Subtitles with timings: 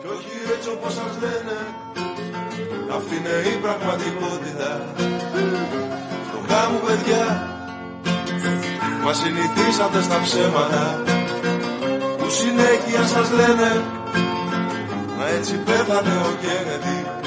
[0.00, 1.56] Κι όχι έτσι όπως σας λένε
[2.96, 4.70] Αυτή είναι η πραγματικότητα.
[6.26, 7.24] Φτωχά μου παιδιά
[9.04, 11.02] Μας συνηθίσατε στα ψέματα.
[12.18, 13.84] Που συνέχεια σας λένε
[15.18, 17.19] Μα έτσι πέθανε ο Κέννετι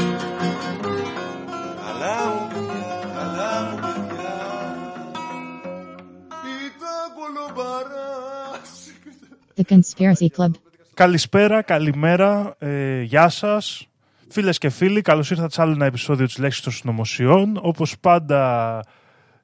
[9.64, 10.52] The Conspiracy Club.
[10.94, 13.88] Καλησπέρα, καλημέρα, ε, γεια σας.
[14.30, 17.60] Φίλες και φίλοι, καλώς ήρθατε σε άλλο ένα επεισόδιο της Λέξης των Συνωμοσιών.
[17.62, 18.80] Όπως πάντα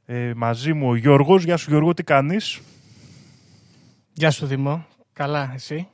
[0.06, 1.44] ε, μαζί μου ο Γιώργος.
[1.44, 2.60] Γεια σου Γιώργο, τι κάνεις;
[4.14, 4.86] Γεια σου Δημό.
[5.14, 5.88] Καλά, εσύ;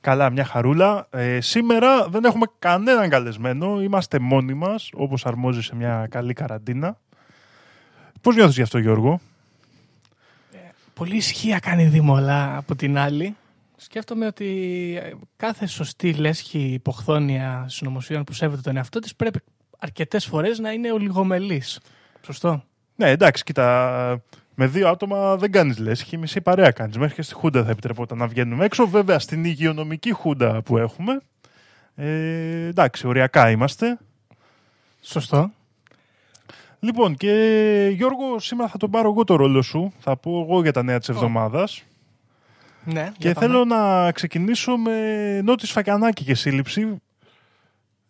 [0.00, 1.06] Καλά, μια χαρούλα.
[1.10, 3.82] Ε, σήμερα δεν έχουμε κανέναν καλεσμένο.
[3.82, 6.98] Είμαστε μόνοι μας, όπως αρμόζει σε μια καλή καραντίνα.
[8.20, 9.20] Πώς νιώθεις γι' αυτό Γιώργο;
[11.02, 13.36] Πολύ ησυχία κάνει Δήμο, αλλά από την άλλη
[13.76, 14.46] σκέφτομαι ότι
[15.02, 19.40] ε, κάθε σωστή λέσχη υποχθόνια συνωμοσίων που σέβεται τον εαυτό της πρέπει
[19.78, 21.80] αρκετές φορές να είναι ολιγομελής.
[22.20, 22.64] Σωστό;
[22.96, 24.22] Ναι, εντάξει, κοίτα.
[24.54, 26.98] Με δύο άτομα δεν κάνεις λέσχη, μισή παρέα κάνεις.
[26.98, 28.88] Μέχρι και στη Χούντα θα επιτρεπόταν να βγαίνουμε έξω.
[28.88, 31.20] Βέβαια, στην υγειονομική Χούντα που έχουμε.
[31.94, 33.98] Ε, εντάξει, οριακά είμαστε.
[35.00, 35.50] Σωστό.
[36.84, 37.32] Λοιπόν, και
[37.94, 39.92] Γιώργο, σήμερα θα τον πάρω εγώ το ρόλο σου.
[39.98, 41.82] Θα πω εγώ για τα νέα της εβδομάδας.
[42.84, 47.00] Ναι, Και θέλω να ξεκινήσω με νότι Φακιανάκη και σύλληψη.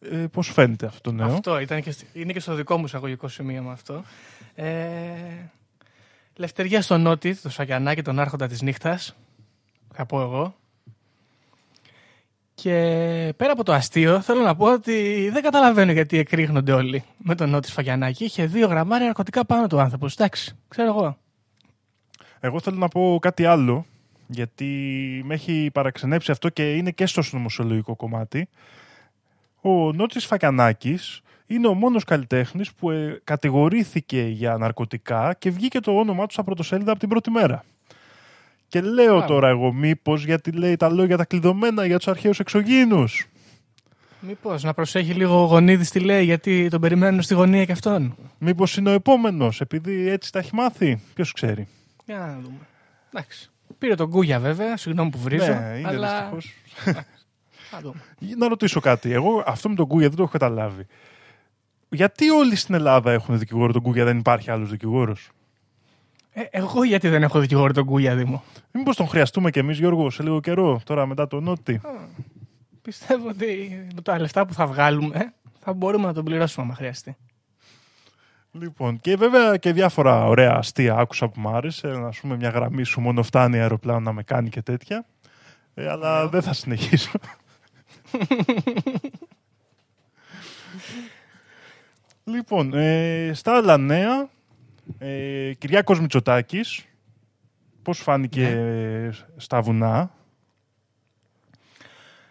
[0.01, 2.85] Ε, Πώς φαίνεται αυτό το νέο; Αυτό ήταν και, στη- είναι και στο δικό μου
[2.85, 4.03] εισαγωγικό σημείο με αυτό.
[4.55, 4.71] Ε,
[6.37, 9.15] λευτεριά στο Νότι, το Σακιανάκι, τον άρχοντα της νύχτας.
[9.95, 10.55] Θα πω εγώ.
[12.63, 17.35] Και πέρα από το αστείο, θέλω να πω ότι δεν καταλαβαίνω γιατί εκρήγνονται όλοι με
[17.35, 18.25] τον Νότι Σφαγιανάκη.
[18.25, 20.13] Είχε δύο γραμμάρια ναρκωτικά πάνω του άνθρωπος.
[20.15, 21.19] Εντάξει, ξέρω εγώ.
[22.41, 23.87] Εγώ θέλω να πω κάτι άλλο,
[24.27, 24.67] γιατί
[25.25, 28.49] με έχει παραξενέψει αυτό και είναι και στο συνωμοσιολογικό κομμάτι.
[29.61, 35.99] Ο Νότης Φακιανάκης είναι ο μόνος καλλιτέχνης που ε, κατηγορήθηκε για ναρκωτικά και βγήκε το
[35.99, 37.65] όνομά του στα πρωτοσέλιδα από την πρώτη μέρα.
[38.73, 39.27] Και λέω Μπράβο.
[39.27, 43.27] τώρα εγώ μήπως γιατί λέει τα λόγια τα κλειδωμένα για τους αρχαίους εξωγήινους.
[44.21, 48.17] Μήπως να προσέχει λίγο ο Γονίδης τι λέει, γιατί τον περιμένουν στη γωνία και αυτόν.
[48.39, 51.01] Μήπως είναι ο επόμενος, επειδή έτσι τα έχει μάθει.
[51.15, 51.69] Ποιος ξέρει.
[52.05, 52.59] Για να δούμε.
[53.13, 53.51] Εντάξει.
[53.79, 55.53] Πήρε τον Κούγια βέβαια, συγγνώμη που βρίζω.
[55.53, 56.09] ναι, είναι αλλά...
[56.09, 56.55] δυστυχώς.
[57.71, 58.03] Θα δούμε.
[58.39, 59.13] Να ρωτήσω κάτι.
[59.13, 60.87] Εγώ αυτό με τον Κούγια δεν το έχω καταλάβει.
[61.89, 65.31] Γιατί όλοι στην Ελλάδα έχουν δικηγόρο τον Κούγια, δεν υπάρχει άλλος δικηγόρος;
[66.33, 68.43] Ε, εγώ γιατί δεν έχω δικηγόρο τον Κούγια Δήμο.
[68.71, 71.81] Μήπως τον χρειαστούμε κι εμείς, Γιώργο, σε λίγο καιρό, τώρα μετά το Νότι.
[72.83, 77.17] Πιστεύω ότι με τα λεφτά που θα βγάλουμε θα μπορούμε να τον πληρώσουμε άμα χρειαστεί.
[78.53, 81.87] Λοιπόν, και βέβαια και διάφορα ωραία αστεία άκουσα που μου άρεσε.
[81.87, 85.07] Να πούμε μια γραμμή σου μόνο φτάνει αεροπλάνο να με κάνει και τέτοια.
[85.75, 87.11] Ε, αλλά δεν θα συνεχίσω.
[92.25, 94.29] λοιπόν, ε, στα άλλα νέα,
[94.99, 96.85] ε, Κυριάκος Μητσοτάκης,
[97.83, 98.59] πώς φάνηκε
[99.37, 100.11] στα βουνά;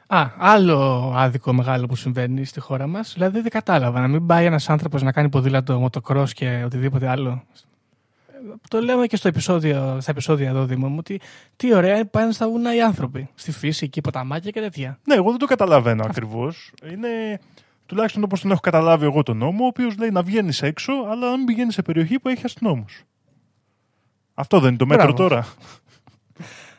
[0.07, 3.13] Α, άλλο άδικο μεγάλο που συμβαίνει στη χώρα μας.
[3.13, 7.43] Δηλαδή δεν κατάλαβα να μην πάει ένας άνθρωπος να κάνει ποδήλατο, μοτοκρός και οτιδήποτε άλλο.
[8.27, 8.37] Ε,
[8.69, 11.21] Το λέμε και στο επεισόδιο, στα επεισόδια εδώ, Δήμο μου, ότι
[11.55, 13.29] τι ωραία πάνε στα βουνά οι άνθρωποι.
[13.35, 14.99] Στη φύση, εκεί, ποταμάκια και τέτοια.
[15.03, 16.73] Ναι, εγώ δεν το καταλαβαίνω ακριβώς.
[16.91, 17.39] Είναι
[17.91, 21.29] τουλάχιστον όπως τον έχω καταλάβει εγώ τον νόμο, ο οποίος λέει να βγαίνεις έξω, αλλά
[21.29, 23.03] να μην πηγαίνεις σε περιοχή που έχει αστυνόμους.
[24.33, 25.17] Αυτό δεν είναι το μέτρο Μπράβο.
[25.29, 25.45] τώρα.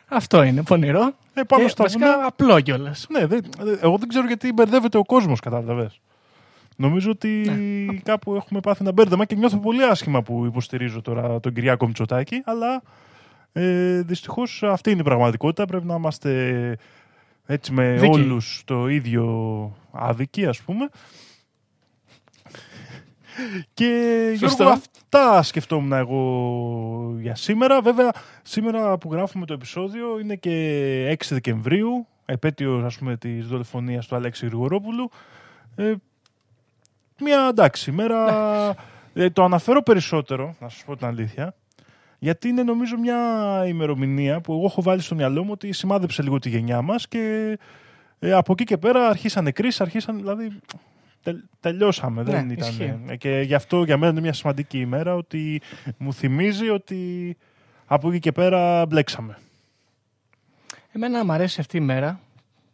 [0.07, 1.11] Αυτό είναι πονηρό.
[1.33, 2.25] Ε, πάνω και στα βασικά βουνά.
[2.27, 3.07] απλό κιόλας.
[3.09, 3.41] Ναι, δεν,
[3.81, 5.99] εγώ δεν ξέρω γιατί μπερδεύεται ο κόσμος, κατάλαβες.
[6.75, 7.93] Νομίζω ότι Ναι.
[8.03, 12.41] κάπου έχουμε πάθει ένα μπέρδεμα και νιώθω πολύ άσχημα που υποστηρίζω τώρα τον Κυριάκο Μητσοτάκη,
[12.45, 12.81] αλλά
[13.51, 15.65] ε, δυστυχώς αυτή είναι η πραγματικότητα.
[15.65, 16.77] Πρέπει να είμαστε
[17.45, 18.09] έτσι με Δίκαιοι.
[18.21, 19.23] όλους το ίδιο
[19.93, 20.89] άδικοι, ας πούμε.
[23.73, 24.63] Και Σωστό.
[24.63, 27.81] Γιώργο, αυτά σκεφτόμουν εγώ για σήμερα.
[27.81, 28.11] Βέβαια,
[28.41, 34.15] σήμερα που γράφουμε το επεισόδιο είναι και 6 Δεκεμβρίου, επέτειος ας πούμε της δολοφονίας του
[34.15, 35.09] Αλέξη Γρηγορόπουλου.
[35.75, 35.93] Ε,
[37.19, 38.75] μια εντάξει ημέρα.
[39.13, 41.55] Ε, το αναφέρω περισσότερο, να σας πω την αλήθεια,
[42.19, 43.17] γιατί είναι νομίζω μια
[43.67, 47.57] ημερομηνία που εγώ έχω βάλει στο μυαλό μου ότι σημάδεψε λίγο τη γενιά μας και
[48.23, 50.59] ε, από εκεί και πέρα αρχίσανε κρίσεις, αρχίσανε, δηλαδή
[51.23, 52.23] τε- τελειώσαμε.
[52.23, 52.99] δεν Ναι, ήταν, ισχύει.
[53.07, 55.61] ε, και γι' αυτό για μένα είναι μια σημαντική ημέρα ότι
[55.97, 57.37] μου θυμίζει ότι
[57.85, 59.37] από εκεί και πέρα μπλέξαμε.
[60.91, 62.19] Εμένα μου αρέσει αυτή η μέρα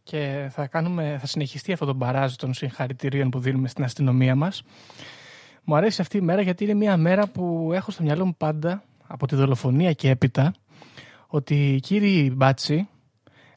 [0.03, 4.63] και θα, κάνουμε, θα συνεχιστεί αυτό το μπαράζ των συγχαρητηρίων που δίνουμε στην αστυνομία μας.
[5.63, 8.83] Μου αρέσει αυτή η μέρα γιατί είναι μια μέρα που έχω στο μυαλό μου πάντα
[9.07, 10.53] από τη δολοφονία και έπειτα
[11.27, 12.87] ότι οι κύριοι μπάτσι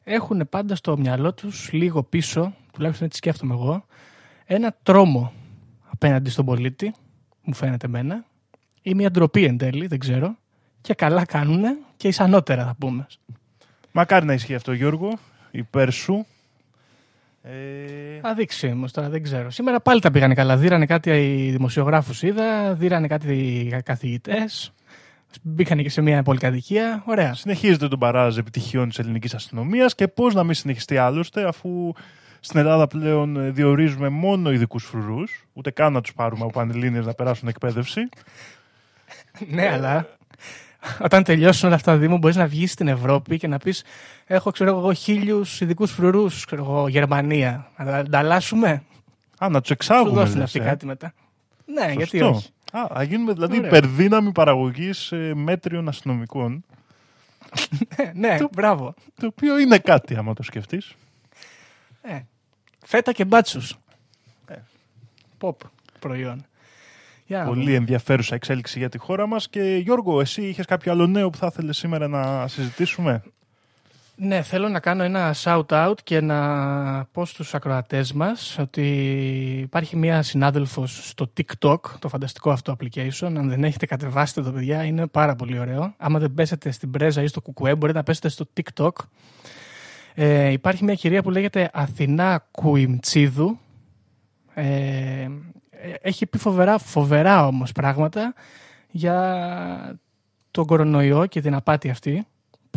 [0.03, 3.85] έχουν πάντα στο μυαλό τους λίγο πίσω, τουλάχιστον έτσι σκέφτομαι εγώ,
[4.45, 5.33] ένα τρόμο
[5.89, 6.93] απέναντι στον πολίτη,
[7.43, 8.25] μου φαίνεται εμένα,
[8.81, 10.37] ή μια ντροπή εν τέλει, δεν ξέρω,
[10.81, 11.63] και καλά κάνουν
[11.97, 13.07] και ισανότερα θα πούμε.
[13.91, 15.17] Μακάρι να ισχύει αυτό, Γιώργο.
[15.51, 16.25] Υπέρ σου.
[17.41, 19.49] Ε, Θα δείξει όμως τώρα, δεν ξέρω.
[19.49, 20.57] Σήμερα πάλι τα πήγανε καλά.
[20.57, 22.73] Δίρανε κάτι οι δημοσιογράφους, είδα.
[22.73, 24.73] Δίρανε κάτι οι καθηγητές.
[25.41, 27.03] Μπήκανε και σε μια πολυκατοικία.
[27.05, 27.33] Ωραία.
[27.33, 31.93] συνεχίζεται τον παράζ επιτυχιών της ελληνικής αστυνομίας και πώς να μην συνεχιστεί άλλωστε, αφού
[32.39, 37.05] στην Ελλάδα πλέον ε, διορίζουμε μόνο ειδικούς φρουρούς, ούτε καν να τους πάρουμε από πανελλήνιες
[37.05, 38.09] να περάσουν εκπαίδευση.
[39.55, 40.07] ναι, αλλά
[40.99, 43.83] όταν τελειώσουν όλα αυτά, Δήμο, μπορείς να βγεις στην Ευρώπη και να πεις:
[44.25, 47.71] Έχω, ξέρω εγώ, χίλιους ειδικούς φρουρούς, ξέρω εγώ, Γερμανία.
[47.77, 48.83] Να τα ανταλλάσσουμε;
[49.37, 50.19] Α, να τους Σου εξάγουμε.
[50.19, 50.63] δώσουν λες, αυτοί ε.
[50.63, 51.13] κάτι μετά.
[51.65, 52.35] Ναι, γιατί Σωστό.
[52.35, 52.49] όχι.
[52.77, 53.67] Α, θα γίνουμε δηλαδή Ωραία.
[53.67, 56.65] υπερδύναμη παραγωγής μέτριων αστυνομικών.
[58.13, 58.93] ναι, μπράβο.
[59.19, 60.93] Το οποίο είναι κάτι, άμα το σκεφτείς.
[62.01, 62.19] Ε,
[62.85, 63.77] φέτα και μπάτσους.
[64.47, 64.55] Ε.
[65.37, 65.59] Ποπ
[65.99, 66.45] προϊόν.
[67.25, 67.75] Για να Πολύ δούμε.
[67.75, 69.49] ενδιαφέρουσα εξέλιξη για τη χώρα μας.
[69.49, 73.23] Και Γιώργο, εσύ είχες κάποιο άλλο νέο που θα ήθελες σήμερα να συζητήσουμε;
[74.15, 78.87] Ναι, θέλω να κάνω ένα shout-out και να πω στους ακροατές μας ότι
[79.61, 83.33] υπάρχει μία συνάδελφος στο TikTok, το φανταστικό αυτό application.
[83.37, 85.93] Αν δεν έχετε κατεβάσετε το παιδιά, είναι πάρα πολύ ωραίο.
[85.97, 88.91] Άμα δεν πέσετε στην πρέζα ή στο κουκουέ, μπορείτε να πέσετε στο TikTok.
[90.13, 93.57] Ε, υπάρχει μια κυρία που λέγεται Αθηνά Κουιμτσίδου.
[94.53, 95.27] Ε,
[96.01, 98.33] έχει πει φοβερά, φοβερά όμως πράγματα
[98.91, 99.99] για
[100.51, 102.27] τον κορονοϊό και την απάτη αυτή.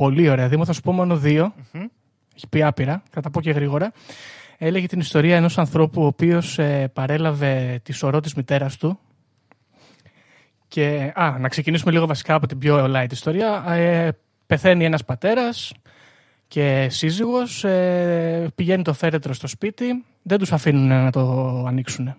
[0.00, 0.48] Πολύ ωραία.
[0.48, 1.54] Δήμο, θα σου πω μόνο δύο.
[1.72, 1.84] Μμμ.
[2.34, 3.92] Έχει πει άπειρα, θα τα πω και γρήγορα.
[4.58, 8.98] Έλεγε την ιστορία ενός ανθρώπου ο οποίος ε, παρέλαβε τη σωρό της μητέρας του.
[10.68, 13.64] Και, α, να ξεκινήσουμε λίγο βασικά από την πιο light ιστορία.
[13.72, 14.08] Ε,
[14.46, 15.72] πεθαίνει ένας πατέρας
[16.48, 22.14] και σύζυγος, ε, πηγαίνει το φέρετρο στο σπίτι, δεν τους αφήνουν να το ανοίξουν.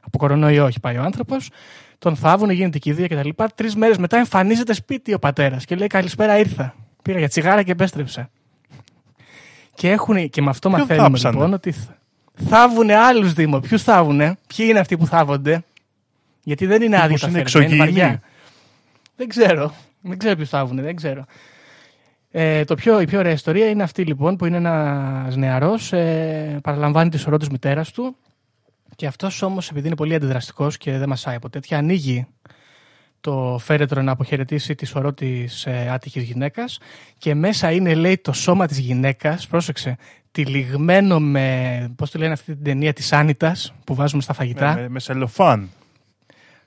[0.00, 1.50] Από κορονοϊό έχει πάει ο άνθρωπος,
[1.98, 3.28] τον θάβουν, γίνεται κηδεία κτλ.
[3.54, 6.74] Τρεις μέρες μετά εμφανίζεται σπίτι ο πατέρας και λέει Καλησπέρα, ήρθα.
[7.02, 8.30] Πήγα για τσιγάρα και επέστρεψα.
[9.74, 11.90] Και, έχουν, και με αυτό Ποιον μαθαίνουμε θάψανε; λοιπόν ότι θ-
[12.48, 13.60] θάβουνε άλλους Δήμο.
[13.60, 15.64] Ποιους θάβουνε, ποιοι είναι αυτοί που θάβονται;
[16.42, 18.20] Γιατί δεν είναι άδεια Μήπως τα είναι φέρετρα, είναι εξωγήινοι; βαριά.
[19.16, 19.74] Δεν ξέρω.
[20.00, 21.24] Δεν ξέρω ποιους θάβουνε, δεν ξέρω.
[22.30, 26.58] Ε, το πιο, η πιο ωραία ιστορία είναι αυτή λοιπόν που είναι ένας νεαρός, ε,
[26.62, 28.16] παραλαμβάνει τη σωρό της μητέρας του
[28.96, 32.26] και αυτός όμως επειδή είναι πολύ αντιδραστικός και δεν μασάει από τέτοια, ανοίγει
[33.22, 36.78] το φέρετρο να αποχαιρετήσει τη σωρό της ε, άτυχης γυναίκας
[37.18, 39.46] και μέσα είναι, λέει, το σώμα της γυναίκας.
[39.46, 39.96] Πρόσεξε.
[40.30, 41.92] Τυλιγμένο με.
[41.96, 44.74] Πώς τη λένε αυτή την ταινία της Άνιτας που βάζουμε στα φαγητά.
[44.74, 45.70] Ναι, με, με σελοφάν.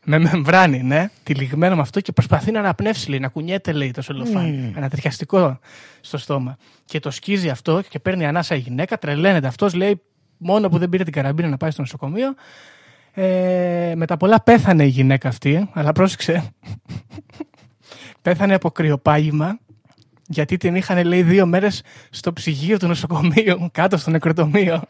[0.03, 1.09] Με μεμβράνη, ναι.
[1.23, 4.71] Τυλιγμένο με αυτό και προσπαθεί να αναπνεύσει, λέει, να κουνιέται, λέει, το σελοφάν.
[4.73, 4.77] Mm.
[4.77, 5.59] Ανατριχιαστικό
[6.01, 6.57] στο στόμα.
[6.85, 9.47] Και το σκίζει αυτό και παίρνει ανάσα η γυναίκα, τρελαίνεται.
[9.47, 10.01] Αυτός λέει,
[10.37, 12.35] μόνο που δεν πήρε την καραμπίνα να πάει στο νοσοκομείο.
[13.17, 16.53] Ε, με τα πολλά πέθανε η γυναίκα αυτή, αλλά πρόσεξε.
[18.21, 19.59] πέθανε από κρυοπάγημα,
[20.27, 24.81] γιατί την είχαν, λέει, δύο μέρες στο ψυγείο του νοσοκομείου, κάτω στο νεκροτομείο.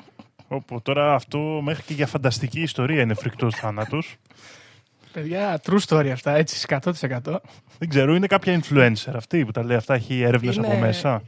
[0.48, 4.16] Όπου τώρα αυτό μέχρι και για φανταστική ιστορία είναι φρικτός θάνατος.
[5.14, 7.42] Παιδιά, true story αυτά, έτσι, 100%.
[7.80, 11.22] Δεν ξέρω, είναι κάποια influencer αυτή που τα λέει αυτά, έχει έρευνες Είναι- από μέσα;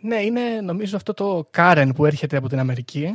[0.00, 3.14] Ναι, είναι νομίζω αυτό το Karen που έρχεται από την Αμερική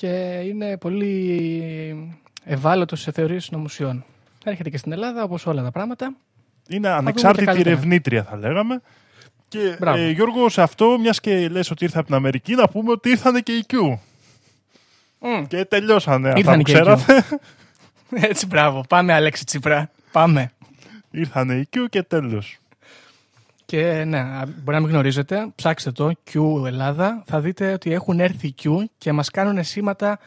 [0.00, 4.04] και είναι πολύ ευάλωτο σε θεωρίες συνωμοσιών.
[4.44, 6.14] Έρχεται και στην Ελλάδα όπως όλα τα πράγματα.
[6.68, 7.70] Είναι και ανεξάρτητη καλύτερα.
[7.70, 8.80] ερευνήτρια, θα λέγαμε.
[9.48, 9.98] Και Μπράβο.
[9.98, 13.08] ε, Γιώργο, σε αυτό, μιας και λες ότι ήρθε από την Αμερική, να πούμε ότι
[13.10, 13.98] ήρθανε και οι Q.
[15.48, 16.80] Και τελειώσανε αυτά Ήρθανε που και οι Q.
[16.80, 17.24] ξέρατε.
[18.28, 18.84] Έτσι, μπράβο.
[18.88, 19.90] Πάμε, Αλέξη Τσίπρα.
[20.12, 20.50] Πάμε.
[21.10, 22.58] ήρθανε οι Q και τέλος.
[23.70, 28.20] Και ναι, α, μπορεί να μην γνωρίζετε, ψάξτε το, Q Ελλάδα, θα δείτε ότι έχουν
[28.20, 30.18] έρθει οι Q και μας κάνουν σήματα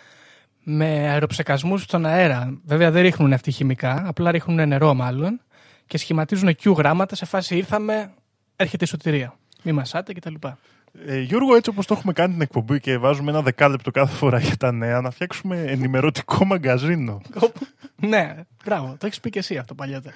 [0.64, 2.60] με αεροψεκασμούς στον αέρα.
[2.66, 5.42] Βέβαια δεν ρίχνουν αυτοί χημικά, απλά ρίχνουν νερό μάλλον
[5.88, 8.14] και σχηματίζουν Q γράμματα σε φάση ήρθαμε,
[8.56, 9.34] έρχεται η σωτηρία.
[9.64, 10.34] Μη μασάτε κτλ.
[11.08, 14.40] Ε, Γιώργο, έτσι όπως το έχουμε κάνει την εκπομπή και βάζουμε ένα δεκάλεπτο κάθε φορά
[14.40, 17.22] για τα νέα, να φτιάξουμε ενημερωτικό μαγκαζίνο.
[17.96, 18.36] ναι,
[18.66, 20.16] μπράβο, το έχεις πει και εσύ αυτό παλιότερα.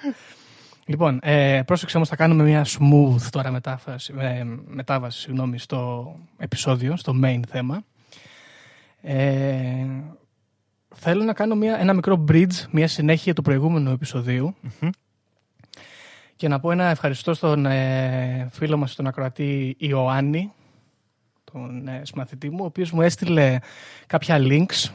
[0.88, 6.96] Λοιπόν, ε, πρόσεξε όμως θα κάνουμε μια smooth τώρα μετάφραση, ε, μετάβαση συγγνώμη, στο επεισόδιο,
[6.96, 7.82] στο main θέμα.
[9.00, 9.86] Ε,
[10.94, 14.90] θέλω να κάνω μια, ένα μικρό bridge, μια συνέχεια του προηγούμενου επεισοδίου Μμμ.
[16.36, 20.52] και να πω ένα ευχαριστώ στον ε, φίλο μας, τον ακροατή Ιωάννη,
[21.52, 23.58] τον ε, συμμαθητή μου, ο οποίος μου έστειλε
[24.06, 24.90] κάποια links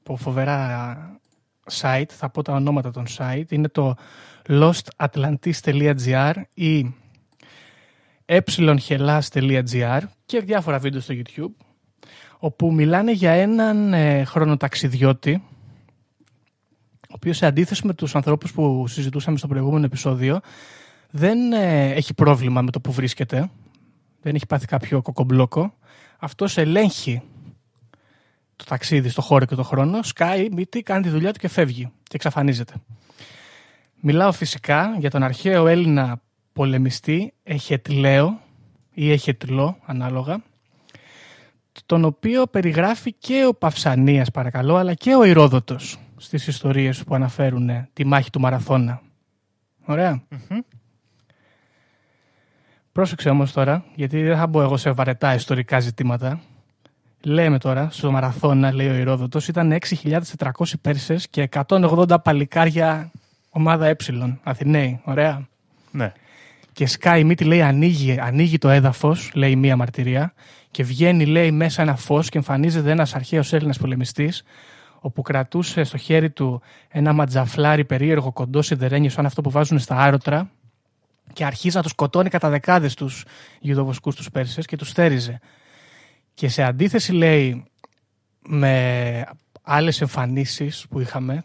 [0.00, 1.19] από φοβερά
[1.72, 3.94] site, θα πω τα ονόματα των site, είναι το
[4.48, 6.94] lostatlantis.gr ή
[8.26, 11.64] εhellas.gr και διάφορα βίντεο στο YouTube
[12.38, 15.42] όπου μιλάνε για έναν ε, χρονοταξιδιώτη
[17.00, 20.40] ο οποίος σε αντίθεση με τους ανθρώπους που συζητούσαμε στο προηγούμενο επεισόδιο
[21.10, 23.50] δεν ε, έχει πρόβλημα με το που βρίσκεται
[24.22, 25.74] δεν έχει πάθει κάποιο κοκομπλόκο.
[26.18, 27.22] Αυτός ελέγχει
[28.60, 31.92] το ταξίδι στο χώρο και το χρόνο σκάει μύτη, κάνει τη δουλειά του και φεύγει
[32.02, 32.74] και εξαφανίζεται
[34.00, 36.20] Μιλάω φυσικά για τον αρχαίο Έλληνα
[36.52, 38.40] πολεμιστή Εχετλέο
[38.92, 40.42] ή Εχετλό ανάλογα
[41.86, 47.70] τον οποίο περιγράφει και ο Παυσανίας παρακαλώ αλλά και ο Ηρόδοτος στις ιστορίες που αναφέρουν
[47.92, 49.02] τη μάχη του Μαραθώνα.
[52.92, 56.40] Πρόσεξε όμως τώρα, γιατί δεν θα μπω εγώ σε βαρετά ιστορικά ζητήματα.
[57.22, 60.50] Λέμε τώρα, στο Μαραθώνα, λέει ο Ηρόδοτος, ήταν 6.400
[60.80, 63.10] Πέρσες και 180 παλικάρια
[63.50, 63.96] ομάδα Ε,
[64.42, 65.00] Αθηναίοι.
[65.04, 65.48] Ωραία.
[65.90, 66.12] Ναι.
[66.72, 70.32] Και σκάει μύτη, λέει, ανοίγει, ανοίγει το έδαφος, λέει μία μαρτυρία,
[70.70, 74.42] και βγαίνει, λέει, μέσα ένα φως και εμφανίζεται ένας αρχαίος Έλληνας πολεμιστής,
[75.00, 79.96] όπου κρατούσε στο χέρι του ένα ματζαφλάρι περίεργο κοντό σιδερένιο σαν αυτό που βάζουν στα
[79.96, 80.50] άρωτρα
[81.32, 83.24] και αρχίζει να τους σκοτώνει κατά δεκάδες τους
[83.60, 85.40] γιδοβοσκούς τους Πέρσες και τους θέριζε.
[86.40, 87.64] Και σε αντίθεση λέει
[88.48, 89.24] με
[89.62, 91.44] άλλες εμφανίσεις που είχαμε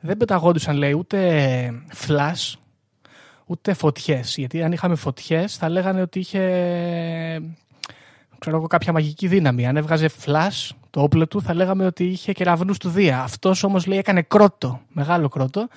[0.00, 2.58] δεν πεταγόντουσαν λέει ούτε φλάς
[3.46, 4.36] ούτε φωτιές.
[4.36, 6.42] Γιατί αν είχαμε φωτιές θα λέγανε ότι είχε
[8.38, 9.66] ξέρω εγώ, κάποια μαγική δύναμη.
[9.66, 13.22] Αν έβγαζε φλάς το όπλο του θα λέγαμε ότι είχε κεραυνού του Δία.
[13.22, 15.68] Αυτός όμως λέει έκανε κρότο, μεγάλο κρότο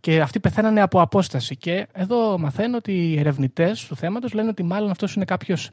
[0.00, 1.56] και αυτοί πεθαίνανε από απόσταση.
[1.56, 5.70] Και εδώ μαθαίνω ότι οι ερευνητές του θέματος λένε ότι μάλλον αυτός είναι κάποιος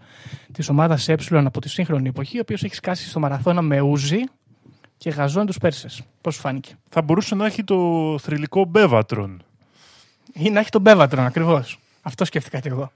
[0.52, 4.24] της ομάδας Ε από τη σύγχρονη εποχή, ο οποίος έχει σκάσει στο μαραθώνα με ούζι
[4.98, 6.02] και γαζώνει τους Πέρσες.
[6.22, 9.44] Πώς σου φάνηκε; Θα μπορούσε να έχει το θρηλυκό Μπέβατρον.
[10.34, 11.80] Ή να έχει τον Μπέβατρον ακριβώς.
[12.02, 12.92] Αυτό σκέφτηκα κι εγώ.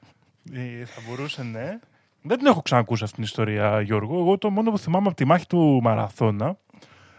[0.54, 1.80] Ε, θα μπορούσε, ναι.
[2.28, 4.20] Δεν την έχω ξανακούσει αυτήν την ιστορία, Γιώργο.
[4.20, 6.58] Εγώ το μόνο που θυμάμαι από τη μάχη του Μαραθώνα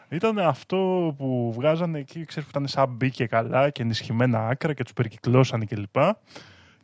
[0.09, 0.77] ήταν αυτό
[1.19, 4.93] που βγάζανε εκεί, ξέρεις, που ήταν σαν μπει και καλά και ενισχυμένα άκρα και τους
[4.93, 5.97] περικυκλώσανε κλπ.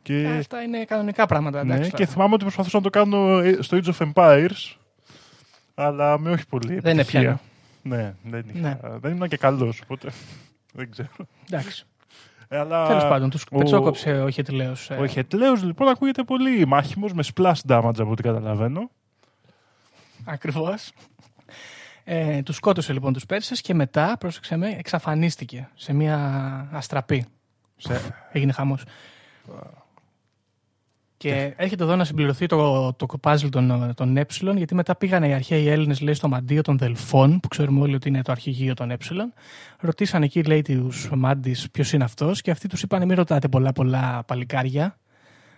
[0.01, 0.21] Και...
[0.23, 1.63] Ε, αυτά είναι κανονικά πράγματα.
[1.63, 2.09] Ναι, εντάξει, και τώρα.
[2.11, 4.75] θυμάμαι ότι προσπαθούσα να το κάνω ε, στο Age of Empires,
[5.75, 7.19] αλλά με όχι πολύ Δεν επιτυχία.
[7.19, 7.39] έπιανε.
[7.81, 8.97] Ναι, δεν, είχα, Ναι.
[8.99, 10.09] δεν ήμουν και καλός, οπότε
[10.73, 11.09] δεν ξέρω.
[11.49, 11.85] Εντάξει.
[12.55, 14.89] Ε, αλλά Τέλος πάντων, του ο- πετσόκοψε ο Χετλέος.
[14.89, 18.89] Ο Χετλέος λοιπόν ακούγεται πολύ μάχημος με splash damage από ό,τι καταλαβαίνω.
[20.25, 20.91] Ακριβώς.
[22.03, 26.17] Ε, τους σκότωσε λοιπόν τους Πέρσες και μετά, πρόσεξε με, εξαφανίστηκε σε μια
[26.71, 27.25] αστραπή.
[27.75, 28.01] Σε...
[28.31, 28.83] Έγινε χαμός.
[31.17, 35.33] Και έρχεται εδώ να συμπληρωθεί το, το puzzle των, των ε, γιατί μετά πήγανε οι
[35.33, 38.91] αρχαίοι Έλληνες λέει, στο μαντίο των Δελφών, που ξέρουμε όλοι ότι είναι το αρχηγείο των
[38.91, 38.97] ε.
[39.79, 43.71] Ρωτήσανε εκεί, λέει, τους μάντις ποιος είναι αυτός, και αυτοί τους είπαν: Μην ρωτάτε πολλά,
[43.71, 44.97] πολλά παλικάρια.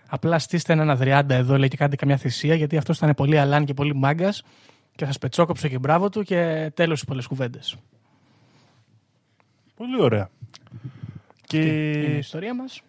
[0.08, 3.64] Απλά στήστε έναν αδριάντα εδώ, λέει, και κάντε καμιά θυσία, γιατί αυτός ήταν πολύ αλάν
[3.64, 4.42] και πολύ μάγκας
[4.96, 7.76] και σας πετσόκοψε και μπράβο του και τέλος οι πολλές κουβέντες.
[9.76, 10.30] Πολύ ωραία.
[11.44, 12.82] Και Είναι η ιστορία μας.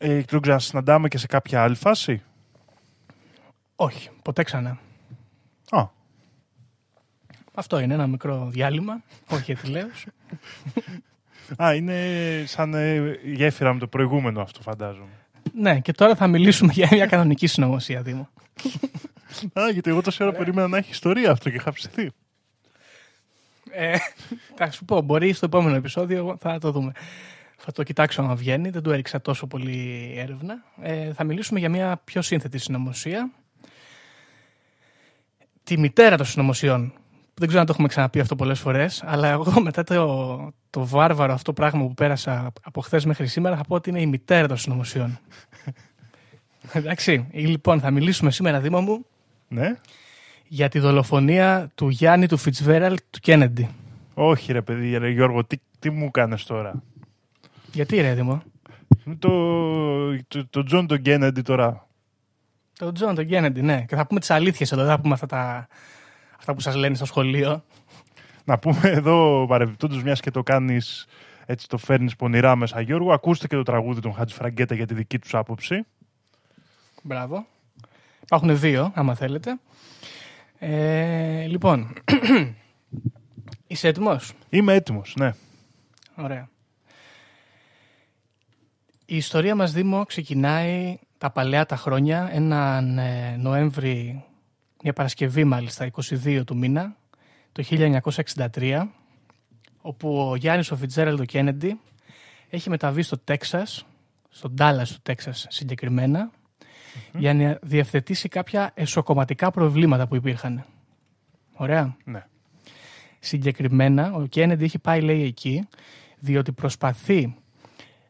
[0.00, 2.22] Ε, τον ξανασυναντάμε και σε κάποια άλλη φάση;
[3.76, 4.78] Όχι, ποτέ ξανά.
[5.70, 5.86] Α,
[7.54, 9.02] Αυτό είναι ένα μικρό διάλειμμα.
[9.30, 9.86] Όχι ετηλέω.
[11.62, 11.94] Α είναι
[12.46, 15.12] σαν ε, γέφυρα με το προηγούμενο αυτό φαντάζομαι.
[15.54, 18.28] ναι, και τώρα θα μιλήσουμε για μια κανονική συνωμοσία, Δήμο.
[19.52, 22.10] Α, γιατί εγώ τόση ώρα περίμενα να έχει ιστορία αυτό και είχα ψηθεί.
[23.70, 23.96] Ε,
[24.54, 26.92] θα σου πω, μπορεί στο επόμενο επεισόδιο θα το δούμε.
[27.56, 30.54] Θα το κοιτάξω αν βγαίνει, δεν του έριξα τόσο πολύ έρευνα.
[30.82, 33.30] Ε, θα μιλήσουμε για μια πιο σύνθετη συνωμοσία.
[35.64, 36.92] Τη μητέρα των συνωμοσιών.
[37.34, 41.32] Δεν ξέρω αν το έχουμε ξαναπεί αυτό πολλές φορές, αλλά εγώ μετά το, το βάρβαρο
[41.32, 44.56] αυτό πράγμα που πέρασα από χθες μέχρι σήμερα θα πω ότι είναι η μητέρα των
[44.56, 45.18] συνωμοσιών.
[46.72, 49.06] Εντάξει, λοιπόν θα μιλήσουμε σήμερα, Δήμο μου,
[49.48, 49.76] Ναι.
[50.48, 53.68] για τη δολοφονία του Γιάννη του Φιτσβέραλ του Κέννεντι.
[54.14, 56.82] Όχι ρε παιδί, ρε Γιώργο, τι, τι μου κάνεις τώρα;
[57.74, 58.42] Γιατί ρε Δήμο;
[59.04, 61.86] Είναι Το, το, το John τον Kennedy τώρα.
[62.78, 63.84] Το Τζον, τον Κέννεντι, ναι.
[63.88, 65.68] Και θα πούμε τις αλήθειες εδώ, δεν θα πούμε αυτά, τα,
[66.38, 67.64] αυτά που σας λένε στο σχολείο.
[68.44, 71.06] Να πούμε εδώ παρεμπιπτόντως μιας και το κάνεις
[71.46, 73.12] έτσι το φέρνεις πονηρά μέσα Γιώργο.
[73.12, 75.86] Ακούστε και το τραγούδι των Χατζηφραγκέτα για τη δική τους άποψη.
[77.02, 77.46] Μπράβο.
[78.22, 79.58] Υπάρχουν δύο, άμα θέλετε.
[80.58, 81.92] Ε, λοιπόν,
[83.66, 85.32] είσαι έτοιμος; Είμαι έτοιμος, ναι.
[86.16, 86.48] Ωραία.
[89.14, 94.24] Η ιστορία μας, Δήμο, ξεκινάει τα παλαιά τα χρόνια, έναν ε, Νοέμβρη,
[94.82, 95.90] μια Παρασκευή μάλιστα,
[96.24, 96.96] 22 του μήνα,
[97.52, 97.64] το
[98.54, 98.88] 1963,
[99.80, 101.80] όπου ο Γιάννης ο Φιτζέραλντ ο Κέννεντι
[102.50, 103.86] έχει μεταβεί στο Τέξας,
[104.28, 106.30] στο Ντάλλας του Τέξας συγκεκριμένα,
[107.18, 110.64] για να διευθετήσει κάποια εσωκομματικά προβλήματα που υπήρχαν.
[111.54, 111.96] Ωραία.
[112.04, 112.26] Ναι.
[113.18, 115.68] Συγκεκριμένα, ο Κέννεντι έχει πάει, λέει, εκεί,
[116.18, 117.34] διότι προσπαθεί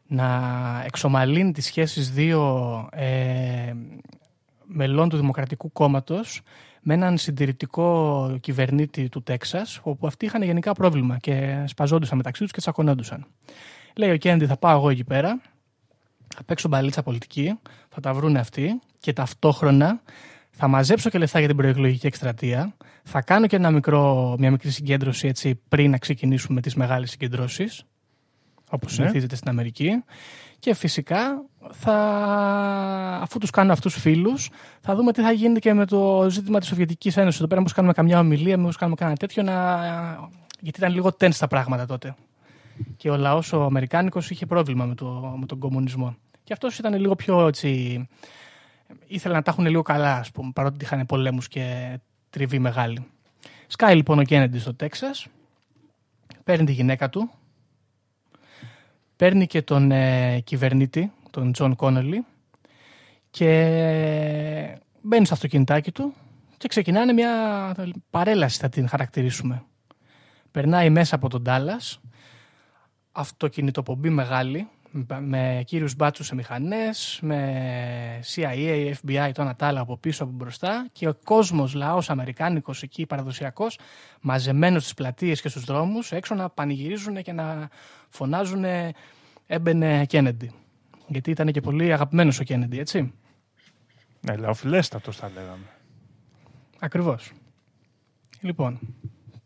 [0.07, 2.41] να εξομαλύνει τις σχέσεις δύο
[2.91, 3.73] ε,
[4.65, 6.41] μελών του Δημοκρατικού Κόμματος
[6.81, 12.51] με έναν συντηρητικό κυβερνήτη του Τέξας, όπου αυτοί είχαν γενικά πρόβλημα και σπαζόντουσαν μεταξύ τους
[12.51, 13.25] και τσακωνόντουσαν.
[13.95, 15.41] Λέει ο Κέννεντι θα πάω εγώ εκεί πέρα,
[16.35, 17.59] θα παίξω μπαλίτσα πολιτική,
[17.89, 20.01] θα τα βρούνε αυτοί και ταυτόχρονα
[20.49, 24.69] θα μαζέψω και λεφτά για την προεκλογική εκστρατεία, θα κάνω και ένα μικρό, μια μικρή
[24.69, 27.85] συγκέντρωση έτσι, πριν να ξεκινήσουμε τις μεγάλες συγκεντρώσεις,
[28.75, 28.95] όπως Ναι.
[28.97, 30.03] συνηθίζεται στην Αμερική.
[30.59, 31.95] Και φυσικά, θα,
[33.21, 34.49] αφού τους κάνω αυτούς φίλους,
[34.81, 37.39] θα δούμε τι θα γίνει και με το ζήτημα της Σοβιετικής Ένωσης.
[37.39, 39.77] Εδώ πέρα μήπως κάνουμε καμιά ομιλία, μήπως κάνουμε κανένα τέτοιο, να...
[40.59, 42.15] γιατί ήταν λίγο tense τα πράγματα τότε.
[42.97, 46.15] Και ο λαός ο Αμερικάνικος είχε πρόβλημα με, το, με τον κομμουνισμό.
[46.43, 48.07] Και αυτός ήταν λίγο πιο έτσι...
[49.07, 51.97] Ήθελε να τα έχουν λίγο καλά, ας πούμε, παρότι είχαν πολέμους και
[52.29, 53.05] τριβή μεγάλη.
[53.67, 55.27] Σκάει λοιπόν ο Κέννεντι στο Τέξας,
[56.43, 57.31] παίρνει τη γυναίκα του,
[59.15, 62.25] παίρνει και τον ε, κυβερνήτη, τον Τζον Κόνολι
[63.29, 66.13] και μπαίνει στο αυτοκινητάκι του
[66.57, 67.31] και ξεκινάνε μια
[68.09, 69.63] παρέλαση θα την χαρακτηρίσουμε.
[70.51, 71.99] Περνάει μέσα από τον Ντάλας,
[73.11, 79.81] αυτοκινητοπομπή μεγάλη, με- με κύριους μπάτσους σε μηχανές, με CIA, FBI, το ένα τ' άλλο
[79.81, 83.79] από πίσω, από μπροστά και ο κόσμος, λαός αμερικάνικος εκεί παραδοσιακός,
[84.21, 87.69] μαζεμένος στις πλατείες και στους δρόμους, έξω να πανηγυρίζουν και να
[88.09, 88.65] φωνάζουν
[89.47, 90.51] έμπαινε Κέννεντι.
[91.07, 93.13] Γιατί ήταν και πολύ αγαπημένος ο Κέννεντι, έτσι.
[94.21, 95.65] Ναι, λαοφιλέστατος θα λέγαμε.
[96.79, 97.31] Ακριβώς.
[98.41, 98.79] Λοιπόν,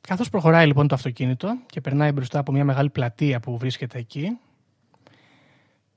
[0.01, 4.37] καθώς προχωράει λοιπόν το αυτοκίνητο και περνάει μπροστά από μια μεγάλη πλατεία που βρίσκεται εκεί,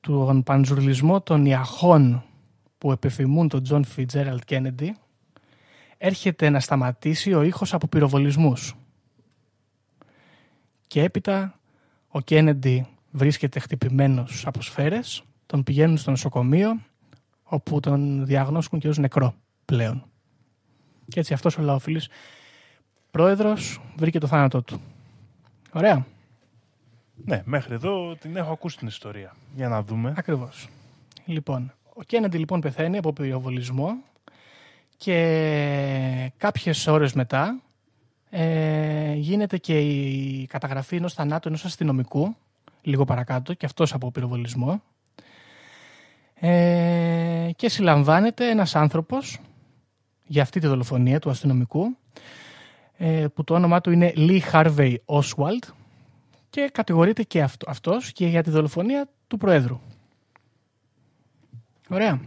[0.03, 2.25] τον πανζουρλισμό των ιαχών
[2.79, 4.97] που επιθυμούν τον Τζον Φιτζέραλτ Κέννεντι,
[5.99, 8.75] έρχεται να σταματήσει ο ήχος από πυροβολισμούς.
[10.87, 11.59] Και έπειτα
[12.09, 16.81] ο Κέννεντι βρίσκεται χτυπημένος από σφαίρες, τον πηγαίνουν στο νοσοκομείο,
[17.43, 20.05] όπου τον διαγνώσκουν και ως νεκρό πλέον.
[21.09, 22.09] Και έτσι αυτός ο λαοφιλής
[23.11, 24.81] πρόεδρος βρήκε το θάνατό του.
[25.73, 26.07] Ωραία.
[27.25, 29.37] Ναι, μέχρι εδώ την έχω ακούσει την ιστορία.
[29.55, 30.15] Για να δούμε.
[30.17, 30.69] Ακριβώς.
[31.25, 33.97] Λοιπόν, ο Κέννεντι λοιπόν πεθαίνει από πυροβολισμό
[34.97, 37.61] και κάποιες ώρες μετά
[38.31, 42.37] ε, γίνεται και η καταγραφή ενός θανάτου ενός αστυνομικού
[42.83, 44.83] λίγο παρακάτω και αυτός από πυροβολισμό
[46.35, 49.41] ε, και συλλαμβάνεται ένας άνθρωπος
[50.27, 51.97] για αυτή τη δολοφονία του αστυνομικού
[52.97, 55.73] ε, που το όνομά του είναι Lee Harvey Oswald
[56.53, 59.81] και κατηγορείται και αυτό, αυτός και για τη δολοφονία του Προέδρου.
[61.89, 62.21] Ωραία.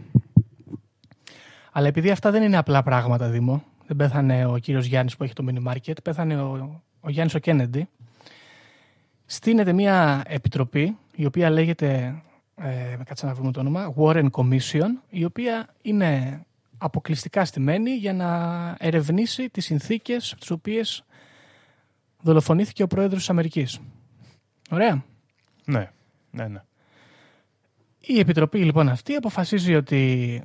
[1.72, 5.32] Αλλά επειδή αυτά δεν είναι απλά πράγματα, Δήμο, δεν πέθανε ο κύριος Γιάννης που έχει
[5.32, 7.88] το mini market, πέθανε ο, ο Γιάννης ο Κέννεντι,
[9.26, 12.22] στείνεται μια επιτροπή η οποία λέγεται,
[12.56, 16.40] ε, κάτσε να βρούμε το όνομα, Warren Commission, η οποία είναι
[16.78, 18.30] αποκλειστικά στημένη για να
[18.78, 21.04] ερευνήσει τις συνθήκες από τις οποίες
[22.22, 23.80] δολοφονήθηκε ο πρόεδρος της Αμερικής.
[24.70, 25.04] Ωραία.
[25.64, 25.90] Ναι,
[26.30, 26.62] ναι, ναι.
[28.00, 30.42] Η επιτροπή λοιπόν αυτή αποφασίζει ότι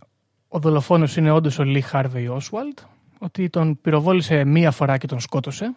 [0.48, 2.80] ο δολοφόνος είναι όντως ο Λί Χάρβεϊ Όσουαλτ,
[3.20, 5.76] ότι τον πυροβόλησε μία φορά και τον σκότωσε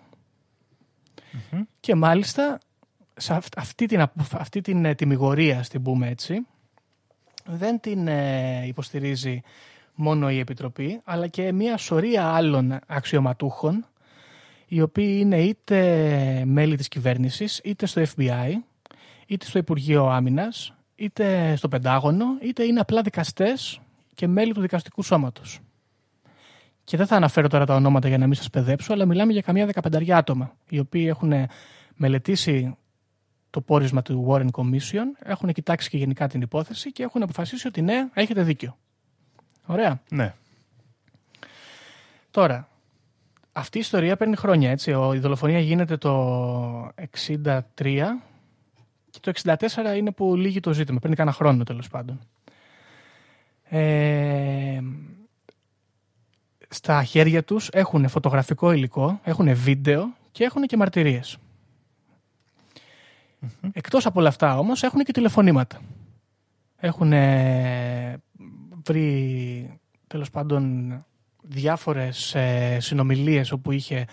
[1.81, 2.59] και μάλιστα
[3.17, 6.47] σε αυ- αυτή την, απο- αυτή την ε, τιμιγορία, στην πούμε έτσι,
[7.45, 9.41] δεν την ε, υποστηρίζει
[9.95, 13.87] μόνο η Επιτροπή, αλλά και μία σωρία άλλων αξιωματούχων,
[14.67, 18.51] οι οποίοι είναι είτε μέλη της κυβέρνησης, είτε στο FBI,
[19.27, 23.81] είτε στο Υπουργείο Άμυνας, είτε στο Πεντάγωνο, είτε είναι απλά δικαστές
[24.15, 25.61] και μέλη του δικαστικού σώματος.
[26.85, 29.41] Και δεν θα αναφέρω τώρα τα ονόματα για να μην σας παιδέψω, αλλά μιλάμε για
[29.41, 31.33] καμιά δεκαπενταριά άτομα, οι οποίοι έχουν
[31.95, 32.77] μελετήσει
[33.51, 37.83] το πόρισμα του Warren Commission, έχουν κοιτάξει και γενικά την υπόθεση και έχουν αποφασίσει ότι
[37.83, 38.77] ναι, έχετε δίκιο.
[39.67, 40.03] Ωραία.
[40.11, 40.35] ναι.
[42.31, 42.69] Τώρα,
[43.57, 44.93] αυτή η ιστορία παίρνει χρόνια, έτσι.
[44.93, 48.23] Ο- Η δολοφονία γίνεται το 63
[49.11, 50.99] και το 64 είναι που λύγει το ζήτημα.
[50.99, 52.21] Παίρνει κανένα χρόνο, τέλος πάντων.
[53.69, 54.81] Ε,
[56.69, 61.37] στα χέρια τους έχουν φωτογραφικό υλικό, έχουν βίντεο και έχουν και μαρτυρίες.
[63.73, 65.81] Εκτός από όλα αυτά όμως έχουν και τηλεφωνήματα.
[66.77, 68.17] Έχουν ε,
[68.85, 70.93] βρει τέλος πάντων
[71.49, 74.07] διάφορες ε, συνομιλίες όπου είχε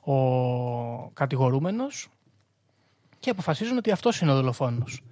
[0.00, 2.08] ο κατηγορούμενος
[3.18, 5.02] και αποφασίζουν ότι αυτός είναι ο δολοφόνος.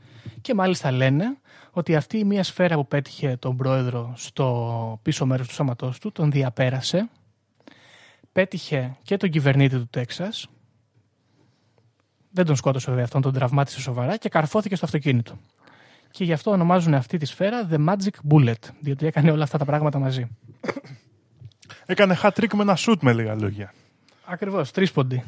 [0.41, 1.37] Και μάλιστα λένε
[1.71, 6.13] ότι αυτή η μία σφαίρα που πέτυχε τον πρόεδρο στο πίσω μέρος του σώματός του
[6.13, 7.09] τον διαπέρασε,
[8.33, 10.49] πέτυχε και τον κυβερνήτη του Τέξας,
[12.31, 15.39] δεν τον σκότωσε βέβαια αυτόν, τον τραυμάτισε σοβαρά και καρφώθηκε στο αυτοκίνητο.
[16.11, 19.65] Και γι' αυτό ονομάζουν αυτή τη σφαίρα The Magic Bullet, διότι έκανε όλα αυτά τα
[19.65, 20.27] πράγματα μαζί.
[21.87, 23.73] Έκανε hat trick με ένα shoot με λίγα λόγια.
[24.25, 25.23] Ακριβώς, τρίσποντι.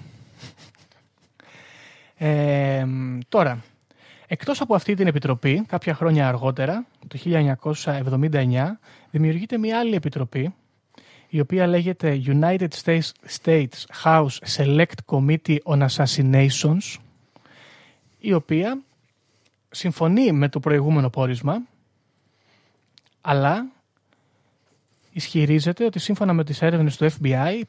[2.17, 2.85] Ε,
[3.29, 3.63] τώρα,
[4.27, 8.79] εκτός από αυτή την επιτροπή, κάποια χρόνια αργότερα, το 1979,
[9.11, 10.55] δημιουργείται μια άλλη επιτροπή,
[11.29, 13.11] η οποία λέγεται United States,
[13.43, 16.97] States House Select Committee on Assassinations,
[18.19, 18.83] η οποία
[19.71, 21.63] συμφωνεί με το προηγούμενο πόρισμα,
[23.21, 23.67] αλλά
[25.19, 27.63] ισχυρίζεται ότι σύμφωνα με τις έρευνες του FBI,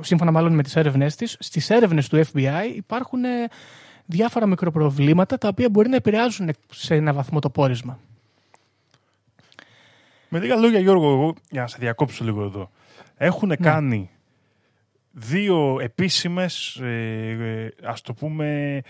[0.00, 3.48] σύμφωνα μάλλον με τις έρευνές της, στις έρευνες του FBI υπάρχουν ε,
[4.06, 7.98] διάφορα μικροπροβλήματα τα οποία μπορεί να επηρεάζουν σε ένα βαθμό το πόρισμα.
[10.28, 12.70] Με λίγα λόγια, Γιώργο, εγώ, για να σε διακόψω λίγο εδώ.
[13.16, 14.10] Έχουν κάνει
[15.10, 18.80] δύο επίσημες, ε, ε, ας το πούμε,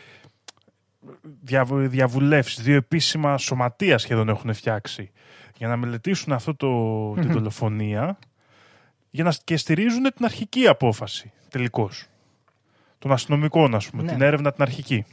[1.43, 5.11] διαβου, διαβουλεύσεις, δύο επίσημα σωματεία σχεδόν έχουν φτιάξει
[5.57, 8.19] για να μελετήσουν αυτό το, την δολοφονία
[9.11, 12.07] για να, και στηρίζουν την αρχική απόφαση τελικώς
[12.99, 14.13] των αστυνομικών, ας πούμε, Ναι.
[14.13, 15.05] την έρευνα την αρχική.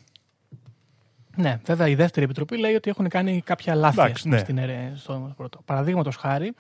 [1.36, 4.42] Ναι, βέβαια η δεύτερη επιτροπή λέει ότι έχουν κάνει κάποια λάθη Εντάξει, ας πούμε, ναι.
[4.42, 5.62] στην αιρε- στο πρώτο.
[5.66, 6.54] Παραδείγματος χάρη,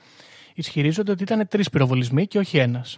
[0.53, 2.97] ισχυρίζονται ότι ήταν τρεις πυροβολισμοί και όχι ένας.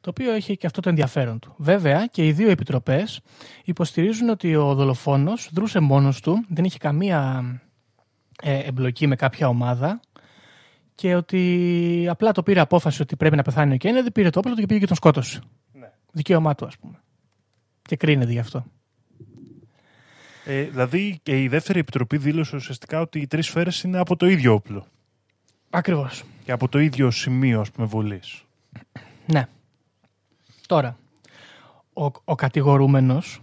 [0.00, 1.54] Το οποίο έχει και αυτό το ενδιαφέρον του.
[1.56, 3.20] Βέβαια και οι δύο επιτροπές
[3.64, 7.65] υποστηρίζουν ότι ο δολοφόνος δρούσε μόνος του, δεν είχε καμία ε,
[8.42, 10.00] εμπλοκή με κάποια ομάδα
[10.94, 14.54] και ότι απλά το πήρε απόφαση ότι πρέπει να πεθάνει ο Κέννεδη, πήρε το όπλο
[14.54, 15.40] του και πήγε και τον σκότωσε.
[15.72, 15.90] Ναι.
[16.12, 17.00] Δικαίωμά του, ας πούμε.
[17.82, 18.64] Και κρίνεται γι' αυτό.
[20.44, 24.26] Ε, δηλαδή και η δεύτερη επιτροπή δήλωσε ουσιαστικά ότι οι τρεις σφαίρες είναι από το
[24.26, 24.86] ίδιο όπλο
[25.70, 26.24] Ακριβώς.
[26.44, 28.44] και από το ίδιο σημείο ας πούμε βολής.
[29.26, 29.46] Ναι.
[30.66, 30.98] Τώρα,
[31.92, 33.38] ο, ο κατηγορούμενος,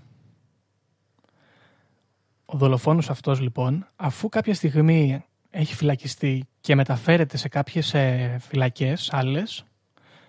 [2.54, 9.10] ο δολοφόνος αυτός λοιπόν, αφού κάποια στιγμή έχει φυλακιστεί και μεταφέρεται σε κάποιες ε, φυλακές
[9.14, 9.66] άλλες,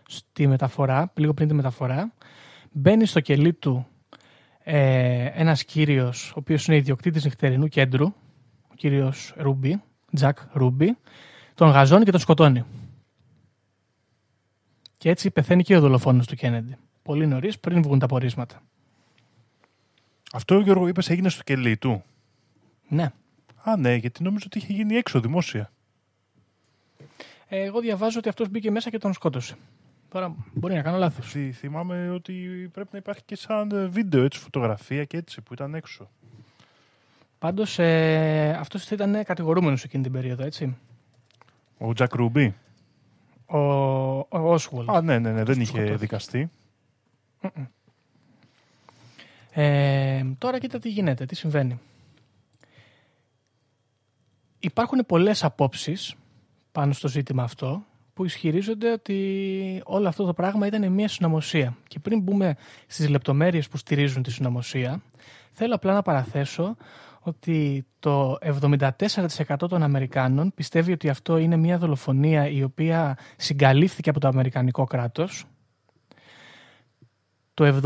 [0.08, 2.12] στη μεταφορά, λίγο πριν τη μεταφορά,
[2.72, 3.87] μπαίνει στο κελί του
[4.62, 8.06] ε, ένας κύριος, ο οποίος είναι ιδιοκτήτης νυχτερινού κέντρου,
[8.68, 9.82] ο κύριος Ρούμπι,
[10.14, 10.96] Τζακ Ρούμπι,
[11.54, 12.64] τον γαζώνει και τον σκοτώνει.
[14.96, 16.76] Και έτσι πεθαίνει και ο δολοφόνος του Κέννεντι.
[17.02, 18.62] Πολύ νωρίς, πριν βγουν τα πορίσματα.
[20.32, 22.04] Αυτό Γιώργο είπες έγινε στο κελί του.
[22.88, 23.12] Ναι.
[23.62, 25.73] Α, ναι, γιατί νόμιζα ότι είχε γίνει έξω δημόσια.
[27.49, 29.55] Ε, εγώ διαβάζω ότι αυτός μπήκε μέσα και τον σκότωσε.
[30.09, 31.31] Τώρα μπορεί να κάνω λάθος.
[31.31, 32.33] Θυ- θυμάμαι ότι
[32.73, 36.11] πρέπει να υπάρχει και σαν ε, βίντεο, έτσι, φωτογραφία και έτσι που ήταν έξω.
[37.38, 40.77] Πάντως ε, αυτός ήταν κατηγορούμενος εκείνη την περίοδο, έτσι.
[41.79, 42.55] Ο Τζακ Ρούμπι.
[43.47, 44.85] Ο, ο Oswald.
[44.87, 45.97] Α, ναι, ναι, ναι, δεν είχε Σκοτώθηκε.
[45.97, 46.51] δικαστεί.
[49.53, 51.81] Ε, τώρα κοίτα τι γίνεται, τι συμβαίνει.
[54.64, 56.14] Υπάρχουν πολλές απόψεις
[56.72, 57.83] πάνω στο ζήτημα αυτό
[58.14, 61.77] που ισχυρίζονται ότι όλο αυτό το πράγμα ήταν μια συνωμοσία.
[61.88, 65.03] Και πριν μπούμε στις λεπτομέρειες που στηρίζουν τη συνωμοσία,
[65.53, 66.77] θέλω απλά να παραθέσω
[67.20, 74.20] ότι το 74% των Αμερικάνων πιστεύει ότι αυτό είναι μια δολοφονία η οποία συγκαλύφθηκε από
[74.20, 75.44] το Αμερικανικό κράτος
[77.55, 77.81] το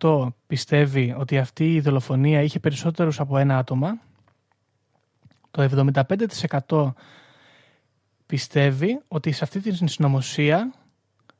[0.00, 3.98] 70% πιστεύει ότι αυτή η δολοφονία είχε περισσότερους από ένα άτομα.
[5.50, 5.92] Το
[6.68, 6.92] 75%
[8.26, 10.72] πιστεύει ότι σε αυτή την συνωμοσία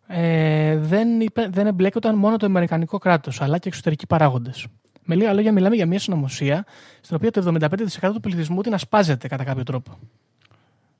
[0.06, 4.66] ε, δεν, είπε, δεν εμπλέκονταν μόνο το Αμερικανικό κράτος, αλλά και εξωτερικοί παράγοντες.
[5.04, 6.64] Με λίγα λόγια, μιλάμε για μια συνωμοσία
[7.00, 7.54] στην οποία το
[8.00, 9.98] 75% του πληθυσμού την ασπάζεται κατά κάποιο τρόπο.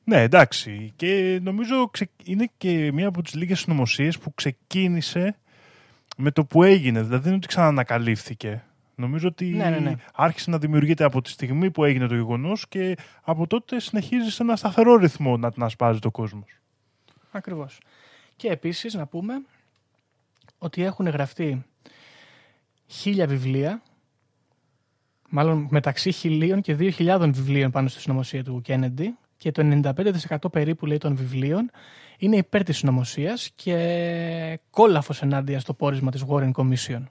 [0.04, 0.92] Ναι, εντάξει.
[0.96, 2.10] Και νομίζω ξε...
[2.24, 5.36] είναι και μία από τις λίγες συνωμοσίες που ξεκίνησε
[6.16, 7.02] με το που έγινε.
[7.02, 8.64] Δηλαδή δεν είναι ότι ξανανακαλύφθηκε.
[9.00, 9.94] Νομίζω ότι Ναι, ναι, ναι.
[10.14, 14.42] άρχισε να δημιουργείται από τη στιγμή που έγινε το γεγονός και από τότε συνεχίζει σε
[14.42, 16.60] ένα σταθερό ρυθμό να την ασπάζει το κόσμος.
[17.30, 17.78] Ακριβώς.
[18.36, 19.42] Και επίσης να πούμε
[20.58, 21.64] ότι έχουν γραφτεί
[22.86, 23.82] χίλια βιβλία,
[25.28, 29.80] μάλλον μεταξύ χιλίων και δύο χιλιάδων βιβλίων πάνω στη συνωμοσία του Κέννεντι και το
[30.26, 31.70] 95% περίπου λέει των βιβλίων
[32.18, 37.02] είναι υπέρ της συνωμοσίας και κόλαφος ενάντια στο πόρισμα της Warren Commission.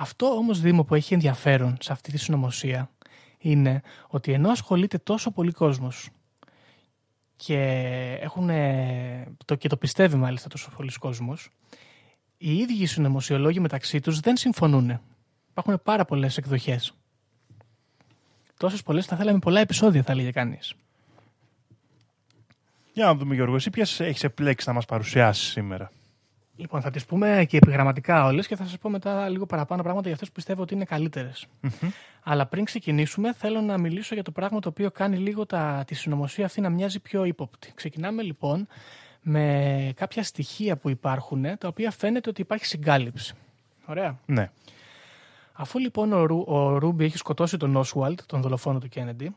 [0.00, 2.90] Αυτό όμως Δήμο που έχει ενδιαφέρον σε αυτή τη συνωμοσία
[3.38, 6.08] είναι ότι ενώ ασχολείται τόσο πολύ κόσμος
[7.36, 7.58] και,
[8.20, 8.50] έχουν,
[9.44, 11.50] το, και το πιστεύει μάλιστα τόσο πολλοί κόσμος,
[12.36, 15.00] οι ίδιοι οι συνωμοσιολόγοι μεταξύ τους δεν συμφωνούν
[15.50, 16.94] Υπάρχουν πάρα πολλές εκδοχές.
[18.56, 20.74] Τόσες πολλές θα θέλαμε πολλά επεισόδια, θα έλεγε κανείς.
[22.92, 25.90] Για να δούμε, Γιώργο, εσύ ποιες έχεις επιλέξει να μας παρουσιάσεις σήμερα;
[26.60, 30.04] Λοιπόν, θα τις πούμε και επιγραμματικά όλες και θα σας πω μετά λίγο παραπάνω πράγματα
[30.04, 31.46] για αυτές που πιστεύω ότι είναι καλύτερες.
[32.22, 35.94] Αλλά πριν ξεκινήσουμε, θέλω να μιλήσω για το πράγμα το οποίο κάνει λίγο τα, τη
[35.94, 37.72] συνωμοσία αυτή να μοιάζει πιο ύποπτη.
[37.74, 38.66] Ξεκινάμε λοιπόν
[39.22, 43.34] με κάποια στοιχεία που υπάρχουν, τα οποία φαίνεται ότι υπάρχει συγκάλυψη.
[43.86, 44.18] Ωραία.
[44.26, 44.50] Ναι.
[45.52, 49.34] Αφού λοιπόν ο, Ρου, ο Ρούμπι έχει σκοτώσει τον Όσουαλτ, τον δολοφόνο του Κέννεντι,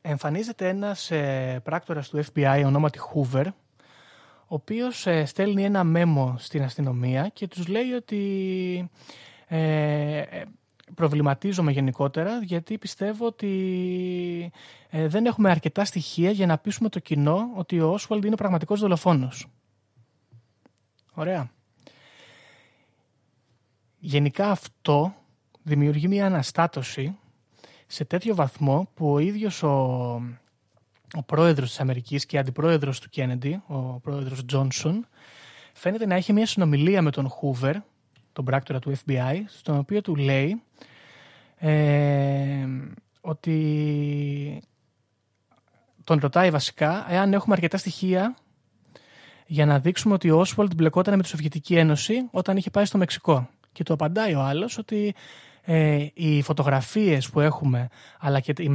[0.00, 3.46] εμφανίζεται ένας ε, πράκτορας του FBI ονόματι Hoover,
[4.48, 8.90] ο οποίος ε, στέλνει ένα μέμο στην αστυνομία και τους λέει ότι
[9.46, 10.44] ε, ε,
[10.94, 14.52] προβληματίζομαι γενικότερα γιατί πιστεύω ότι
[14.90, 18.36] ε, δεν έχουμε αρκετά στοιχεία για να πείσουμε το κοινό ότι ο Όσουαλντ είναι ο
[18.36, 19.46] πραγματικός δολοφόνος.
[21.12, 21.50] Ωραία.
[23.98, 25.14] Γενικά αυτό
[25.62, 27.16] δημιουργεί μια αναστάτωση
[27.86, 30.20] σε τέτοιο βαθμό που ο ίδιος ο,
[31.16, 35.06] ο πρόεδρος της Αμερικής και αντιπρόεδρος του Κέννεντι, ο πρόεδρος Τζόνσον,
[35.72, 37.76] φαίνεται να έχει μια συνομιλία με τον Χούβερ,
[38.32, 40.62] τον πράκτορα του FBI, στον οποίο του λέει
[41.56, 42.66] ε,
[43.20, 44.62] ότι
[46.04, 48.36] τον ρωτάει βασικά εάν έχουμε αρκετά στοιχεία
[49.46, 52.98] για να δείξουμε ότι ο Όσβολτ μπλεκόταν με τη Σοβιετική Ένωση όταν είχε πάει στο
[52.98, 53.48] Μεξικό.
[53.72, 55.14] Και του απαντάει ο άλλος ότι
[55.68, 58.68] ε, οι φωτογραφίες που έχουμε αλλά και οι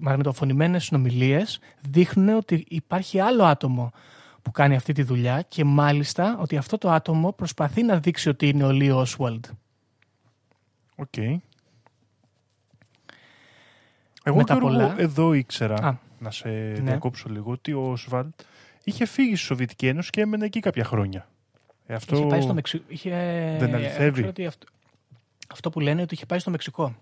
[0.00, 3.92] μαγνητοφωνημένες συνομιλίες δείχνουν ότι υπάρχει άλλο άτομο
[4.42, 8.48] που κάνει αυτή τη δουλειά και μάλιστα ότι αυτό το άτομο προσπαθεί να δείξει ότι
[8.48, 9.44] είναι ο Λί Όσουαλντ.
[10.96, 11.16] Οκ.
[14.22, 16.72] Εγώ τα Γιώργο, πολλά- εδώ ήξερα, Α, να σε ναι.
[16.72, 18.40] διακόψω λίγο, ότι ο Όσβαλτ
[18.84, 21.28] είχε φύγει στη Σοβιετική Ένωση και έμενε εκεί κάποια χρόνια.
[21.86, 22.16] Ε, αυτό...
[22.16, 22.84] Είχε πάει στο Μεξικό.
[22.88, 23.10] Είχε...
[23.58, 24.12] Δεν αληθεύει.
[24.12, 24.66] ξέρω ότι αυτό...
[25.52, 26.96] αυτό που λένε ότι είχε πάει στο Μεξικό.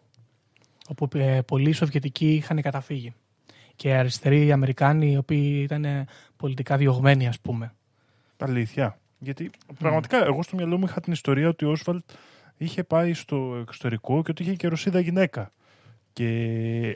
[0.88, 3.14] Όπου ε, πολλοί Σοβιετικοί είχαν καταφύγει.
[3.76, 6.06] Και αριστεροί Αμερικάνοι, οι οποίοι ήταν ε,
[6.36, 7.74] πολιτικά διωγμένοι, ας πούμε.
[8.38, 8.98] Αλήθεια.
[9.18, 12.10] Γιατί πραγματικά εγώ στο μυαλό μου είχα την ιστορία ότι ο Όσβαλτ
[12.56, 15.52] είχε πάει στο εξωτερικό και ότι είχε και Ρωσίδα γυναίκα.
[16.12, 16.26] Και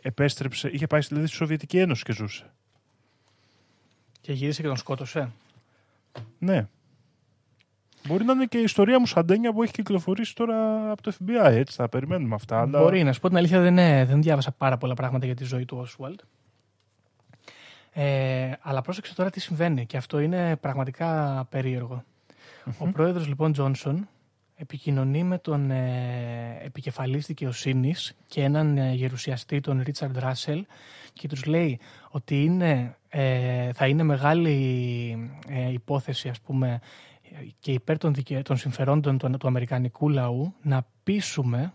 [0.03, 2.51] επέστρεψε, είχε πάει δηλαδή στη Σοβιετική Ένωση και ζούσε.
[4.21, 5.31] Και γύρισε και τον σκότωσε.
[6.39, 6.69] Ναι.
[8.07, 11.53] Μπορεί να είναι και η ιστορία μου σαντένια που έχει κυκλοφορήσει τώρα από το FBI,
[11.53, 12.61] έτσι θα περιμένουμε αυτά.
[12.61, 12.81] Αλλά...
[12.81, 15.45] Μπορεί, να σου πω την αλήθεια, δεν, ε, δεν διάβασα πάρα πολλά πράγματα για τη
[15.45, 16.21] ζωή του Όσουαλτ.
[17.93, 22.05] Ε, αλλά πρόσεξε τώρα τι συμβαίνει και αυτό είναι πραγματικά περίεργο.
[22.79, 24.09] Ο πρόεδρος λοιπόν Τζόνσον
[24.61, 30.67] επικοινωνεί με τον ε, επικεφαλής δικαιοσύνης και έναν ε, γερουσιαστή, τον Ρίτσαρντ Ράσελ
[31.13, 34.55] και τους λέει ότι είναι, ε, θα είναι μεγάλη
[35.49, 36.81] ε, υπόθεση ας πούμε
[37.61, 38.43] και υπέρ των, δικαι...
[38.43, 41.73] των συμφερόντων του, του αμερικανικού λαού να πείσουμε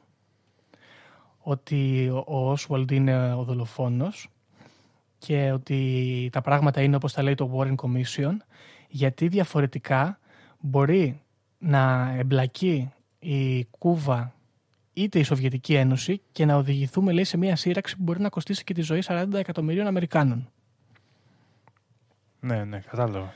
[1.39, 4.29] ότι ο Όσουαλντ είναι ο δολοφόνος
[5.17, 8.37] και ότι τα πράγματα είναι όπως τα λέει το Warren Commission
[8.87, 10.19] γιατί διαφορετικά
[10.59, 11.21] μπορεί
[11.57, 14.33] να εμπλακεί η Κούβα
[14.93, 18.63] είτε η Σοβιετική Ένωση και να οδηγηθούμε λέει, σε μια σύραξη που μπορεί να κοστίσει
[18.63, 20.49] και τη ζωή 40 εκατομμυρίων Αμερικάνων.
[22.39, 23.33] Ναι, ναι, κατάλαβα.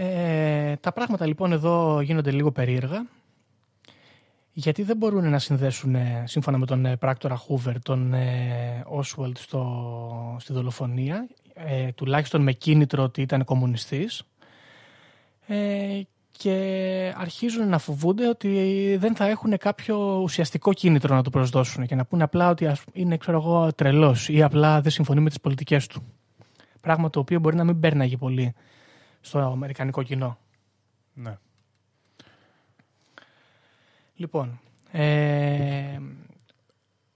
[0.00, 3.06] Ε, τα πράγματα λοιπόν εδώ γίνονται λίγο περίεργα
[4.52, 9.36] γιατί δεν μπορούν να συνδέσουν ε, σύμφωνα με τον ε, πράκτορα Χούβερ τον ε, Όσουαλτ
[9.36, 14.22] στο, στη δολοφονία ε, τουλάχιστον με κίνητρο ότι ήταν κομμουνιστής
[15.46, 16.00] ε,
[16.38, 21.94] και αρχίζουν να φοβούνται ότι δεν θα έχουν κάποιο ουσιαστικό κίνητρο να του προσδώσουν και
[21.94, 25.40] να πούνε απλά ότι ας- είναι ξέρω εγώ τρελός ή απλά δεν συμφωνεί με τις
[25.40, 26.02] πολιτικές του.
[26.80, 28.54] Πράγμα το οποίο μπορεί να μην πέρναγε πολύ
[29.20, 30.38] στο αμερικανικό κοινό.
[31.14, 31.38] Ναι.
[34.14, 34.60] Λοιπόν,
[34.92, 35.98] ε,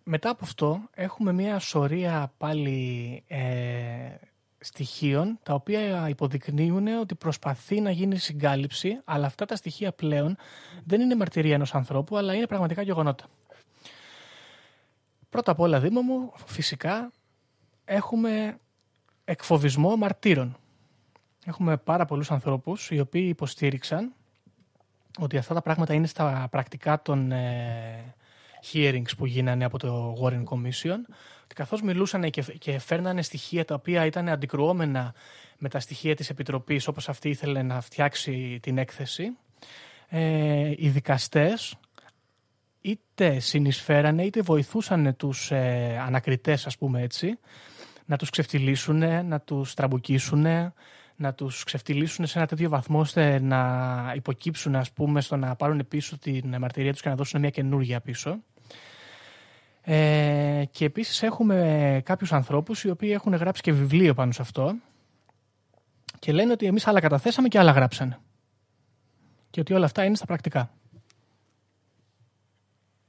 [0.04, 4.14] μετά από αυτό έχουμε μια σωρία πάλι ε,
[4.58, 10.36] στοιχείων τα οποία υποδεικνύουν ότι προσπαθεί να γίνει συγκάλυψη αλλά αυτά τα στοιχεία πλέον
[10.84, 13.24] δεν είναι μαρτυρία ενός ανθρώπου αλλά είναι πραγματικά γεγονότα.
[15.28, 17.12] Πρώτα απ' όλα Δήμο μου φυσικά
[17.84, 18.58] έχουμε
[19.24, 20.56] εκφοβισμό μαρτύρων.
[21.44, 24.12] Έχουμε πάρα πολλούς ανθρώπους οι οποίοι υποστήριξαν
[25.18, 28.14] ότι αυτά τα πράγματα είναι στα πρακτικά των ε,
[28.72, 30.98] hearings που γίνανε από το Warren Commission.
[31.44, 35.14] Ότι καθώς μιλούσαν και, και φέρνανε στοιχεία τα οποία ήταν αντικρουόμενα
[35.58, 39.36] με τα στοιχεία της Επιτροπής όπως αυτή ήθελε να φτιάξει την έκθεση
[40.08, 41.76] ε, οι δικαστές
[42.80, 47.38] είτε συνεισφέρανε είτε βοηθούσαν τους ε, ανακριτές ας πούμε έτσι
[48.06, 50.72] να τους ξεφτυλίσουν, να τους τραμπουκίσουν,
[51.16, 55.88] να τους ξεφτυλίσουν σε ένα τέτοιο βαθμό ώστε να υποκύψουν ας πούμε στο να πάρουν
[55.88, 58.38] πίσω την μαρτυρία τους και να δώσουν μια καινούργια πίσω.
[59.82, 64.74] Ε, και επίσης έχουμε κάποιους ανθρώπους οι οποίοι έχουν γράψει και βιβλίο πάνω σε αυτό
[66.18, 68.18] και λένε ότι εμείς άλλα καταθέσαμε και άλλα γράψανε.
[69.50, 70.70] Και ότι όλα αυτά είναι στα πρακτικά.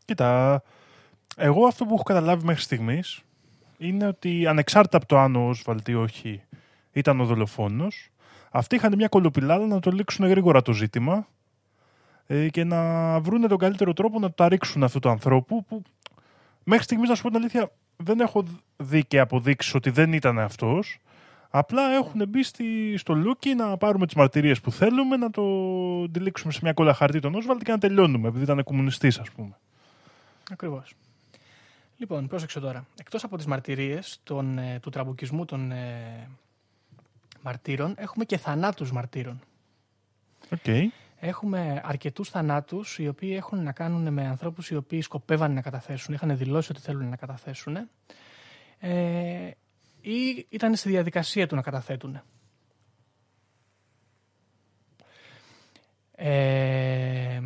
[0.06, 0.62] Κοίτα,
[1.36, 3.22] εγώ αυτό που έχω καταλάβει μέχρι στιγμής
[3.78, 6.42] είναι ότι ανεξάρτητα από το αν ο Όσβαλτ ή όχι
[6.94, 8.10] ήταν ο δολοφόνος,
[8.52, 11.28] αυτοί είχαν μια κολοπηλάδα να το λήξουν γρήγορα το ζήτημα
[12.28, 15.82] ε, και να βρουν τον καλύτερο τρόπο να το ρίξουν αυτού του ανθρώπου που
[16.64, 18.44] μέχρι στιγμής να σου πω την αλήθεια δεν έχω
[18.78, 21.00] δει και αποδείξεις ότι δεν ήταν αυτός
[21.56, 25.44] Απλά έχουν μπει στη, στο λούκι να πάρουμε τις μαρτυρίες που θέλουμε, να το
[26.10, 29.58] τυλίξουμε σε μια κόλλα χαρτί τον Όσβαλτ και να τελειώνουμε, επειδή ήταν κομμουνιστής, ας πούμε.
[30.52, 30.94] Ακριβώς.
[31.98, 32.86] Λοιπόν, πρόσεξε τώρα.
[33.00, 34.20] Εκτός από τις μαρτυρίες
[34.58, 36.30] ε, του τραμπουκισμού των ε,
[37.44, 39.42] μαρτύρων, έχουμε και θανάτους μαρτύρων.
[40.50, 40.82] Okay.
[41.20, 46.14] Έχουμε αρκετούς θανάτους οι οποίοι έχουν να κάνουν με ανθρώπους οι οποίοι σκοπεύαν να καταθέσουν,
[46.14, 47.90] είχαν δηλώσει ότι θέλουν να καταθέσουν.
[48.80, 49.52] Ε,
[50.02, 52.22] ή ήταν στη διαδικασία του να καταθέτουν.
[56.16, 57.40] Ε,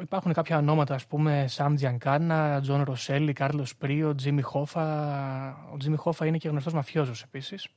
[0.00, 5.68] υπάρχουν κάποια ονόματα, ας πούμε, Σαμ Τζιανκάνα, Τζον Ροσέλι, Κάρλος Πρίο, Τζίμι Χόφα.
[5.72, 7.68] Ο Τζίμι Χόφα είναι και γνωστός μαφιόζος επίσης,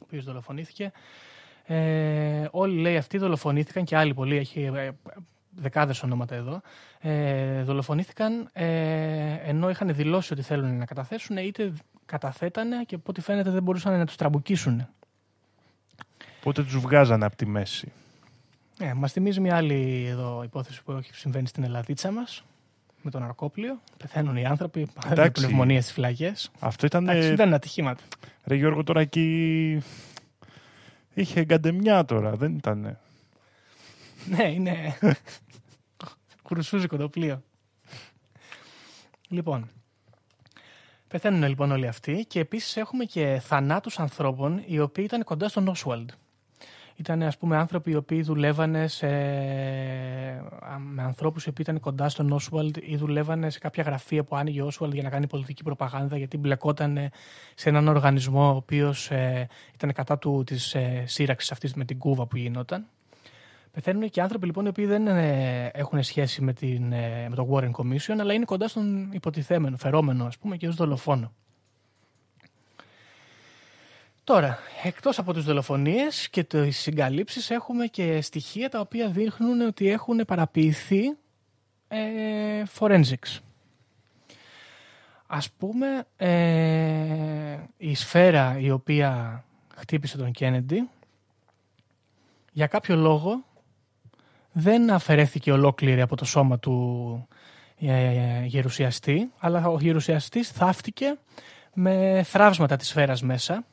[0.00, 0.92] ο οποίος δολοφονήθηκε.
[1.66, 4.90] Ε, όλοι λέει αυτοί δολοφονήθηκαν και άλλοι πολλοί, έχει ε,
[5.50, 6.60] δεκάδες ονόματα εδώ,
[7.00, 11.72] ε, δολοφονήθηκαν ε, ενώ είχαν δηλώσει ότι θέλουν να καταθέσουν είτε
[12.06, 14.88] καταθέτανε και από ό,τι φαίνεται δεν μπορούσαν να τους τραμπουκίσουν.
[16.38, 17.92] Οπότε τους βγάζανε από τη μέση;
[18.78, 22.44] Ε, μας θυμίζει μια άλλη εδώ υπόθεση που έχει συμβαίνει στην Ελλαδίτσα μας
[23.02, 23.80] με τον Αρκόπλιο.
[23.96, 26.50] Πεθαίνουν οι άνθρωποι, παθαίνουν πνευμονίες στις φυλακές.
[26.58, 27.08] Αυτό ήταν...
[27.08, 28.02] Εντάξει, δεν είναι ατυχήματα.
[28.44, 29.82] Ρε Γιώργο, τώρα εκεί
[31.14, 32.98] είχε γκαντεμιά τώρα, δεν ήταν.
[34.28, 34.98] ναι, είναι
[36.42, 37.42] κουρουσούζικο το πλοίο.
[39.28, 39.68] Λοιπόν,
[41.10, 45.68] Πεθαίνουν λοιπόν όλοι αυτοί και επίσης έχουμε και θανάτους ανθρώπων οι οποίοι ήταν κοντά στον
[45.68, 46.10] Όσουαλντ.
[47.00, 49.06] Ήταν ας πούμε άνθρωποι οι οποίοι δουλεύανε σε...
[50.78, 54.62] με ανθρώπους οι οποίοι ήταν κοντά στον Όσουαλντ ή δουλεύανε σε κάποια γραφεία που άνοιγε
[54.62, 57.10] ο Όσουαλντ για να κάνει πολιτική προπαγάνδα γιατί μπλεκόταν
[57.54, 61.98] σε έναν οργανισμό ο οποίος ε, ήταν κατά του της ε, σύραξης αυτής με την
[61.98, 62.86] Κούβα που γινόταν.
[63.72, 67.48] Πεθαίνουν και άνθρωποι λοιπόν οι οποίοι δεν ε, έχουν σχέση με, την, ε, με το
[67.50, 71.32] Warren Commission, αλλά είναι κοντά στον υποτιθέμενο, φερόμενο ας πούμε και ως δολοφόνο.
[74.30, 79.90] Τώρα, εκτός από τις δολοφονίες και τις συγκαλύψεις έχουμε και στοιχεία τα οποία δείχνουν ότι
[79.90, 81.16] έχουν παραποιηθεί
[81.88, 83.38] ε, forensics.
[85.26, 89.44] Ας πούμε, ε, η σφαίρα η οποία
[89.76, 90.88] χτύπησε τον Κέννεντι,
[92.52, 93.44] για κάποιο λόγο
[94.52, 97.28] δεν αφαιρέθηκε ολόκληρη από το σώμα του
[97.80, 101.18] ε, γερουσιαστή, αλλά ο γερουσιαστής θαύτηκε
[101.74, 103.64] με θράψματα της σφαίρας μέσα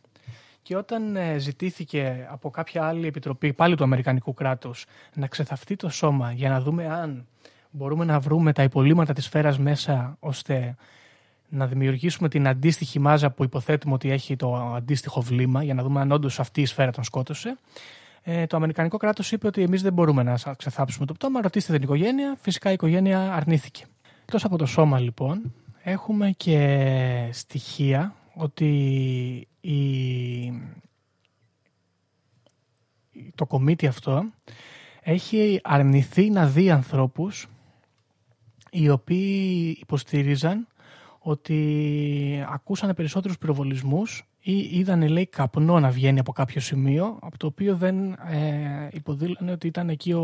[0.67, 5.89] και όταν ε, ζητήθηκε από κάποια άλλη επιτροπή, πάλι του Αμερικανικού κράτους, να ξεθαυτεί το
[5.89, 7.27] σώμα για να δούμε αν
[7.71, 10.75] μπορούμε να βρούμε τα υπολείμματα της σφαίρας μέσα ώστε
[11.49, 15.99] να δημιουργήσουμε την αντίστοιχη μάζα που υποθέτουμε ότι έχει το αντίστοιχο βλήμα για να δούμε
[15.99, 17.57] αν όντως αυτή η σφαίρα τον σκότωσε
[18.23, 21.41] ε, το Αμερικανικό κράτος είπε ότι εμείς δεν μπορούμε να ξεθάψουμε το πτώμα.
[21.41, 22.37] Ρωτήστε την οικογένεια.
[22.41, 23.85] Φυσικά η οικογένεια αρνήθηκε.
[24.21, 25.53] Εκτός από το σώμα, λοιπόν,
[25.83, 30.61] έχουμε και στοιχεία ότι η...
[33.35, 34.25] το κομίτι αυτό
[35.01, 37.47] έχει αρνηθεί να δει ανθρώπους
[38.71, 40.67] οι οποίοι υποστήριζαν
[41.19, 47.47] ότι ακούσανε περισσότερους πυροβολισμούς ή είδαν λέει καπνό να βγαίνει από κάποιο σημείο από το
[47.47, 50.23] οποίο δεν ε, υποδήλωνε ότι ήταν εκεί ο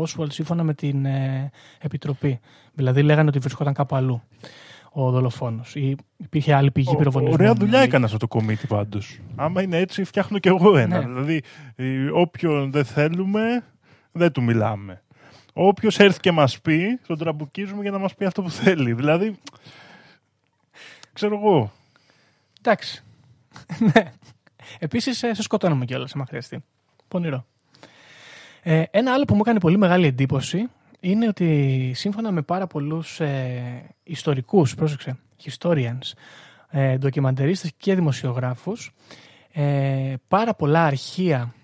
[0.00, 1.50] Όσουαλτ σύμφωνα με την ε,
[1.80, 2.40] Επιτροπή.
[2.74, 4.22] Δηλαδή λέγανε ότι βρισκόταν κάπου αλλού
[4.92, 5.74] ο δολοφόνος.
[5.74, 7.34] Ή υπήρχε άλλη πηγή πυροβολισμού.
[7.34, 9.18] Ωραία δουλειά έκανα αυτό το κομίτι πάντως.
[9.36, 10.98] Άμα είναι έτσι, φτιάχνω κι εγώ ένα.
[10.98, 11.06] Ναι.
[11.06, 11.42] Δηλαδή,
[12.12, 13.64] όποιον δεν θέλουμε,
[14.12, 15.02] δεν του μιλάμε.
[15.52, 18.92] Όποιος έρθει και μας πει, τον τραμπουκίζουμε για να μας πει αυτό που θέλει.
[18.92, 19.38] Δηλαδή,
[21.12, 21.72] ξέρω εγώ.
[22.58, 23.04] Εντάξει.
[23.94, 24.12] ναι.
[24.78, 26.64] Επίσης, ε, σε σκοτώνουμε κιόλας, άμα χρειαστεί.
[27.08, 27.46] Πονηρό.
[28.62, 30.68] Ε, ένα άλλο που μου έκανε πολύ μεγάλη εντύπωση
[31.00, 36.12] είναι ότι σύμφωνα με πάρα πολλούς ε, ιστορικούς, πρόσεξε, historians,
[36.68, 38.92] ε, ντοκιμαντερίστες και δημοσιογράφους,
[39.52, 41.54] ε, πάρα πολλά αρχεία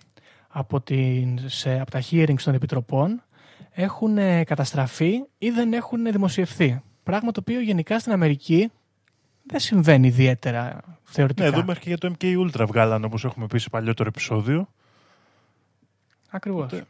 [0.48, 3.22] από, την, σε, από τα hearings των επιτροπών
[3.70, 6.82] έχουν ε, καταστραφεί ή δεν έχουν δημοσιευθεί.
[7.02, 8.70] Πράγμα το οποίο γενικά στην Αμερική
[9.42, 11.48] δεν συμβαίνει ιδιαίτερα θεωρητικά.
[11.48, 14.68] Ναι, εδώ μέχρι και για το MK Ultra βγάλαν όπως έχουμε πει σε παλιότερο επεισόδιο.
[16.30, 16.64] Ακριβώς.
[16.64, 16.86] Οπότε-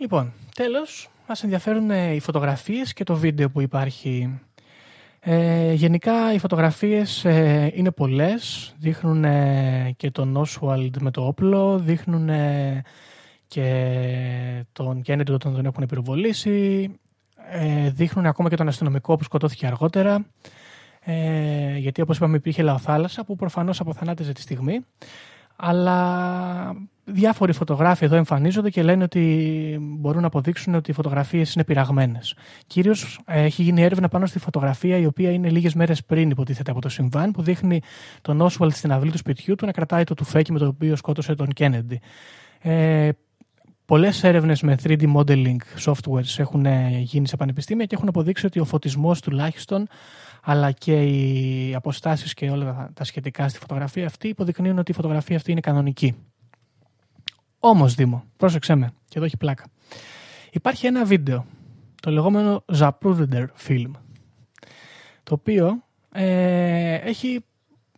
[0.00, 4.40] Λοιπόν, τέλος, μας ενδιαφέρουν ε, οι φωτογραφίες και το βίντεο που υπάρχει.
[5.20, 11.78] Ε, γενικά οι φωτογραφίες ε, είναι πολλές, δείχνουν ε, και τον Oswald με το όπλο,
[11.78, 12.82] δείχνουν ε,
[13.46, 16.90] και τον Kennedy όταν τον έχουν πυροβολήσει,
[17.50, 20.26] ε, δείχνουν ακόμα και τον αστυνομικό που σκοτώθηκε αργότερα,
[21.00, 24.84] ε, γιατί όπως είπαμε υπήρχε λαοθάλασσα που προφανώς αποθανάτιζε τη στιγμή,
[25.56, 26.76] αλλά
[27.12, 32.34] διάφοροι φωτογράφοι εδώ εμφανίζονται και λένε ότι μπορούν να αποδείξουν ότι οι φωτογραφίες είναι πειραγμένες.
[32.66, 36.70] Κυρίως ε, έχει γίνει έρευνα πάνω στη φωτογραφία η οποία είναι λίγες μέρες πριν υποτίθεται
[36.70, 37.80] από το συμβάν που δείχνει
[38.22, 41.34] τον Όσουαλτ στην αυλή του σπιτιού του να κρατάει το τουφέκι με το οποίο σκότωσε
[41.34, 42.00] τον Κέννεντι.
[42.60, 43.08] Ε,
[43.84, 48.60] Πολλές έρευνες με 3D modeling softwares έχουν ε, γίνει σε πανεπιστήμια και έχουν αποδείξει ότι
[48.60, 49.86] ο φωτισμός τουλάχιστον
[50.42, 54.94] αλλά και οι αποστάσεις και όλα τα- τα σχετικά στη φωτογραφία αυτή υποδεικνύουν ότι η
[54.94, 56.14] φωτογραφία αυτή είναι κανονική.
[57.60, 59.64] Όμως, Δήμο, πρόσεξέ με, και εδώ έχει πλάκα.
[60.50, 61.46] Υπάρχει ένα βίντεο,
[62.02, 63.90] το λεγόμενο Zapruder Film,
[65.22, 67.44] το οποίο ε, έχει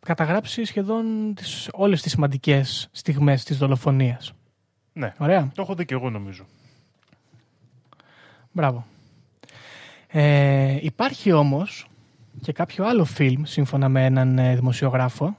[0.00, 4.32] καταγράψει σχεδόν τις, όλες τις σημαντικές στιγμές της δολοφονίας.
[4.92, 5.50] Ναι, Ωραία.
[5.54, 6.44] το έχω δει και εγώ νομίζω.
[8.52, 8.86] Μπράβο.
[10.08, 11.86] Ε, υπάρχει όμως
[12.40, 15.36] και κάποιο άλλο φιλμ, σύμφωνα με έναν ε, δημοσιογράφο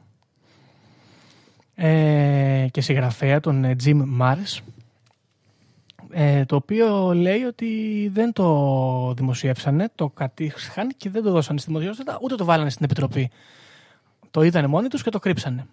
[1.76, 4.60] ε, και συγγραφέα, τον ε, Jim Mars,
[6.12, 7.68] ε, το οποίο λέει ότι
[8.14, 12.86] δεν το δημοσιεύσανε, το κατήχαν και δεν το δώσανε στη δημοσιότητα, ούτε το βάλανε στην
[12.86, 13.32] Επιτροπή.
[14.32, 15.68] Το είδανε μόνοι τους και το κρύψανε.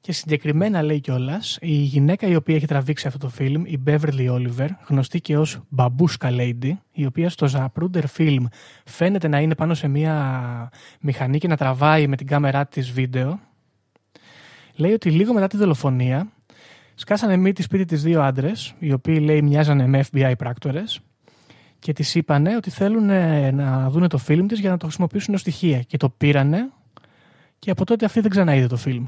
[0.00, 4.30] Και συγκεκριμένα λέει κιόλας, η γυναίκα η οποία έχει τραβήξει αυτό το φιλμ, η Beverly
[4.30, 8.44] Oliver, γνωστή και ως Babushka Lady, η οποία στο Zapruder film
[8.84, 13.40] φαίνεται να είναι πάνω σε μια μηχανή και να τραβάει με την κάμερά της βίντεο,
[14.76, 16.28] λέει ότι λίγο μετά τη δολοφονία
[16.94, 21.00] σκάσανε μύτη σπίτι της δύο άντρες, οι οποίοι λέει μοιάζανε με FBI πράκτορες,
[21.78, 25.34] και της είπανε ότι θέλουν ε, να δούνε το φιλμ της για να το χρησιμοποιήσουν
[25.34, 25.82] ως στοιχεία.
[25.82, 26.70] Και το πήρανε
[27.58, 29.06] και από τότε αυτή δεν ξαναείδε το φιλμ.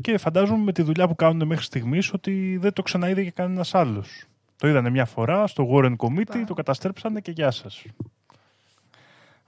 [0.00, 3.74] Και φαντάζομαι με τη δουλειά που κάνουν μέχρι στιγμής ότι δεν το ξαναείδε και κανένας
[3.74, 4.24] άλλος.
[4.56, 7.84] Το είδανε μια φορά στο Warren Committee, το καταστρέψανε και γεια σας.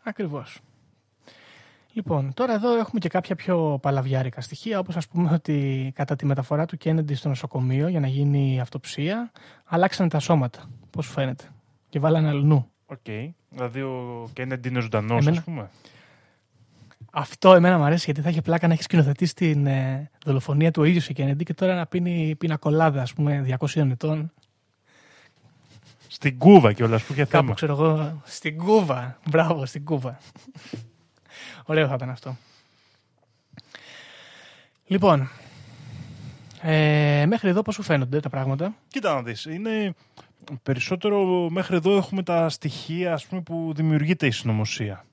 [0.03, 0.61] Ακριβώς.
[2.01, 6.27] Λοιπόν, τώρα εδώ έχουμε και κάποια πιο παλαβιάρικα στοιχεία, όπως ας πούμε ότι κατά τη
[6.27, 9.31] μεταφορά του Κέννεντι στο νοσοκομείο για να γίνει αυτοψία,
[9.65, 11.45] αλλάξαν τα σώματα, πώς σου φαίνεται,
[11.89, 12.71] και βάλανε αλλού.
[12.87, 12.99] Οκ.
[13.51, 15.71] Δηλαδή ο Κέννεντι είναι ζωντανός, Εμένα- ας πούμε.
[17.13, 20.83] Αυτό εμένα μου αρέσει γιατί θα έχει πλάκα να έχει σκηνοθετήσει την ε, δολοφονία του
[20.83, 24.33] ο ίδιος ο Κέννεντι και τώρα να πίνει πίνα κολάδα, ας πούμε, 200 ετών.
[26.09, 27.55] Στην Κούβα κιόλας που είχε Κάπου θέμα.
[27.55, 29.19] ξέρω εγώ, στην Κούβα.
[29.31, 30.19] Μπράβο, στην Κούβα.
[31.65, 32.37] Ωραίο θα ήταν αυτό.
[34.87, 35.31] Λοιπόν,
[36.63, 39.95] ε, μέχρι εδώ πώς σου φαίνονται τα πράγματα; Κοίτα να δεις, είναι
[40.63, 45.05] περισσότερο μέχρι εδώ έχουμε τα στοιχεία ας πούμε, που δημιουργείται η συνωμοσία.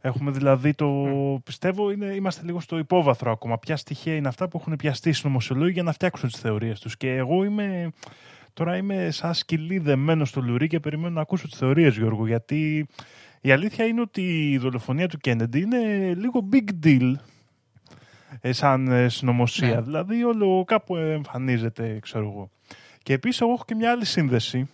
[0.00, 0.88] Έχουμε δηλαδή το,
[1.44, 3.58] πιστεύω είναι, είμαστε λίγο στο υπόβαθρο ακόμα.
[3.58, 6.96] Ποια στοιχεία είναι αυτά που έχουν πιαστεί οι συνωμοσιολόγοι για να φτιάξουν τις θεωρίες τους.
[6.96, 7.90] Και εγώ είμαι,
[8.52, 12.26] τώρα είμαι σαν σκυλί δεμένο στο λουρί και περιμένω να ακούσω τις θεωρίες Γιώργο.
[12.26, 12.86] Γιατί
[13.40, 17.12] η αλήθεια είναι ότι η δολοφονία του Κέννεντι είναι λίγο big deal
[18.40, 19.74] ε, σαν ε, συνωμοσία.
[19.74, 19.80] Ναι.
[19.80, 22.50] Δηλαδή όλο κάπου εμφανίζεται, ξέρω εγώ.
[23.02, 24.68] Και επίσης εγώ έχω και μια άλλη σύνδεση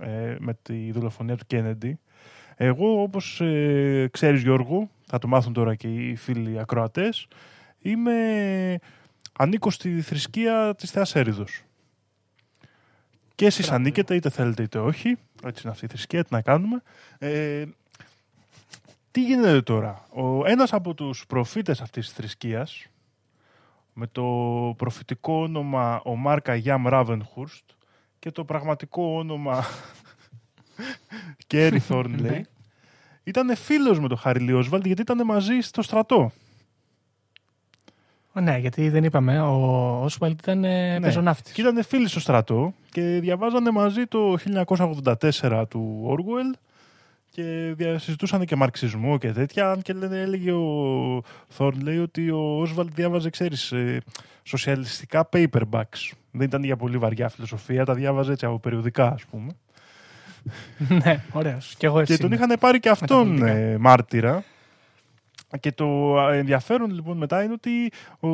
[0.00, 1.98] ε, με τη δολοφονία του Κέννεντι.
[2.56, 7.26] Εγώ όπως ε, ξέρεις Γιώργο, θα το μάθουν τώρα και οι φίλοι ακροατές,
[7.80, 8.12] είμαι
[9.38, 11.62] ανήκω στη θρησκεία της Θεάς Έριδος.
[13.34, 13.82] Και εσείς Μπράβο.
[13.82, 16.82] ανήκετε είτε θέλετε είτε όχι, έτσι είναι αυτή η θρησκεία, τι να κάνουμε.
[17.18, 17.64] Ε,
[19.16, 22.86] τι γίνεται τώρα; Ο, ένας από τους προφήτες αυτής της θρησκείας,
[23.92, 24.24] με το
[24.76, 27.64] προφητικό όνομα ο Μάρκα Γιάμ Ράβενχουρστ
[28.18, 29.64] και το πραγματικό όνομα
[31.46, 32.42] Κέρι Θόρνλεϊ, Ναι.
[33.24, 36.32] ήταν φίλος με τον Χάρι Λιόσβαλτ γιατί ήταν μαζί στο στρατό.
[38.32, 39.54] Ω, Ναι, γιατί δεν είπαμε, ο
[40.02, 41.00] Όσουαλτ ήταν ε, Ναι.
[41.06, 41.52] πεζοναύτης.
[41.52, 44.36] Και ήταν φίλοι στο στρατό και διαβάζανε μαζί το
[45.42, 46.54] 1984 του Όργουελ
[47.36, 49.70] και δια- συζητούσαν και μαρξισμό και τέτοια.
[49.70, 54.00] Αν και λένε, έλεγε ο Θόρν λέει ότι ο Όσβαλτ διάβαζε, ξέρεις, ε,
[54.42, 56.10] σοσιαλιστικά paperbacks.
[56.30, 59.52] Δεν ήταν για πολύ βαριά φιλοσοφία, τα διάβαζε έτσι από περιοδικά, ας πούμε.
[61.04, 61.74] ναι, ωραίος.
[61.78, 62.14] Και εγώ έτσι.
[62.14, 62.44] Και τον είμαι.
[62.44, 63.46] είχαν πάρει και αυτόν πολιτικά.
[63.50, 64.44] ε, μάρτυρα.
[65.60, 68.30] Και το ενδιαφέρον λοιπόν μετά είναι ότι ο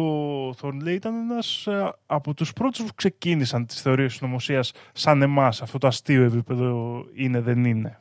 [0.55, 5.63] Θορνλέι ήταν ένας ε, από τους πρώτους που ξεκίνησαν τις θεωρίες συνωμοσίας σαν εμάς.
[5.63, 7.97] Αυτό το αστείο επίπεδο είναι δεν είναι.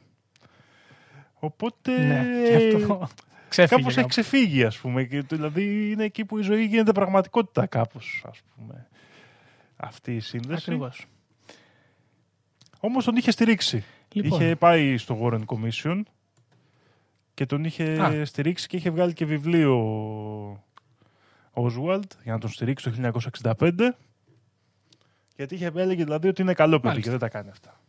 [1.43, 3.09] Οπότε Ναι, και αυτό.
[3.49, 4.07] Ξέφυγε κάπως έχει κάπου.
[4.07, 5.03] ξεφύγει, ας πούμε.
[5.03, 8.87] Και, δηλαδή είναι εκεί που η ζωή γίνεται πραγματικότητα κάπως, ας πούμε.
[9.77, 10.63] Αυτή η σύνδεση.
[10.65, 11.05] Ακριβώς.
[12.79, 13.83] Όμως τον είχε στηρίξει.
[14.13, 14.41] Λοιπόν.
[14.41, 16.01] Είχε πάει στο Warren Commission
[17.33, 18.25] και τον είχε Α.
[18.25, 19.75] στηρίξει και είχε βγάλει και βιβλίο
[21.53, 23.11] ο Oswald για να τον στηρίξει το
[23.59, 23.71] 1965.
[25.35, 27.11] Γιατί είχε έλεγε δηλαδή ότι είναι καλό παιδί Μάλιστα.
[27.11, 27.80] και δεν τα κάνει αυτά.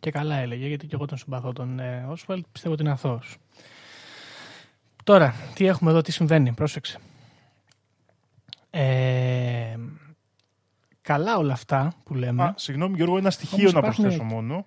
[0.00, 3.36] Και καλά έλεγε, γιατί και εγώ τον συμπαθώ τον ε, Όσβαλτ, πιστεύω ότι είναι αθώος.
[5.04, 6.98] Τώρα, τι έχουμε εδώ, τι συμβαίνει, πρόσεξε.
[8.70, 9.76] Ε,
[11.00, 12.42] καλά όλα αυτά που λέμε.
[12.42, 14.66] Α, συγγνώμη Γιώργο, ένα στοιχείο Όμως να υπάρχουν- προσθέσω μόνο.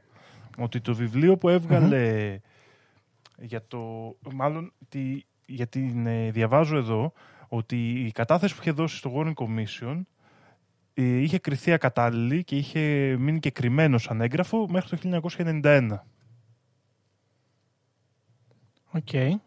[0.57, 2.37] Ότι το βιβλίο που εβγαλε
[3.37, 4.15] για το...
[4.33, 7.13] Μάλλον τη, γιατί την διαβάζω εδώ
[7.47, 10.05] ότι η κατάθεση που είχε δώσει στο Warren Commission ε,
[10.93, 15.97] είχε κριθεί ακατάλληλη και είχε μείνει και κρυμμένος σαν έγγραφο μέχρι το 1991.
[18.91, 19.39] Οκ.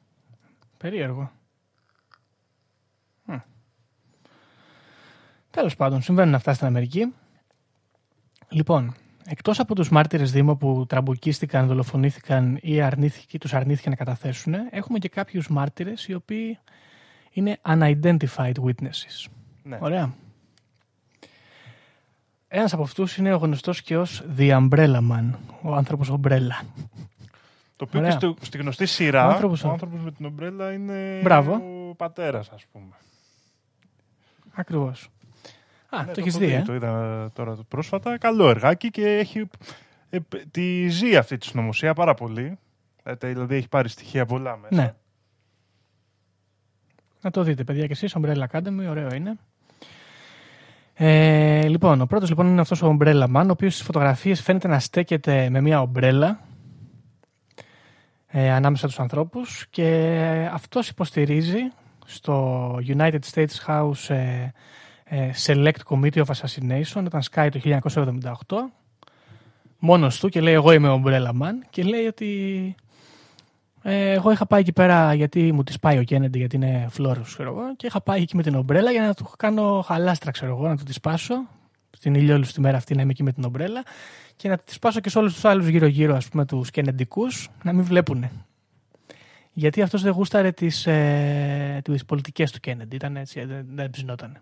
[0.79, 1.33] Περίεργο.
[3.25, 3.35] Μ.
[5.51, 7.13] Τέλος πάντων, συμβαίνουν αυτά στην Αμερική.
[8.49, 14.55] Λοιπόν, εκτός από τους μάρτυρες Δήμο που τραμπουκίστηκαν, δολοφονήθηκαν ή αρνήθηκε, τους αρνήθηκαν να καταθέσουν,
[14.71, 16.59] έχουμε και κάποιους μάρτυρες οι οποίοι
[17.31, 19.31] είναι unidentified witnesses.
[19.63, 19.79] Ναι.
[19.81, 20.15] Ωραία.
[22.57, 25.31] Ένας από αυτούς είναι ο γνωστός και ως The Umbrella Man,
[25.63, 26.63] ο άνθρωπος ομπρέλα.
[27.77, 28.11] Το οποίο Ωραία.
[28.11, 31.53] και στο, στη γνωστή σειρά, Ο ο άνθρωπος- άνθρωπος, με την ομπρέλα είναι Μπράβο.
[31.91, 32.95] ο πατέρας, ας πούμε.
[34.55, 35.09] Ακριβώς.
[35.89, 38.19] Α, Ναι, το έχεις έχω δει, ε; Το είδα τώρα πρόσφατα.
[38.19, 39.49] Καλό εργάκι και έχει,
[40.11, 42.59] ε, π- τη ζει αυτή τη συνωμοσία πάρα πολύ.
[43.03, 44.75] Ε, τα- Δηλαδή έχει πάρει στοιχεία πολλά μέσα.
[44.83, 44.95] Ναι.
[47.21, 49.39] Να το δείτε, παιδιά, και εσείς, Umbrella Academy, ωραίο είναι.
[50.97, 54.69] Ε, λοιπόν, ο πρώτος λοιπόν είναι αυτός ο Umbrella Man, ο οποίος στις φωτογραφίες φαίνεται
[54.69, 56.41] να στέκεται με μια ομπρέλα
[58.27, 61.59] ε, ανάμεσα τους ανθρώπους και αυτός υποστηρίζει
[62.07, 64.53] στο United States House ε,
[65.05, 68.57] ε, Select Committee of Assassination όταν σκάει το 1978
[69.79, 72.29] μόνος του και λέει εγώ είμαι ο Umbrella Man και λέει ότι
[72.79, 72.84] ε,
[73.87, 77.51] εγώ είχα πάει εκεί πέρα γιατί μου τη πάει ο Κέννεντι γιατί είναι φλόρος ξέρω
[77.51, 80.69] εγώ και είχα πάει εκεί με την ομπρέλα για να του κάνω χαλάστρα ξέρω εγώ
[80.69, 81.35] να του τη σπάσω
[81.91, 83.83] στην ηλιόλουστη τη μέρα αυτή να είμαι εκεί με την ομπρέλα
[84.37, 87.49] και να τη σπάσω και σε όλους τους άλλους γύρω γύρω ας πούμε τους Κέννεντικούς
[87.63, 88.31] να μην βλέπουνε.
[89.53, 93.91] Γιατί αυτός δεν γούσταρε τις, ε, τις πολιτικές του Κέννεντι, ήταν έτσι, ε, δεν, δεν
[93.91, 94.41] ψινότανε.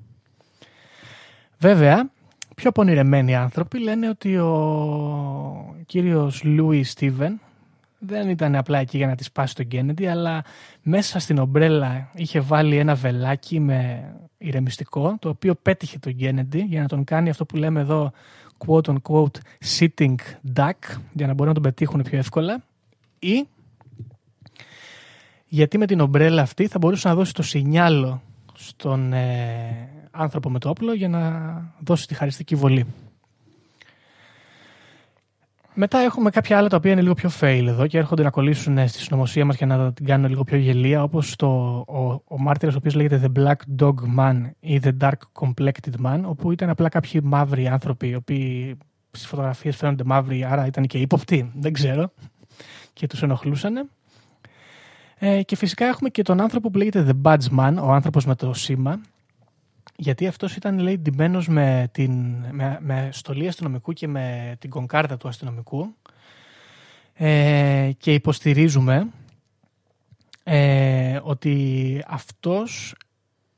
[1.59, 2.11] Βέβαια,
[2.55, 7.41] πιο πονηρεμένοι άνθρωποι λένε ότι ο κύριος Λούι Στίβεν
[8.05, 10.45] δεν ήταν απλά εκεί για να τη σπάσει τον Κέννεντι, αλλά
[10.83, 14.05] μέσα στην ομπρέλα είχε βάλει ένα βελάκι με
[14.39, 18.13] ηρεμιστικό, το οποίο πέτυχε τον Κέννεντι για να τον κάνει αυτό που λέμε εδώ
[18.67, 19.37] quote unquote
[19.79, 20.15] sitting
[20.55, 22.63] duck, για να μπορούν να τον πετύχουν πιο εύκολα.
[23.19, 23.47] Ή
[25.47, 28.23] γιατί με την ομπρέλα αυτή θα μπορούσε να δώσει το σινιάλο
[28.55, 32.87] στον ε, άνθρωπο με το όπλο για να δώσει τη χαριστική βολή.
[35.75, 38.79] Μετά έχουμε κάποια άλλα τα οποία είναι λίγο πιο fail εδώ και έρχονται να κολλήσουν
[38.79, 41.47] ε, στη συνωμοσία μας για να την κάνουν λίγο πιο γελία όπως το,
[41.89, 46.21] ο, ο μάρτυρας ο οποίος λέγεται The Black Dog Man ή The Dark Complected Man
[46.25, 48.79] όπου ήταν απλά κάποιοι μαύροι άνθρωποι οι οποίοι
[49.11, 52.13] στις φωτογραφίες φαίνονται μαύροι άρα ήταν και ύποπτοι, δεν ξέρω
[52.93, 53.89] και τους ενοχλούσαν.
[55.19, 58.35] Ε, και φυσικά έχουμε και τον άνθρωπο που λέγεται The Badge Man, ο άνθρωπος με
[58.35, 59.01] το σήμα
[59.97, 62.13] γιατί αυτός ήταν λέει ντυμένος με, την,
[62.51, 65.95] με, με στολή αστυνομικού και με την κονκάρτα του αστυνομικού.
[67.15, 69.09] Ε, και υποστηρίζουμε
[70.43, 72.95] ε, ότι αυτός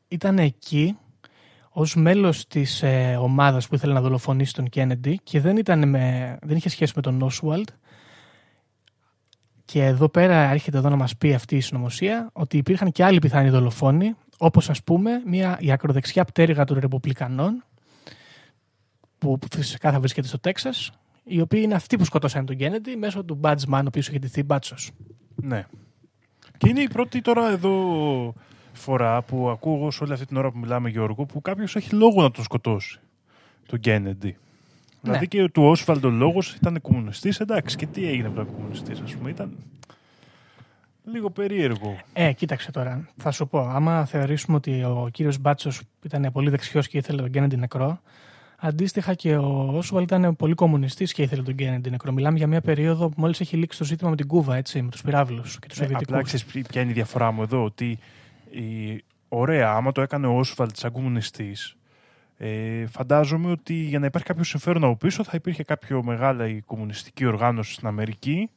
[0.08, 0.96] ήταν εκεί
[1.70, 6.36] ως μέλος της ε, ομάδας που ήθελε να δολοφονήσει τον Κέννεντι και δεν, ήταν με,
[6.42, 7.68] δεν είχε σχέση με τον Όσουαλτ
[9.64, 13.18] και εδώ πέρα έρχεται εδώ να μας πει αυτή η συνωμοσία ότι υπήρχαν και άλλοι
[13.18, 17.64] πιθανοί δολοφόνοι όπως ας πούμε μια, η ακροδεξιά πτέρυγα των Ρεπουμπλικανών
[19.18, 20.92] που φυσικά θα βρίσκεται στο Τέξας
[21.24, 24.42] οι οποίοι είναι αυτοί που σκοτώσαν τον Κέννεντι μέσω του Μπάτσμαν ο οποίος είχε ντυθεί
[24.42, 24.90] μπάτσος.
[25.34, 25.66] Ναι.
[26.56, 28.34] Και είναι η πρώτη τώρα εδώ
[28.72, 32.22] φορά που ακούω σε όλη αυτή την ώρα που μιλάμε Γιώργο που κάποιος έχει λόγο
[32.22, 33.00] να τον σκοτώσει.
[33.66, 34.36] Τον Κέννεντι.
[35.00, 37.40] Δηλαδή και του Όσφαλντ ο λόγος ήταν κομμουνιστής.
[37.40, 39.30] Εντάξει, και τι έγινε από τον κομμουνιστής, ας πούμε.
[39.30, 39.56] Ήταν
[41.04, 41.98] λίγο περίεργο.
[42.12, 43.08] Ε, κοίταξε τώρα.
[43.16, 47.30] Θα σου πω, άμα θεωρήσουμε ότι ο κύριος Μπάτσος ήταν πολύ δεξιός και ήθελε τον
[47.30, 48.00] Κέννεντι νεκρό,
[48.58, 52.12] αντίστοιχα και ο Όσουαλ ήταν πολύ κομμουνιστής και ήθελε τον Κέννεντι νεκρό.
[52.12, 54.90] Μιλάμε για μια περίοδο που μόλις έχει λήξει το ζήτημα με την Κούβα, έτσι, με
[54.90, 56.12] τους πυράβλους και τους Ε, Σοβιετικούς.
[56.14, 57.98] απλά ξέρεις ποια- ποια είναι η διαφορά μου εδώ, ότι
[58.50, 59.04] η...
[59.28, 61.76] ωραία, άμα το έκανε ο Όσβαλτ σαν κομμουνιστής,
[62.38, 67.24] ε, φαντάζομαι ότι για να υπάρχει κάποιο συμφέρον από πίσω θα υπήρχε κάποιο μεγάλη κομμουνιστική
[67.24, 68.50] οργάνωση στην Αμερική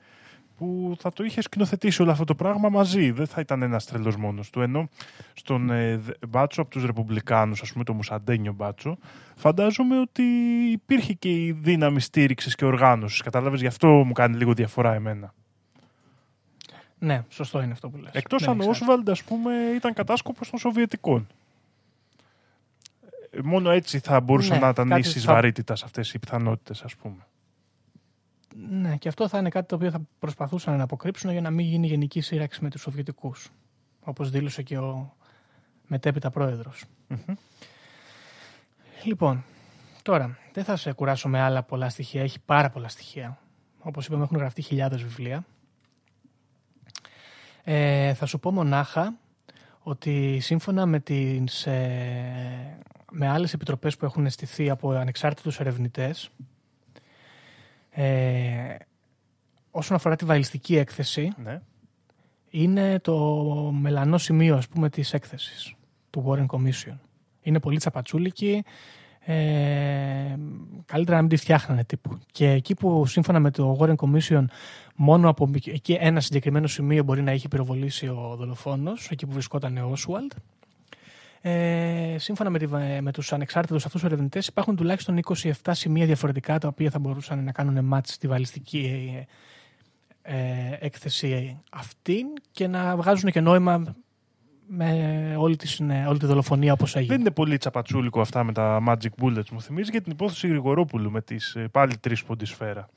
[0.58, 3.12] που θα το είχε σκηνοθετήσει όλο αυτό το πράγμα μαζί.
[3.12, 4.62] Δεν θα ήταν ένας τρελός μόνος του.
[4.62, 4.90] Ενώ
[5.34, 8.98] στον ε, Δε- Μπάτσο από τους Ρεπουμπλικάνους, ας πούμε, το Μουσαντένιο Μπάτσο,
[9.36, 10.24] φαντάζομαι ότι
[10.72, 13.22] υπήρχε και η δύναμη στήριξης και οργάνωσης.
[13.22, 15.34] Κατάλαβες, γι' αυτό μου κάνει λίγο διαφορά εμένα.
[17.00, 18.12] Ναι, σωστό είναι αυτό που λες.
[18.14, 21.28] Εκτός Δεν αν ο έχεις Όσβαλντ, ας πούμε, ήταν κατάσκοπος των Σοβιετικών.
[23.32, 26.20] Ε, Μόνο έτσι θα μπορούσε Ναι, να ήταν κάτι ίσης θα- βαρύτητας σε αυτές οι
[26.20, 27.27] πιθανότητες, ας πούμε.
[28.60, 31.66] Ναι, και αυτό θα είναι κάτι το οποίο θα προσπαθούσαν να αποκρύψουν για να μην
[31.66, 33.50] γίνει γενική σύραξη με τους Σοβιετικούς.
[34.04, 35.16] Όπως δήλωσε και ο
[35.88, 36.84] μετέπειτα πρόεδρος.
[37.08, 37.36] Μμμ.
[39.04, 39.44] Λοιπόν,
[40.02, 42.22] τώρα, δεν θα σε κουράσω με άλλα πολλά στοιχεία.
[42.22, 43.40] Έχει πάρα πολλά στοιχεία.
[43.80, 45.46] Όπως είπαμε, έχουν γραφτεί χιλιάδες βιβλία.
[47.64, 49.18] Ε, θα σου πω μονάχα
[49.80, 52.78] ότι σύμφωνα με, τις, ε,
[53.12, 56.30] με άλλες επιτροπές που έχουν στηθεί από ανεξάρτητους ερευνητές,
[58.00, 58.76] ε,
[59.72, 61.62] όσον αφορά τη βαλιστική έκθεση, Ναι.
[62.50, 63.16] είναι το
[63.80, 65.74] μελανό σημείο ας πούμε της έκθεσης
[66.10, 66.98] του Warren Commission.
[67.42, 68.64] Είναι πολύ τσαπατσούλικη,
[69.20, 69.36] ε,
[70.86, 72.20] καλύτερα να μην τη φτιάχνανε τύπου.
[72.32, 74.46] Και εκεί που σύμφωνα με το Warren Commission
[74.96, 79.78] μόνο από εκεί ένα συγκεκριμένο σημείο μπορεί να έχει πυροβολήσει ο δολοφόνος, εκεί που βρισκόταν
[79.78, 80.36] ο Oswald,
[81.50, 82.68] ε, σύμφωνα με, τη,
[83.02, 87.52] με τους ανεξάρτητους αυτούς ερευνητές υπάρχουν τουλάχιστον 27 σημεία διαφορετικά τα οποία θα μπορούσαν να
[87.52, 89.14] κάνουν μάτς στη βαλιστική
[90.24, 93.96] ε, ε, έκθεση αυτή και να βγάζουν και νόημα
[94.70, 97.12] με όλη τη, συνε- όλη τη δολοφονία όπως έγινε.
[97.14, 99.50] Δεν είναι πολύ τσαπατσούλικο αυτά με τα Magic Bullets.
[99.52, 102.90] Μου θυμίζει για την υπόθεση Γρηγορόπουλου με τις ε, πάλι τρεις ποντισφαίρα.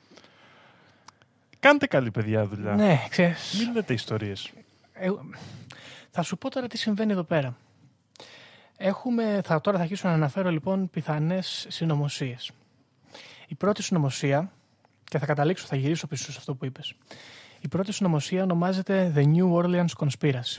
[1.59, 2.73] Κάντε καλή παιδιά δουλειά.
[2.75, 4.51] Ναι, ξέρεις, Μην λέτε ιστορίες.
[4.93, 5.09] ε,
[6.09, 7.55] θα σου πω τώρα τι συμβαίνει εδώ πέρα.
[8.83, 12.51] Έχουμε, θα, τώρα θα αρχίσω να αναφέρω λοιπόν πιθανές συνωμοσίες.
[13.47, 14.51] Η πρώτη συνωμοσία,
[15.03, 16.95] και θα καταλήξω, θα γυρίσω πίσω σε αυτό που είπες.
[17.59, 20.57] Η πρώτη συνωμοσία ονομάζεται The New Orleans Conspiracy.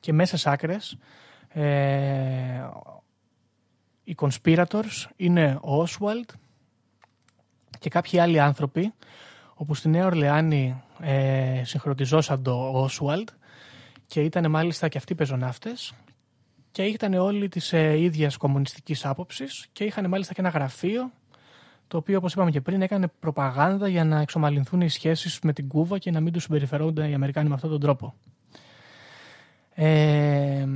[0.00, 0.98] Και μέσα σ' άκρες,
[1.48, 2.68] ε,
[4.04, 6.34] οι conspirators είναι ο Oswald
[7.78, 8.92] και κάποιοι άλλοι άνθρωποι,
[9.54, 13.28] όπου στη Νέα Ορλεάνη ε, συγχρονιζόσαν το Oswald
[14.06, 15.94] και ήταν μάλιστα και αυτοί πεζοναύτες
[16.76, 21.10] και ήταν όλοι της ε, ίδιας κομμουνιστικής άποψης και είχαν μάλιστα και ένα γραφείο
[21.88, 25.68] το οποίο όπως είπαμε και πριν έκανε προπαγάνδα για να εξομαλυνθούν οι σχέσεις με την
[25.68, 28.14] Κούβα και να μην τους συμπεριφερόνται οι Αμερικάνοι με αυτόν τον τρόπο.
[29.74, 30.66] Ε,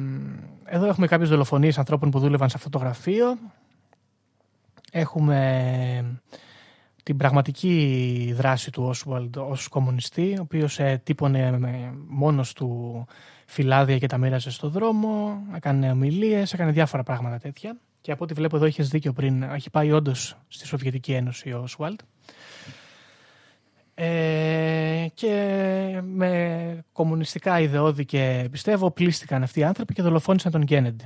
[0.64, 3.38] εδώ έχουμε κάποιες δολοφονίες ανθρώπων που δούλευαν σε αυτό το γραφείο.
[4.92, 6.20] Έχουμε
[7.02, 13.06] την πραγματική δράση του Όσουαλντ ως κομμουνιστή, ο οποίος ε, τύπωνε με, μόνος του
[13.50, 17.76] φυλάδια και τα μοίραζε στο δρόμο, έκανε ομιλίες, έκανε διάφορα πράγματα τέτοια.
[18.00, 21.60] Και από ό,τι βλέπω εδώ έχεις δίκιο πριν, έχει πάει όντως στη Σοβιετική Ένωση ο
[21.62, 22.00] Όσουαλντ.
[23.94, 31.04] Ε, και με κομμουνιστικά ιδεώδη και πιστεύω πλήστηκαν αυτοί οι άνθρωποι και δολοφόνησαν τον Κέννεντι.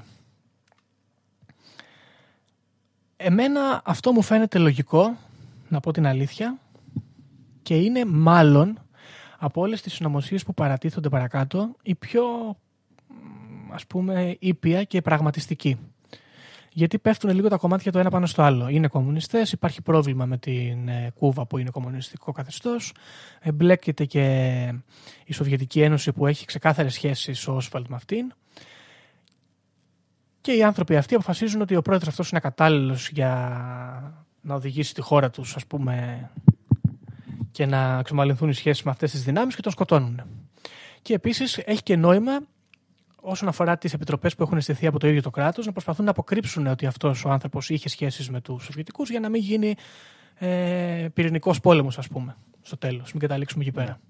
[3.16, 5.16] Εμένα αυτό μου φαίνεται λογικό,
[5.68, 6.58] να πω την αλήθεια,
[7.62, 8.78] και είναι μάλλον
[9.44, 12.24] από όλες τις συνωμοσίες που παρατίθονται παρακάτω η πιο
[13.08, 15.78] μ, ας πούμε ήπια και πραγματιστική.
[16.72, 18.68] Γιατί πέφτουν λίγο τα κομμάτια το ένα πάνω στο άλλο.
[18.68, 22.92] Είναι κομμουνιστές, υπάρχει πρόβλημα με την ε, Κούβα που είναι κομμουνιστικό καθεστώς,
[23.40, 24.24] εμπλέκεται και
[25.24, 28.32] η Σοβιετική Ένωση που έχει ξεκάθαρες σχέσεις ο Όσβαλτ με αυτήν
[30.40, 35.00] και οι άνθρωποι αυτοί αποφασίζουν ότι ο πρόεδρος αυτός είναι κατάλληλος για να οδηγήσει τη
[35.00, 36.30] χώρα τους ας πούμε
[37.54, 40.22] και να εξομαλυνθούν οι σχέσεις με αυτές τις δυνάμεις και τον σκοτώνουν.
[41.02, 42.40] Και επίσης έχει και νόημα
[43.20, 46.10] όσον αφορά τις επιτροπές που έχουν στηθεί από το ίδιο το κράτος να προσπαθούν να
[46.10, 49.74] αποκρύψουν ότι αυτός ο άνθρωπος είχε σχέσεις με τους Σοβιετικούς για να μην γίνει
[50.34, 54.00] ε, πυρηνικός πόλεμος ας πούμε στο τέλος, μην καταλήξουμε εκεί πέρα.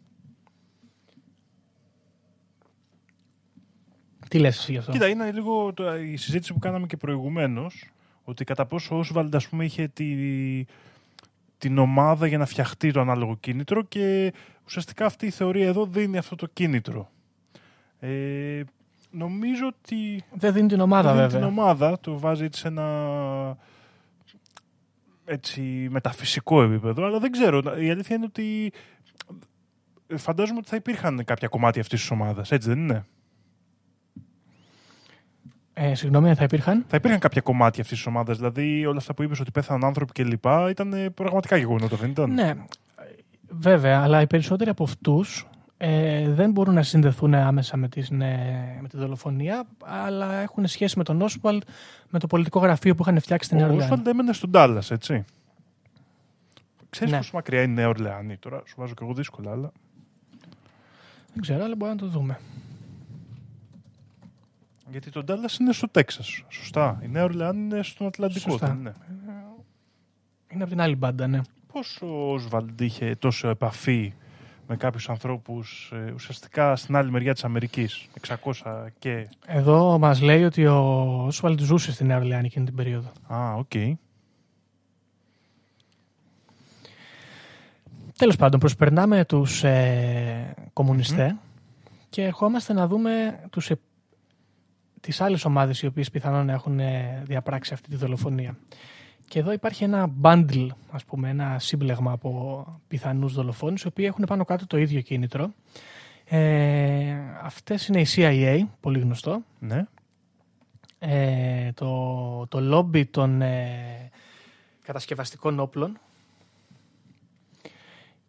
[4.28, 7.90] Τι λες εσύ γι' αυτό; Κοίτα, είναι λίγο το- η συζήτηση που κάναμε και προηγουμένως.
[8.24, 10.05] Ότι κατά πόσο ο Όσβαλντ, ας πούμε, είχε τη,
[11.68, 14.32] την ομάδα για να φτιαχτεί το ανάλογο κίνητρο και
[14.66, 17.10] ουσιαστικά αυτή η θεωρία εδώ δίνει αυτό το κίνητρο.
[18.00, 18.62] Ε,
[19.10, 21.38] νομίζω ότι Δεν δίνει την ομάδα δίνει βέβαια.
[21.38, 23.56] την ομάδα, το βάζει έτσι σε ένα
[25.24, 25.60] έτσι
[25.90, 27.58] μεταφυσικό επίπεδο, αλλά δεν ξέρω.
[27.78, 28.72] Η αλήθεια είναι ότι
[30.16, 33.06] φαντάζομαι ότι θα υπήρχαν κάποια κομμάτια αυτής της ομάδας, έτσι δεν είναι;
[35.75, 36.85] Ε, συγγνώμη, αν θα υπήρχαν.
[36.89, 38.37] Θα υπήρχαν κάποια κομμάτια αυτής της ομάδας.
[38.37, 40.45] Δηλαδή, όλα αυτά που είπες ότι πέθαναν άνθρωποι κλπ.
[40.70, 42.55] ήταν ε, πραγματικά γεγονότα, δεν ήταν; Ναι,
[43.49, 45.47] βέβαια, αλλά οι περισσότεροι από αυτούς
[45.77, 48.37] ε, δεν μπορούν να συνδεθούν άμεσα με, τις, ναι,
[48.81, 51.62] με τη δολοφονία, αλλά έχουν σχέση με τον Όσουαλτ,
[52.09, 53.93] με το πολιτικό γραφείο που είχαν φτιάξει στην Νέα Ο Ορλεάνη.
[53.93, 55.25] Όσβαλντ έμενε στον Τάλλας, έτσι.
[56.91, 57.18] Ξέρεις Ναι.
[57.18, 59.72] πόσο μακριά είναι η Νέα Ορλεάνη τώρα; Σου βάζω και εγώ δύσκολα, αλλά.
[61.33, 62.39] Δεν ξέρω, αλλά μπορούμε να το δούμε.
[64.91, 66.45] Γιατί το Dallas είναι στο Τέξας.
[66.49, 67.01] Σωστά.
[67.03, 68.51] Η Νέα Ορλεάν είναι στον Ατλαντικό.
[68.51, 68.66] Σωστά.
[68.66, 68.95] δεν είναι;
[70.49, 71.41] Είναι από την άλλη μπάντα, ναι.
[71.72, 74.14] Πώς ο Όσβαλντ είχε τόσο επαφή
[74.66, 78.07] με κάποιους ανθρώπους ε, ουσιαστικά στην άλλη μεριά της Αμερικής.
[78.62, 79.28] 600 και...
[79.47, 80.78] Εδώ μας λέει ότι ο
[81.26, 83.12] Όσβαλντ ζούσε στην Νέα Ορλεάνη εκείνη την περίοδο.
[83.26, 83.72] Α, οκ.
[88.18, 91.36] Τέλος πάντων, προσπερνάμε τους ε, κομμουνιστές
[92.09, 93.78] και ερχόμαστε να δούμε τους, ε,
[95.05, 98.57] τις άλλες ομάδες οι οποίες πιθανόν έχουν ε, διαπράξει αυτή τη δολοφονία.
[99.28, 104.24] Και εδώ υπάρχει ένα bundle, ας πούμε, ένα σύμπλεγμα από πιθανούς δολοφόνους, οι οποίοι έχουν
[104.24, 105.52] πάνω κάτω το ίδιο κίνητρο.
[106.24, 109.42] Ε, αυτές είναι η CIA, πολύ γνωστό.
[109.59, 109.84] Ναι.
[110.98, 114.11] Ε, το, το lobby των ε,
[114.84, 115.98] κατασκευαστικών όπλων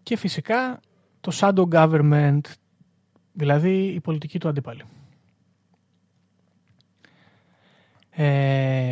[0.03, 0.79] και φυσικά
[1.21, 2.41] το shadow government,
[3.33, 4.83] δηλαδή η πολιτική του αντίπαλη.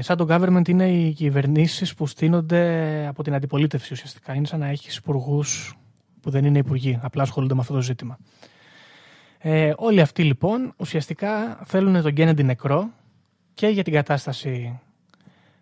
[0.07, 4.33] Ε, shadow government είναι οι κυβερνήσεις που στείνονται από την αντιπολίτευση ουσιαστικά.
[4.33, 5.77] Είναι σαν να έχεις υπουργούς
[6.21, 8.17] που δεν είναι υπουργοί, απλά ασχολούνται με αυτό το ζήτημα.
[9.37, 12.89] Ε, όλοι αυτοί λοιπόν ουσιαστικά θέλουν τον Kennedy νεκρό
[13.53, 14.79] και για την κατάσταση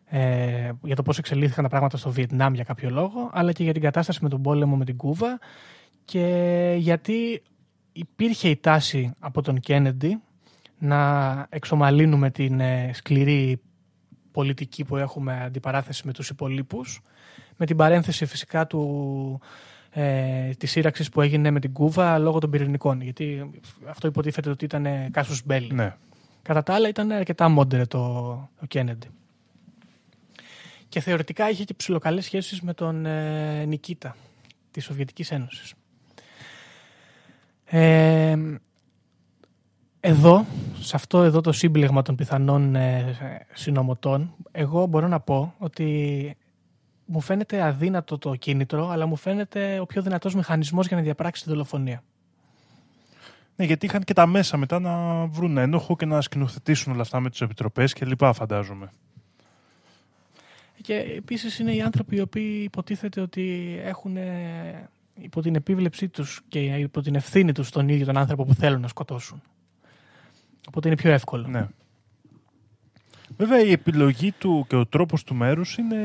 [0.06, 3.74] ε, για το πώς εξελίχθηκαν τα πράγματα στο Βιετνάμ για κάποιο λόγο, αλλά και για
[3.74, 5.40] την κατάσταση με τον πόλεμο με την Κούβα
[6.06, 7.42] και γιατί
[7.92, 10.22] υπήρχε η τάση από τον Κέννεντι
[10.78, 13.62] να εξομαλύνουμε την ε, σκληρή
[14.32, 17.02] πολιτική που έχουμε αντιπαράθεση με τους υπολείπους
[17.58, 19.40] με την παρένθεση φυσικά του,
[19.92, 23.52] ε, της σύραξης που έγινε με την Κούβα λόγω των πυρηνικών γιατί
[23.88, 25.74] αυτό υποτίθεται ότι ήταν κάσους μπέλη.
[25.74, 25.96] ναι.
[26.42, 28.00] Κατά τα άλλα ήταν αρκετά μόντερε το,
[28.62, 29.08] ο Κέννεντι.
[30.90, 34.16] Και θεωρητικά είχε και ψηλοκαλές σχέσεις με τον ε, Νικίτα
[34.72, 35.74] της Σοβιετικής Ένωσης.
[37.66, 38.38] Ε,
[40.04, 40.46] εδώ,
[40.80, 43.16] σε αυτό εδώ το σύμπλεγμα των πιθανών ε,
[43.54, 46.38] συνομωτών, εγώ μπορώ να πω ότι
[47.06, 51.44] μου φαίνεται αδύνατο το κίνητρο, αλλά μου φαίνεται ο πιο δυνατός μηχανισμός για να διαπράξει
[51.44, 52.04] τη δολοφονία.
[53.56, 57.20] ναι, γιατί είχαν και τα μέσα μετά να βρουν ένοχο και να σκηνοθετήσουν όλα αυτά
[57.20, 58.92] με τις επιτροπές και λοιπά φαντάζομαι.
[60.82, 66.42] Και επίσης είναι οι άνθρωποι οι οποίοι υποτίθεται ότι έχουν ε, υπό την επίβλεψή τους
[66.48, 69.42] και υπό την ευθύνη τους τον ίδιο τον άνθρωπο που θέλουν να σκοτώσουν.
[70.68, 71.48] Οπότε είναι πιο εύκολο.
[71.48, 71.68] Ναι.
[73.38, 75.98] Βέβαια η επιλογή του και ο τρόπος του μέρους είναι...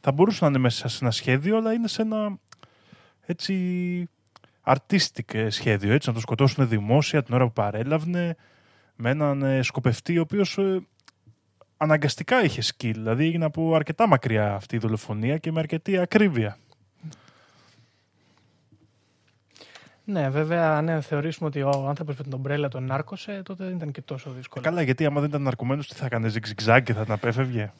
[0.00, 2.38] Θα μπορούσε να είναι μέσα σε ένα σχέδιο, αλλά είναι σε ένα
[3.26, 4.08] έτσι
[4.64, 8.36] artistic σχέδιο, έτσι, να το σκοτώσουν δημόσια την ώρα που παρέλαβνε
[8.96, 10.86] με έναν ε, σκοπευτή ο οποίος ε,
[11.76, 16.58] αναγκαστικά είχε skill, δηλαδή έγινε από αρκετά μακριά αυτή η δολοφονία και με αρκετή ακρίβεια.
[20.08, 23.90] Ναι, βέβαια, αν θεωρήσουμε ότι ο άνθρωπος με την ομπρέλα τον νάρκωσε, τότε δεν ήταν
[23.90, 24.64] και τόσο δύσκολο.
[24.64, 27.70] Καλά, γιατί άμα δεν ήταν ναρκωμένος τι θα έκανε, ζιγ-ζιγ και θα την απέφευγε;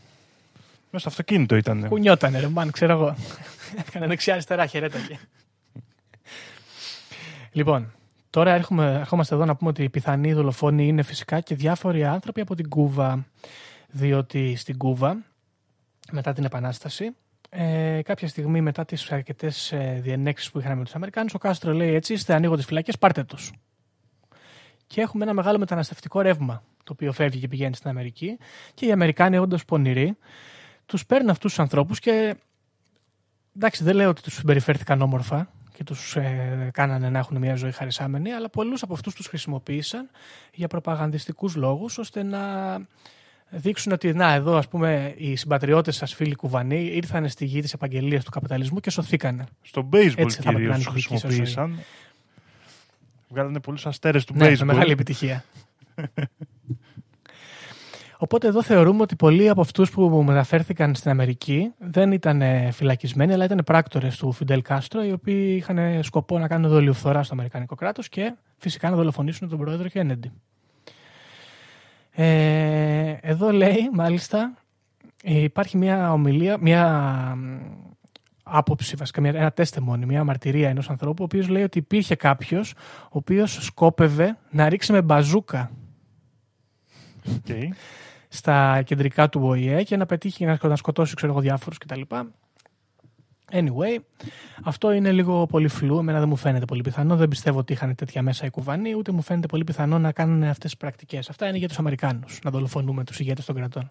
[0.90, 1.88] Μέσα στο αυτοκίνητο ήταν.
[1.88, 3.16] Κουνιότανε, ρε μαν, ξέρω εγώ.
[3.86, 5.18] Έκανε δεξιά-αριστερά, χαιρέταγε.
[7.52, 7.92] λοιπόν,
[8.30, 12.40] τώρα έρχομαι, ερχόμαστε εδώ να πούμε ότι οι πιθανοί δολοφόνοι είναι φυσικά και διάφοροι άνθρωποι
[12.40, 13.26] από την Κούβα.
[13.90, 15.16] Διότι στην Κούβα,
[16.12, 17.10] μετά την Επανάσταση,
[17.58, 21.72] ε, κάποια στιγμή μετά τις αρκετές ε, διενέξεις που είχαν με τους Αμερικάνους, ο Κάστρο
[21.72, 23.52] λέει έτσι, είστε ανοίγω τις φυλακές, πάρτε τους.
[24.86, 28.38] Και έχουμε ένα μεγάλο μεταναστευτικό ρεύμα, το οποίο φεύγει και πηγαίνει στην Αμερική.
[28.74, 30.16] Και οι Αμερικάνοι, όντω πονηροί,
[30.86, 32.36] τους παίρνουν αυτούς τους ανθρώπους και
[33.56, 37.72] εντάξει, δεν λέω ότι τους συμπεριφέρθηκαν όμορφα και τους ε, κάνανε να έχουν μια ζωή
[37.72, 40.10] χαρισάμενη, αλλά πολλούς από αυτούς τους χρησιμοποίησαν
[40.52, 42.40] για προπαγανδιστικούς λόγους, ώστε να
[43.56, 47.72] δείξουν ότι να, εδώ ας πούμε οι συμπατριώτες σας φίλοι κουβανοί ήρθαν στη γη της
[47.72, 49.44] επαγγελίας του καπιταλισμού και σωθήκανε.
[49.62, 51.78] Στο baseball Έτσι θα έπρεπε να κυρίως είναι η δική σας χρησιμοποίησαν.
[53.28, 54.58] Βγάλανε πολλούς αστέρες του Ναι, baseball.
[54.58, 55.44] με μεγάλη επιτυχία.
[58.18, 63.32] Οπότε εδώ θεωρούμε ότι πολλοί από αυτούς που μεταφέρθηκαν στην Αμερική δεν ήταν ε, φυλακισμένοι,
[63.32, 67.74] αλλά ήταν πράκτορες του Φιντέλ Κάστρο, οι οποίοι είχαν σκοπό να κάνουν δολιοφθορά στο Αμερικανικό
[67.74, 70.32] κράτος και φυσικά να δολοφονήσουν τον πρόεδρο Κέννεντι.
[72.18, 74.54] Ε, εδώ λέει, μάλιστα,
[75.22, 76.86] ε, υπάρχει μια ομιλία, μια
[77.36, 77.58] μ,
[78.42, 82.74] άποψη, βασικά μια, ένα testimony, μια μαρτυρία ενός ανθρώπου, ο οποίος λέει ότι υπήρχε κάποιος
[83.02, 85.70] ο οποίος σκόπευε να ρίξει με μπαζούκα
[87.28, 87.56] Οκ.
[88.28, 92.00] στα κεντρικά του ΟΗΕ και να πετύχει να σκο- να σκοτώσει ξέρω εγώ, διάφορους κτλ.
[93.52, 93.98] Anyway,
[94.64, 95.98] αυτό είναι λίγο πολύ φλου.
[95.98, 97.16] Εμένα δεν μου φαίνεται πολύ πιθανό.
[97.16, 100.42] Δεν πιστεύω ότι είχαν τέτοια μέσα οι Κουβανοί, ούτε μου φαίνεται πολύ πιθανό να κάνουν
[100.42, 101.28] αυτές τις πρακτικές.
[101.28, 103.88] Αυτά είναι για τους Αμερικάνους, να δολοφονούμε τους ηγέτες των κρατών.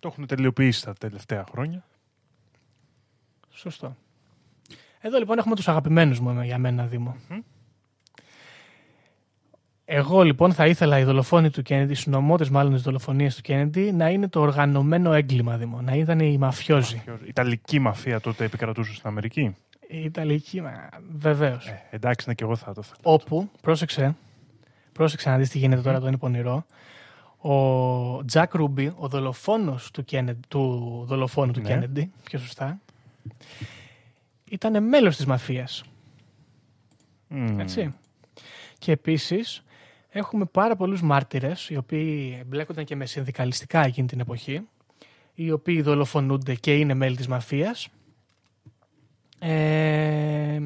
[0.00, 1.84] Το έχουν τελειοποιήσει τα τελευταία χρόνια.
[3.50, 3.96] Σωστό.
[5.00, 7.16] Εδώ λοιπόν έχουμε τους αγαπημένους μου για μένα, Δήμο.
[9.92, 13.92] Εγώ λοιπόν θα ήθελα οι δολοφόνοι του Κέννιντι, οι συνομότε μάλλον τη δολοφονία του Κέννιντι,
[13.92, 15.80] να είναι το οργανωμένο έγκλημα, Δήμο.
[15.80, 17.02] Να ήταν οι μαφιόζοι.
[17.06, 19.56] Η Ιταλική μαφία τότε επικρατούσε στην Αμερική;
[19.88, 20.62] Η Ιταλική,
[21.16, 21.66] βεβαίως.
[21.66, 22.98] Ε, εντάξει, ναι, και εγώ θα το θέλω.
[23.02, 24.16] Όπου, πρόσεξε,
[24.92, 26.64] πρόσεξε να δεις τι γίνεται τώρα, το είναι πονηρό.
[27.36, 31.68] Ο Τζακ Ρούμπι, ο δολοφόνος του, Κέννεντι, του δολοφόνου του Ναι.
[31.68, 32.80] Κέννεντι, πιο σωστά,
[34.50, 35.84] ήταν μέλος της μαφίας.
[37.28, 37.60] Μμμ.
[37.60, 37.94] Έτσι.
[38.78, 39.62] Και επίσης
[40.10, 44.68] έχουμε πάρα πολλούς μάρτυρες οι οποίοι εμπλέκονταν και με συνδικαλιστικά εκείνη την εποχή
[45.34, 47.88] οι οποίοι δολοφονούνται και είναι μέλη της μαφίας.
[49.38, 50.58] Ε,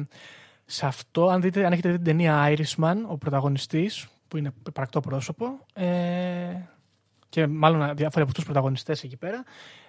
[0.65, 4.99] σε αυτό, αν, δείτε, αν έχετε δει την ταινία Irishman, ο πρωταγωνιστής, που είναι πρακτό
[4.99, 5.85] πρόσωπο, ε,
[7.29, 9.43] και μάλλον διάφοροι από τους πρωταγωνιστές εκεί πέρα,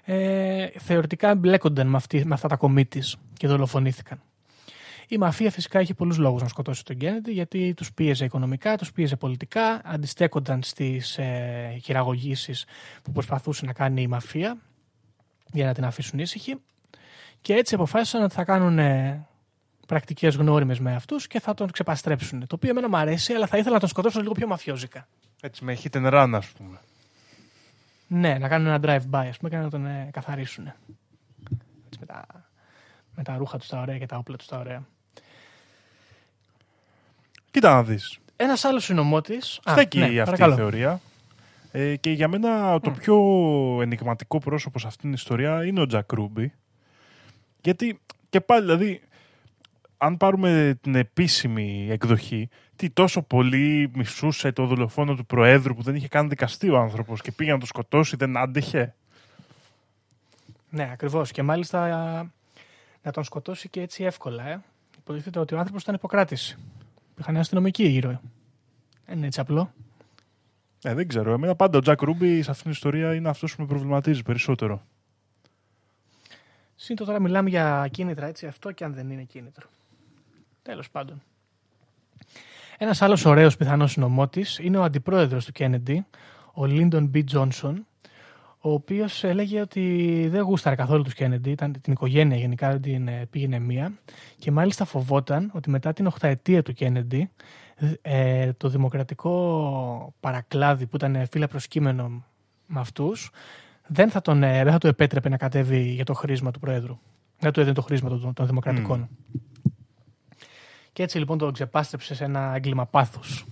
[0.05, 4.21] ε, θεωρητικά εμπλέκονταν με, αυτή, με αυτά τα κομίτης και δολοφονήθηκαν.
[5.09, 8.93] Η μαφία φυσικά είχε πολλούς λόγους να σκοτώσει τον Κέννεντι γιατί τους πίεζε οικονομικά, τους
[8.93, 12.65] πίεζε πολιτικά, αντιστέκονταν στις ε, χειραγωγήσεις
[13.03, 14.57] που προσπαθούσε να κάνει η μαφία
[15.53, 16.57] για να την αφήσουν ήσυχη
[17.41, 19.27] και έτσι αποφάσισαν ότι θα κάνουν ε,
[19.87, 22.41] πρακτικές γνώριμες με αυτούς και θα τον ξεπαστρέψουν.
[22.41, 25.09] Το οποίο εμένα μου αρέσει, αλλά θα ήθελα να τον σκοτώσουν λίγο πιο μαφιόζικα.
[25.41, 26.79] Έτσι με hit and run, ας πούμε.
[28.07, 30.67] Ναι, να κάνουν ένα drive-by, ας πούμε, και να τον ε, καθαρίσουν.
[31.87, 32.27] Έτσι, με, τα,
[33.15, 34.87] με τα ρούχα τους τα ωραία και τα όπλα τους τα ωραία.
[37.57, 38.19] Κοίτα να δεις.
[38.37, 39.61] Ένας άλλος συνομότης...
[39.65, 40.53] Α, Στέκει ναι, αυτή παρακαλώ.
[40.53, 41.01] η θεωρία.
[41.73, 43.17] Ε, και για μένα το πιο
[43.83, 46.53] ενηγματικό πρόσωπο σε αυτήν την ιστορία είναι ο Τζακ Ρούμπι.
[47.63, 49.03] Γιατί και πάλι, δηλαδή,
[49.97, 55.95] αν πάρουμε την επίσημη εκδοχή, τι τόσο πολύ μισούσε το δολοφόνο του Προέδρου που δεν
[55.95, 58.95] είχε καν δικαστεί ο άνθρωπος και πήγε να το σκοτώσει, δεν άντεχε.
[60.71, 61.31] Ναι, ακριβώς.
[61.31, 62.25] Και μάλιστα α,
[63.03, 64.49] να τον σκοτώσει και έτσι εύκολα.
[64.49, 64.61] Ε.
[64.99, 66.59] Υποτίθεται ότι ο άνθρωπος ήταν υποκράτηση.
[67.19, 68.21] Είχαν αστυνομικοί γύρω.
[69.07, 69.73] Δεν είναι έτσι απλό.
[70.83, 71.33] Ε, δεν ξέρω.
[71.33, 74.83] Εμένα πάντα ο Τζακ Ρούμπι σε αυτήν την ιστορία είναι αυτός που με προβληματίζει περισσότερο.
[76.75, 79.67] Σύντο τώρα μιλάμε για κίνητρα, έτσι, αυτό και αν δεν είναι κίνητρο.
[80.63, 81.23] Τέλος πάντων.
[82.79, 85.99] Ένας άλλος ωραίος πιθανός συνομότης είναι ο αντιπρόεδρος του Kennedy,
[86.53, 87.25] ο Lyndon B.
[87.33, 87.75] Johnson,
[88.61, 93.09] ο οποίος έλεγε ότι δεν γούσταρε καθόλου τους Kennedy, ήταν την οικογένεια γενικά, δεν την
[93.09, 93.93] ε, πήγαινε μία
[94.39, 97.23] και μάλιστα φοβόταν ότι μετά την οχταετία του Kennedy
[98.03, 102.25] ε, το δημοκρατικό παρακλάδι που ήταν φύλλα προσκύμενο
[102.67, 103.31] με αυτούς
[103.87, 106.99] δεν θα, τον, ε, δεν θα του επέτρεπε να κατέβει για το χρήσμα του Προέδρου.
[107.39, 109.09] Δεν του έδινε το χρήσμα των, των δημοκρατικών.
[110.93, 113.45] Και έτσι λοιπόν τον ξεπάστρεψε σε ένα έγκλημα πάθους,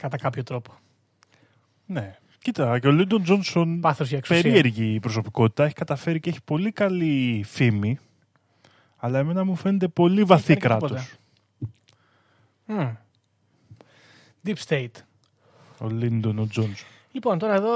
[0.00, 0.72] κατά κάποιο τρόπο.
[1.86, 2.16] Ναι.
[2.42, 4.42] Κοίτα, και ο Λίντον Τζόνσον Πάθος για εξουσία.
[4.42, 5.64] περίεργη προσωπικότητα.
[5.64, 7.98] Έχει καταφέρει και έχει πολύ καλή φήμη.
[8.96, 10.90] Αλλά εμένα μου φαίνεται πολύ βαθύ φέρει και κράτος.
[10.90, 11.06] τίποτα.
[12.64, 12.94] Μμ.
[14.46, 15.02] Deep State.
[15.78, 16.86] Ο Λίντον ο Τζόνσον.
[17.12, 17.72] Λοιπόν, τώρα εδώ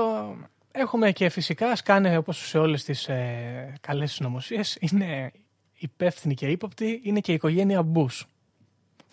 [0.70, 4.76] έχουμε και φυσικά σκάνε όπως σε όλες τις ε, καλές συνωμοσίες.
[4.80, 5.32] Είναι
[5.78, 8.20] υπεύθυνοι και ύποπτοι, είναι και η οικογένεια Bush.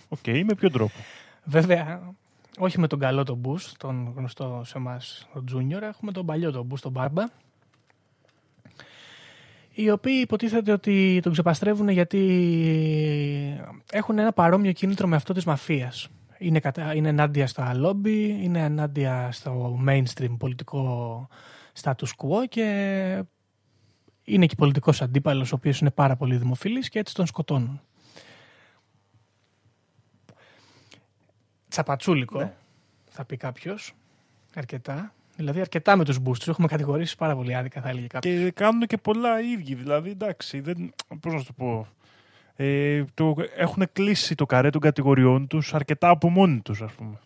[0.09, 0.95] OK, με ποιον τρόπο;
[1.43, 2.13] Βέβαια,
[2.57, 6.51] όχι με τον καλό τον Bush, τον γνωστό σε εμάς τον Junior, έχουμε τον παλιό
[6.51, 7.23] τον Bush, τον Μπάρμπα.
[9.75, 12.21] Οι οποίοι υποτίθεται ότι τον ξεπαστρεύουν γιατί
[13.91, 16.07] έχουν ένα παρόμοιο κίνητρο με αυτό της μαφίας.
[16.37, 16.93] Είναι, κατα...
[16.93, 21.27] είναι ενάντια στα λόμπι, είναι ενάντια στο mainstream πολιτικό
[21.81, 23.25] status quo και
[24.23, 27.81] είναι και πολιτικός αντίπαλος ο οποίος είναι πάρα πολύ δημοφιλής και έτσι τον σκοτώνουν.
[31.73, 32.53] Τσαπατσούλικο, Ναι.
[33.09, 33.93] θα πει κάποιος.
[34.55, 35.13] Αρκετά.
[35.35, 36.37] Δηλαδή, αρκετά με τους boosts.
[36.37, 38.43] Του έχουμε κατηγορήσει πάρα πολύ άδικα, θα έλεγε κάποιος.
[38.43, 39.75] Και κάνουν και πολλά οι ίδιοι.
[39.75, 41.87] Δηλαδή, εντάξει, δεν, πώς να σου το πω.
[42.55, 47.19] Ε, το, έχουν κλείσει το καρέ των κατηγοριών τους αρκετά από μόνοι τους, ας πούμε.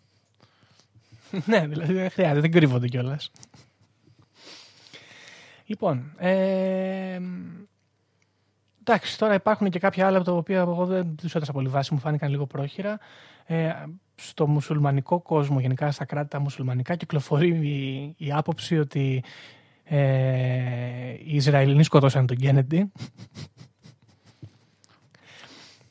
[1.45, 3.31] ναι, δηλαδή δεν χρειάζεται, δεν κρύβονται κιόλας.
[5.65, 7.19] Λοιπόν, ε,
[8.79, 11.99] εντάξει, τώρα υπάρχουν και κάποια άλλα τα οποία εγώ δεν τους έδωσα πολύ βάση, μου
[11.99, 12.99] φάνηκαν λίγο πρόχειρα.
[13.45, 13.73] Ε,
[14.19, 19.23] στο μουσουλμανικό κόσμο, γενικά στα κράτη τα μουσουλμανικά, κυκλοφορεί η, η άποψη ότι
[19.83, 22.91] ε, οι Ισραηλινοί σκοτώσαν τον Κέννεντι.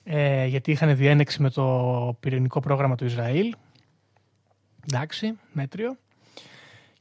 [0.05, 3.55] Ε, γιατί είχαν διένεξη με το πυρηνικό πρόγραμμα του Ισραήλ.
[4.93, 5.97] Εντάξει, μέτριο.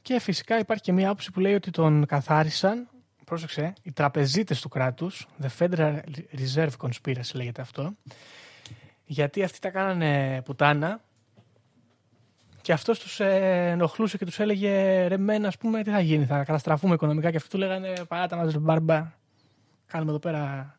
[0.02, 2.88] Και φυσικά υπάρχει και μία άποψη που λέει ότι τον καθάρισαν,
[3.24, 6.00] πρόσεξε, οι τραπεζίτες του κράτους, The Federal
[6.38, 7.92] Reserve Conspiracy λέγεται αυτό,
[9.04, 11.00] γιατί αυτοί τα κάνανε πουτάνα
[12.66, 16.24] και αυτός τους ε, ενοχλούσε και τους έλεγε ρε μεν, ας πούμε, τι θα γίνει,
[16.24, 19.12] θα καταστραφούμε οικονομικά και αυτοί του λέγανε παράτα μας ρε μπάρμπα,
[19.86, 20.74] κάνουμε εδώ πέρα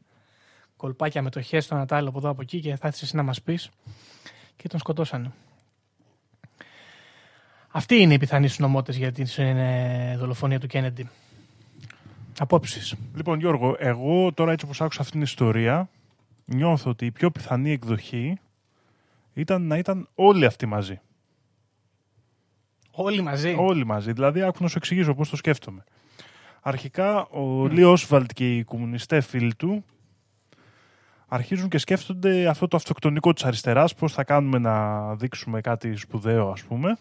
[0.78, 3.70] κολπάκια μετοχέ στο Νατάλ από εδώ από εκεί και θα έρθεις εσύ να μας πεις.
[4.56, 5.32] Και τον σκοτώσανε.
[7.68, 11.10] Αυτοί είναι οι πιθανοί συνομότε για την ε, δολοφονία του Κέννεντι.
[12.40, 12.96] Απόψεις.
[13.16, 15.90] Λοιπόν, Γιώργο, εγώ τώρα έτσι όπως άκουσα αυτήν την ιστορία,
[16.46, 18.40] νιώθω ότι η πιο πιθανή εκδοχή
[19.34, 21.00] ήταν να ήταν όλοι αυτοί μαζί.
[23.00, 23.56] Όλοι μαζί.
[23.60, 24.12] Όλοι μαζί.
[24.12, 25.84] Δηλαδή, άκου να σου εξηγήσω πώς το σκέφτομαι.
[26.62, 29.86] Αρχικά, ο Λί Όσβαλτ και οι κομμουνιστές φίλοι του
[31.28, 36.50] αρχίζουν και σκέφτονται αυτό το αυτοκτονικό της αριστεράς, πώς θα κάνουμε να δείξουμε κάτι σπουδαίο,
[36.50, 36.98] ας πούμε.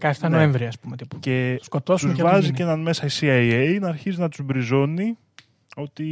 [0.00, 0.28] 17 Ναι.
[0.36, 0.96] Νοέμβρη, ας πούμε.
[0.96, 1.18] Τύπου.
[1.20, 2.56] Και Το σκοτώσουμε τους και να το βάζει γίνει.
[2.58, 5.16] και έναν μέσα η CIA να αρχίζει να τους μπριζώνει
[5.76, 6.06] ότι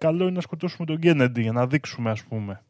[0.00, 2.62] καλό είναι να σκοτώσουμε τον Κέννεντι για να δείξουμε ας πούμε.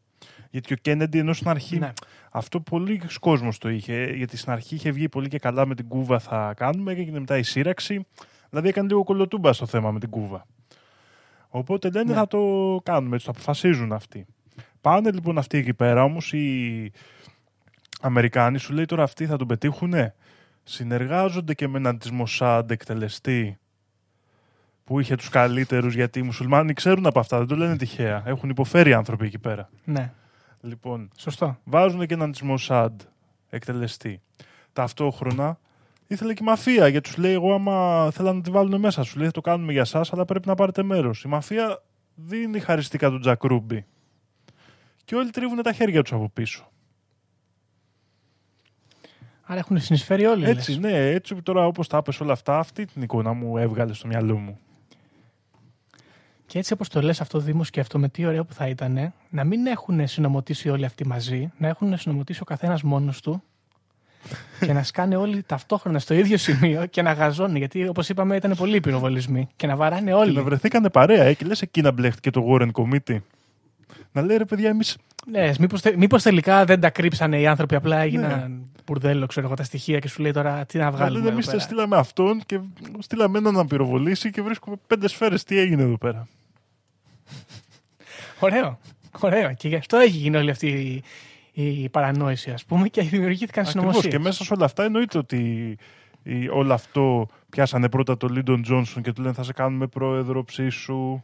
[0.53, 1.93] Γιατί ο Κέννεντι ενώ στην αρχή Ναι.
[2.31, 5.87] αυτό πολλοί κόσμος το είχε γιατί στην αρχή είχε βγει πολύ και καλά με την
[5.87, 8.05] Κούβα θα κάνουμε έγινε μετά η σύραξη
[8.49, 10.45] δηλαδή έκανε λίγο κολοτούμπα στο θέμα με την Κούβα.
[11.49, 12.17] Οπότε λένε Ναι.
[12.17, 12.39] θα το
[12.83, 14.25] κάνουμε, έτσι το αποφασίζουν αυτοί.
[14.81, 16.91] Πάνε λοιπόν αυτοί εκεί πέρα όμως οι
[18.01, 20.15] Αμερικάνοι σου λέει τώρα αυτοί θα τον πετύχουνε
[20.63, 23.57] συνεργάζονται και με έναν της Μοσάντ εκτελεστή
[24.83, 28.23] που είχε τους καλύτερους γιατί οι μουσουλμάνοι ξέρουν από αυτά, δεν το λένε τυχαία.
[28.25, 29.69] Έχουν υποφέρει άνθρωποι εκεί πέρα.
[29.83, 30.11] ναι.
[30.65, 31.57] Λοιπόν, Σωστό.
[31.63, 33.01] βάζουν και έναν της Μοσάντ
[33.49, 34.21] εκτελεστή.
[34.73, 35.59] Ταυτόχρονα
[36.07, 39.17] ήθελε και η μαφία γιατί σου λέει εγώ άμα θέλανε να τη βάλουν μέσα σου
[39.17, 41.23] λέει θα το κάνουμε για σας αλλά πρέπει να πάρετε μέρος.
[41.23, 41.83] Η μαφία
[42.15, 43.85] δίνει χαριστικά του Τζακ Ρούμπι.
[45.05, 46.71] Και όλοι τρίβουν τα χέρια τους από πίσω.
[49.41, 50.45] Άρα έχουν συνεισφέρει όλοι.
[50.45, 50.79] Έτσι, λες.
[50.79, 54.37] ναι, έτσι τώρα όπως τα είπες όλα αυτά, αυτή την εικόνα μου έβγαλε στο μυαλό
[54.37, 54.59] μου.
[56.53, 59.65] Και έτσι όπως το λες αυτό, Δήμος, σκέφτομαι τι ωραίο που θα ήταν να μην
[59.65, 63.43] έχουν συνομωτήσει όλοι αυτοί μαζί, να έχουν συνομωτήσει ο καθένας μόνος του
[64.59, 67.55] και να σκάνε όλοι ταυτόχρονα στο ίδιο σημείο και να γαζώνουν.
[67.55, 70.33] Γιατί όπως είπαμε ήταν πολλοί οι πυροβολισμοί και να βαράνε Και όλοι.
[70.33, 73.17] να βρεθήκανε παρέα, ε, και λες εκεί να μπλέχτηκε το Warren Committee.
[74.11, 74.97] Να λέει ρε παιδιά, εμείς
[75.31, 79.55] Ναι, μήπως, τε- μήπως τελικά δεν τα κρύψανε οι άνθρωποι, απλά έγιναν μπουρδέλο, ξέρω εγώ,
[79.55, 81.09] τα στοιχεία και σου λέει τώρα τι να να βγάλουμε.
[81.13, 81.59] λένε εδώ εμείς πέρα.
[81.59, 82.59] στείλαμε αυτόν και
[82.99, 85.43] στείλαμε έναν να πυροβολήσει και βρίσκουμε πέντε σφαίρες.
[85.43, 86.27] Τι έγινε εδώ πέρα;
[88.43, 88.79] Ωραίο.
[89.19, 89.53] Ωραίο.
[89.53, 91.03] Και γι' αυτό έχει γίνει όλη αυτή
[91.53, 93.71] η, η παρανόηση, ας πούμε, και δημιουργήθηκαν Ακριβώς.
[93.83, 94.13] συνωμοσίες.
[94.13, 95.75] Και μέσα σε όλα αυτά εννοείται ότι
[96.23, 100.43] η- όλο αυτό πιάσανε πρώτα τον Λίντον Τζόνσον και του λένε θα σε κάνουμε πρόεδρο
[100.43, 101.21] ψήσου.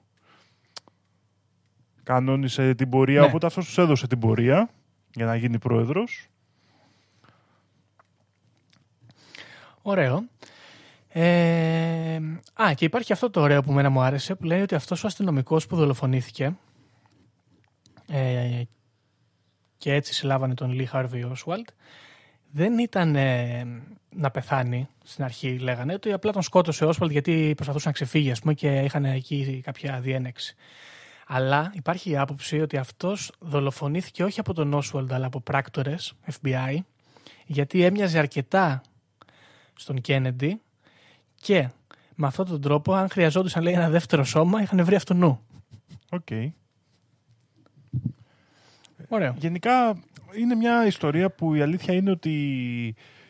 [2.03, 3.25] Κανόνισε την πορεία, Ναι.
[3.25, 4.69] οπότε αυτός τους έδωσε την πορεία
[5.13, 6.27] για να γίνει πρόεδρος.
[9.81, 10.23] Ωραίο.
[11.11, 12.15] Ε,
[12.53, 15.07] α, και υπάρχει αυτό το ωραίο που μένα μου άρεσε, που λέει ότι αυτός ο
[15.07, 16.55] αστυνομικός που δολοφονήθηκε
[18.11, 18.61] ε,
[19.77, 21.67] και έτσι συλλάβανε τον Λί Χάρβι Όσουαλτ,
[22.51, 23.65] δεν ήταν ε,
[24.15, 28.31] να πεθάνει στην αρχή, λέγανε, ότι απλά τον σκότωσε ο Όσουαλτ γιατί προσπαθούσε να ξεφύγει,
[28.31, 30.55] ας πούμε, και είχαν εκεί κάποια διένεξη.
[31.27, 36.77] Αλλά υπάρχει η άποψη ότι αυτός δολοφονήθηκε όχι από τον Όσουαλτ, αλλά από πράκτορες, FBI,
[37.45, 38.81] γιατί έμοιαζε αρκετά
[39.73, 40.61] στον Κέννεντι
[41.35, 41.69] και
[42.15, 45.39] με αυτόν τον τρόπο, αν χρειαζόντουσαν λέει, ένα δεύτερο σώμα, είχαν βρει αυτουνού.
[46.09, 46.27] Οκ.
[49.07, 49.33] Ωραίο.
[49.37, 49.99] Γενικά
[50.37, 52.31] είναι μια ιστορία που η αλήθεια είναι ότι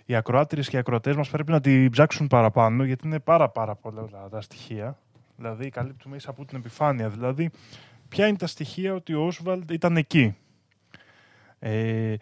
[0.05, 3.75] οι ακροάτριες και οι ακροατές μας πρέπει να την ψάξουν παραπάνω γιατί είναι πάρα πάρα
[3.75, 4.97] πολλά τα στοιχεία.
[5.35, 7.09] Δηλαδή καλύπτουμε ίσα από την επιφάνεια.
[7.09, 7.49] Δηλαδή
[8.09, 10.35] ποια είναι τα στοιχεία ότι ο Όσβαλντ ήταν εκεί;
[11.59, 12.15] Ε,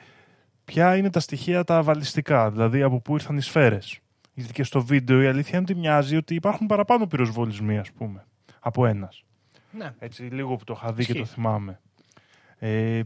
[0.66, 4.00] ποια είναι τα στοιχεία τα βαλιστικά, δηλαδή από πού ήρθαν οι σφαίρες;
[4.34, 8.26] Γιατί και στο βίντεο η αλήθεια είναι ότι μοιάζει ότι υπάρχουν παραπάνω πυροσβολισμοί ας πούμε
[8.60, 9.24] από ένας.
[9.72, 9.94] Ναι.
[10.00, 11.24] Έτσι, λίγο που το είχα δει και Ισχύει.
[11.24, 11.80] το θυμάμαι.
[12.60, 13.02] Ε,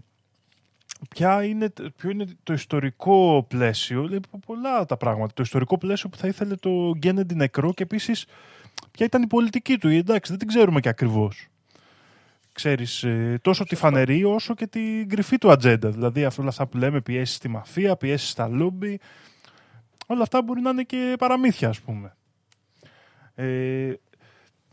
[1.10, 5.34] ποια είναι, ποιο είναι το ιστορικό πλαίσιο, λέει πο- πολλά τα πράγματα.
[5.34, 8.26] Το ιστορικό πλαίσιο που θα ήθελε το Γκένεντι νεκρό και επίσης
[8.92, 9.88] ποια ήταν η πολιτική του.
[9.88, 11.46] Εντάξει, δεν την ξέρουμε και ακριβώς.
[12.54, 15.90] Ξέρεις, ε, τόσο τη φανερή όσο και την κρυφή του ατζέντα.
[15.90, 19.00] Δηλαδή αυτό, όλα αυτά που λέμε, πιέσεις στη μαφία, πιέσεις στα λόμπι.
[20.08, 22.16] Όλα αυτά μπορεί να είναι και παραμύθια, ας πούμε.
[23.36, 23.94] Ε,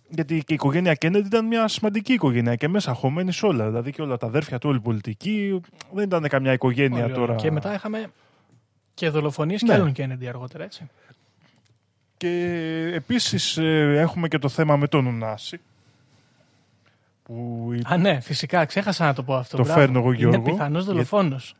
[0.08, 3.66] γιατί και η οικογένεια Κέννεντι ήταν μια σημαντική οικογένεια και μέσα χωμένη σε όλα.
[3.66, 5.60] Δηλαδή και όλα τα αδέρφια του, όλη η πολιτική.
[5.92, 7.24] Δεν ήταν καμιά οικογένεια Πολύ τώρα.
[7.24, 7.36] ωραίο.
[7.36, 8.10] Και μετά είχαμε
[8.94, 9.68] και δολοφονίες Ναι.
[9.68, 10.88] και άλλων Κέννεντι αργότερα, έτσι.
[12.16, 12.30] Και
[12.94, 15.60] επίσης ε, έχουμε και το θέμα με τον Ουνάση.
[17.22, 19.56] Που Α, ναι, φυσικά, ξέχασα να το πω αυτό.
[19.56, 19.80] Το Μπράβο.
[19.80, 21.54] φέρνω εγώ, Γιώργο, Είναι πιθανός γιατί- δολοφόνος.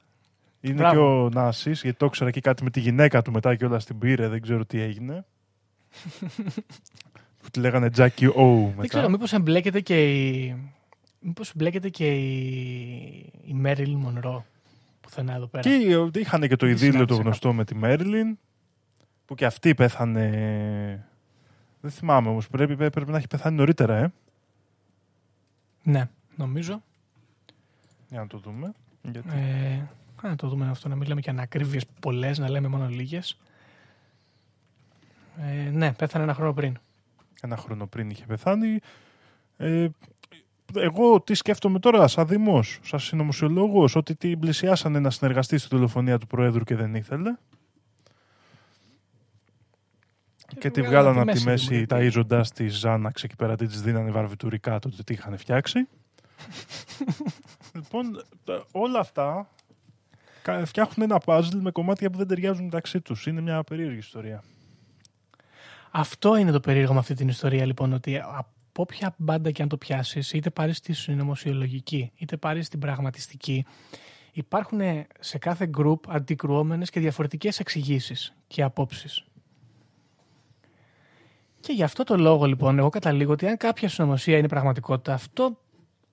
[0.61, 0.95] είναι Μπράβο.
[0.95, 3.79] και ο Νάσης, γιατί το ήξερα και κάτι με τη γυναίκα του μετά και όλα
[3.79, 5.25] στην πήρε, δεν ξέρω τι έγινε.
[7.43, 8.75] που τη λέγανε Τζάκι Ο μετά.
[8.77, 10.57] Δεν ξέρω, μήπως εμπλέκεται και η...
[11.21, 14.45] Μήπως εμπλέκεται και η, η Μέριλ Μονρό
[15.01, 15.63] πουθενά εδώ πέρα.
[15.63, 15.71] Και
[16.15, 18.39] ε, είχαν και το Τι ειδήλιο το συνάντησε γνωστό με τη Μέρλιν,
[19.25, 21.07] που και αυτή πέθανε...
[21.81, 24.13] Δεν θυμάμαι όμως, πρέπει, πρέπει να έχει πεθάνει νωρίτερα, ε.
[25.83, 26.83] Ναι, νομίζω.
[28.09, 28.73] Για να το δούμε.
[29.03, 29.29] Γιατί...
[29.29, 29.89] Ε,
[30.23, 33.39] να το δούμε αυτό, να μην λέμε και ανακρίβειες πολλές, να λέμε μόνο λίγες.
[35.41, 36.79] Ε, ναι, πέθανε ένα χρόνο πριν.
[37.43, 38.79] Ένα χρόνο πριν είχε πεθάνει.
[39.57, 39.89] Ε,
[40.75, 46.19] εγώ τι σκέφτομαι τώρα, σαν Δήμο, σαν συνωμοσιολόγος, ότι την πλησιάσανε να συνεργαστεί στη δολοφονία
[46.19, 47.37] του Προέδρου και δεν ήθελε.
[50.59, 55.03] Και, τη βγάλαν από τη μέση ταΐζοντάς τη Ζάναξ εκεί πέρα, τη δίνανε βαρβιτουρικά τότε
[55.03, 55.89] τι είχαν φτιάξει.
[57.75, 59.49] λοιπόν, τα- όλα αυτά
[60.43, 63.27] κα- φτιάχνουν ένα puzzle με κομμάτια που δεν ταιριάζουν μεταξύ τους.
[63.27, 64.43] Είναι μια περίεργη ιστορία.
[65.91, 69.69] Αυτό είναι το περίεργο με αυτή την ιστορία, λοιπόν, ότι από όποια μπάντα και αν
[69.69, 73.65] το πιάσεις, είτε πάρεις τη συνωμοσιολογική, είτε πάρεις την πραγματιστική,
[74.33, 74.81] υπάρχουν
[75.19, 79.25] σε κάθε group αντικρουόμενες και διαφορετικές εξηγήσεις και απόψεις.
[81.61, 85.59] Και γι' αυτό το λόγο, λοιπόν, εγώ καταλήγω ότι αν κάποια συνωμοσία είναι πραγματικότητα, αυτό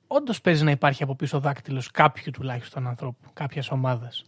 [0.08, 4.26] όντως παίζει να υπάρχει από πίσω δάκτυλος κάποιου τουλάχιστον ανθρώπου, κάποιας ομάδας.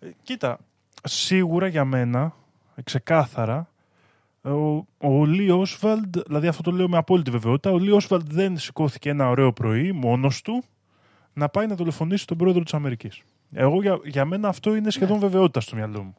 [0.00, 0.58] Ε, κοίτα,
[1.04, 2.34] σίγουρα για μένα,
[2.74, 3.68] ε, ξεκάθαρα,
[4.44, 8.58] ο, ο Λί Όσβαλντ, δηλαδή αυτό το λέω με απόλυτη βεβαιότητα, ο Λί Όσβαλντ δεν
[8.58, 10.64] σηκώθηκε ένα ωραίο πρωί μόνος του
[11.32, 13.22] να πάει να δολοφονήσει τον πρόεδρο της Αμερικής.
[13.52, 16.14] Εγώ για, για μένα αυτό είναι σχεδόν βεβαιότητα στο μυαλό μου.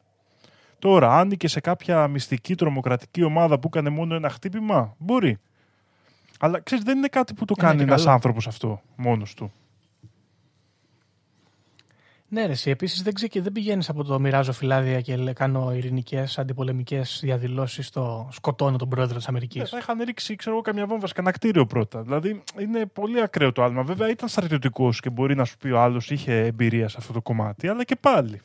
[0.78, 5.38] Τώρα, άνοικε σε κάποια μυστική τρομοκρατική ομάδα που έκανε μόνο ένα χτύπημα, μπορεί.
[6.40, 8.14] Αλλά ξέρεις, δεν είναι κάτι που το Είναι κάνει και ένας καλό.
[8.14, 9.52] άνθρωπος αυτό μόνος του.
[12.36, 13.28] Ναι, ρε, εσύ επίσης δεν, ξε...
[13.32, 18.88] δεν πηγαίνεις από το μοιράζω φυλάδια και λέ- κάνω ειρηνικές αντιπολεμικές διαδηλώσεις στο σκοτώνω τον
[18.88, 19.62] πρόεδρο της Αμερικής.
[19.62, 22.02] Ναι, θα είχαν ρίξει, ξέρω εγώ, καμιά βόμβα σε κανένα κτίριο πρώτα.
[22.02, 23.82] Δηλαδή είναι πολύ ακραίο το άλμα.
[23.82, 27.22] Βέβαια ήταν στρατιωτικός και μπορεί να σου πει ο άλλος είχε εμπειρία σε αυτό το
[27.22, 28.40] κομμάτι, αλλά και πάλι.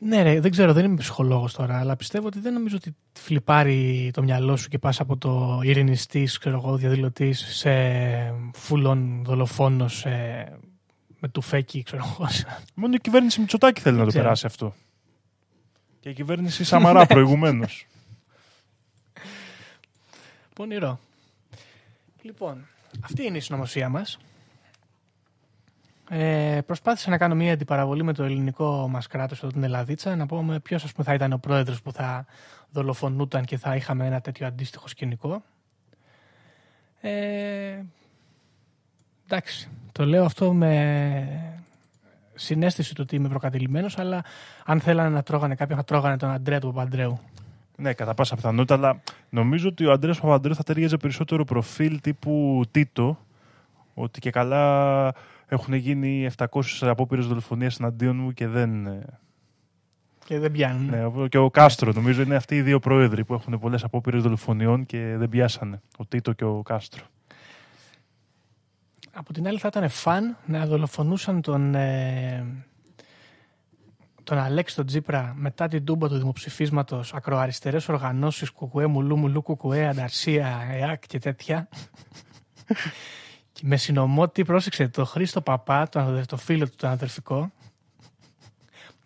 [0.00, 4.10] Ναι, ρε, δεν ξέρω, δεν είμαι ψυχολόγος τώρα, αλλά πιστεύω ότι δεν νομίζω ότι φλιπάρει
[4.12, 7.72] το μυαλό σου και πας από το ειρηνιστής, ξέρω εγώ, διαδηλωτής σε
[8.54, 10.10] φουλών δολοφόνος σε...
[11.20, 12.28] με τουφέκι, ξέρω εγώ.
[12.74, 14.22] Μόνο η κυβέρνηση Μητσοτάκη θέλει να το ξέρω.
[14.22, 14.74] περάσει αυτό.
[16.00, 17.86] Και η κυβέρνηση Σαμαρά προηγουμένως.
[20.54, 21.00] Πονηρό.
[22.22, 22.66] Λοιπόν,
[23.00, 24.18] αυτή είναι η συνωμοσία μας.
[26.12, 30.26] Ε, προσπάθησα να κάνω μια αντιπαραβολή με το ελληνικό μας κράτος εδώ την Ελλαδίτσα, να
[30.26, 32.26] πούμε ποιος ας πούμε, θα ήταν ο πρόεδρος που θα
[32.70, 35.42] δολοφονούταν και θα είχαμε ένα τέτοιο αντίστοιχο σκηνικό.
[37.00, 37.82] Ε,
[39.30, 41.54] εντάξει, το λέω αυτό με
[42.34, 44.24] συνέστηση του ότι είμαι προκατηλημένος, αλλά
[44.64, 47.18] αν θέλανε να τρώγανε κάποιον, θα τρώγανε τον Αντρέα του Παπαντρέου.
[47.76, 49.00] ναι, κατά πάσα πιθανότητα, αλλά
[49.30, 53.18] νομίζω ότι ο Αντρέας Παπαντρέου θα ταιριάζει περισσότερο προφίλ τύπου Τίτο.
[53.94, 55.12] Ότι και καλά
[55.48, 56.46] έχουν γίνει 700
[56.80, 58.86] απόπειρες δολοφονίας εναντίον μου και δεν.
[58.86, 59.02] ε,
[60.24, 60.90] Και δεν πιάνουν.
[60.90, 64.86] Ναι, και ο Κάστρο, νομίζω είναι αυτοί οι δύο πρόεδροι που έχουν πολλές απόπειρες δολοφονιών
[64.86, 65.80] και δεν πιάσανε.
[65.96, 67.04] Ο Τίτο και ο Κάστρο.
[69.20, 72.44] Από την άλλη θα ήταν φαν να δολοφονούσαν τον, ε,
[74.24, 79.88] τον Αλέξη τον Τζίπρα μετά την τούμπα του δημοψηφίσματος ακροαριστερές οργανώσεις κουκουέ, μουλού, μουλού, κουκουέ,
[79.88, 81.68] ανταρσία, ΕΑΚ και τέτοια.
[83.52, 87.52] και με συνομότη, πρόσεξε, το Χρήστο Παπά, τον, αδερ- το φίλο του, τον αδερφικό,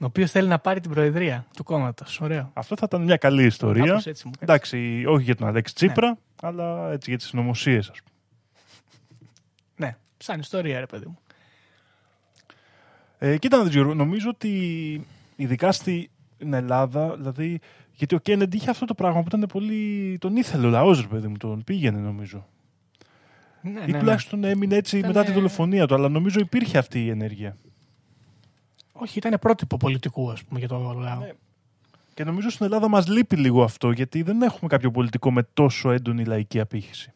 [0.00, 2.20] ο οποίος θέλει να πάρει την προεδρία του κόμματος.
[2.20, 2.50] Ωραίο.
[2.54, 3.84] Αυτό θα ήταν μια καλή ιστορία.
[3.84, 4.52] Κάπως έτσι μου κάνει.
[4.52, 8.13] Εντάξει, όχι για τον Αλέξη Τσίπρα, αλλά έτσι για τις συνωμοσίες, ας πούμε.
[10.26, 11.18] Ναι, σαν ιστορία ρε παιδί μου.
[13.18, 15.06] Ε, κοίτα να δεις, Γιώργο, νομίζω ότι
[15.36, 16.08] ειδικά στην
[16.52, 17.60] Ελλάδα, δηλαδή.
[17.96, 20.16] Γιατί ο Κέννεντ είχε αυτό το πράγμα που ήταν πολύ.
[20.20, 22.46] Τον ήθελε ο λαός, ρε παιδί μου, τον πήγαινε νομίζω.
[23.60, 23.98] Ναι, Ή ναι, ναι.
[23.98, 27.56] τουλάχιστον έμεινε έτσι Ήτανε- μετά τη δολοφονία του, αλλά νομίζω υπήρχε αυτή η ενέργεια.
[28.92, 31.18] Όχι, ήταν πρότυπο πολιτικού, ας πούμε, για το λαό.
[31.20, 31.32] Ναι.
[32.14, 35.90] Και νομίζω στην Ελλάδα μας λείπει λίγο αυτό, γιατί δεν έχουμε κάποιο πολιτικό με τόσο
[35.90, 37.12] έντονη λαϊκή απήχηση.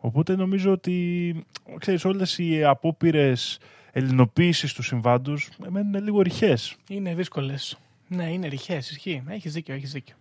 [0.00, 1.34] Οπότε νομίζω ότι
[1.78, 3.58] ξέρεις, όλες οι απόπειρες
[3.92, 5.34] ελληνοποίησης του συμβάντο
[5.68, 6.76] μένουν λίγο ρηχές.
[6.88, 7.78] Είναι δύσκολες.
[8.08, 9.22] Ναι, είναι ρηχές, ισχύει.
[9.28, 10.14] Έχεις δίκιο, έχεις δίκιο.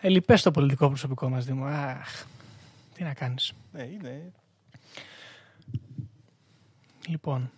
[0.00, 1.64] Ε, λυπές το πολιτικό προσωπικό μας, Δήμο.
[1.64, 2.24] Αχ,
[2.94, 3.52] τι να κάνεις.
[3.72, 4.32] Ναι, είναι.
[7.08, 7.50] Λοιπόν,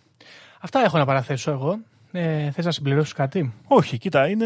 [0.59, 1.79] αυτά έχω να παραθέσω εγώ.
[2.11, 4.45] Ε, θες να συμπληρώσεις κάτι; Όχι, κοίτα, είναι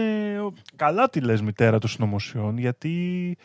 [0.76, 3.38] καλά τη λες μητέρα των συνωμοσιών, γιατί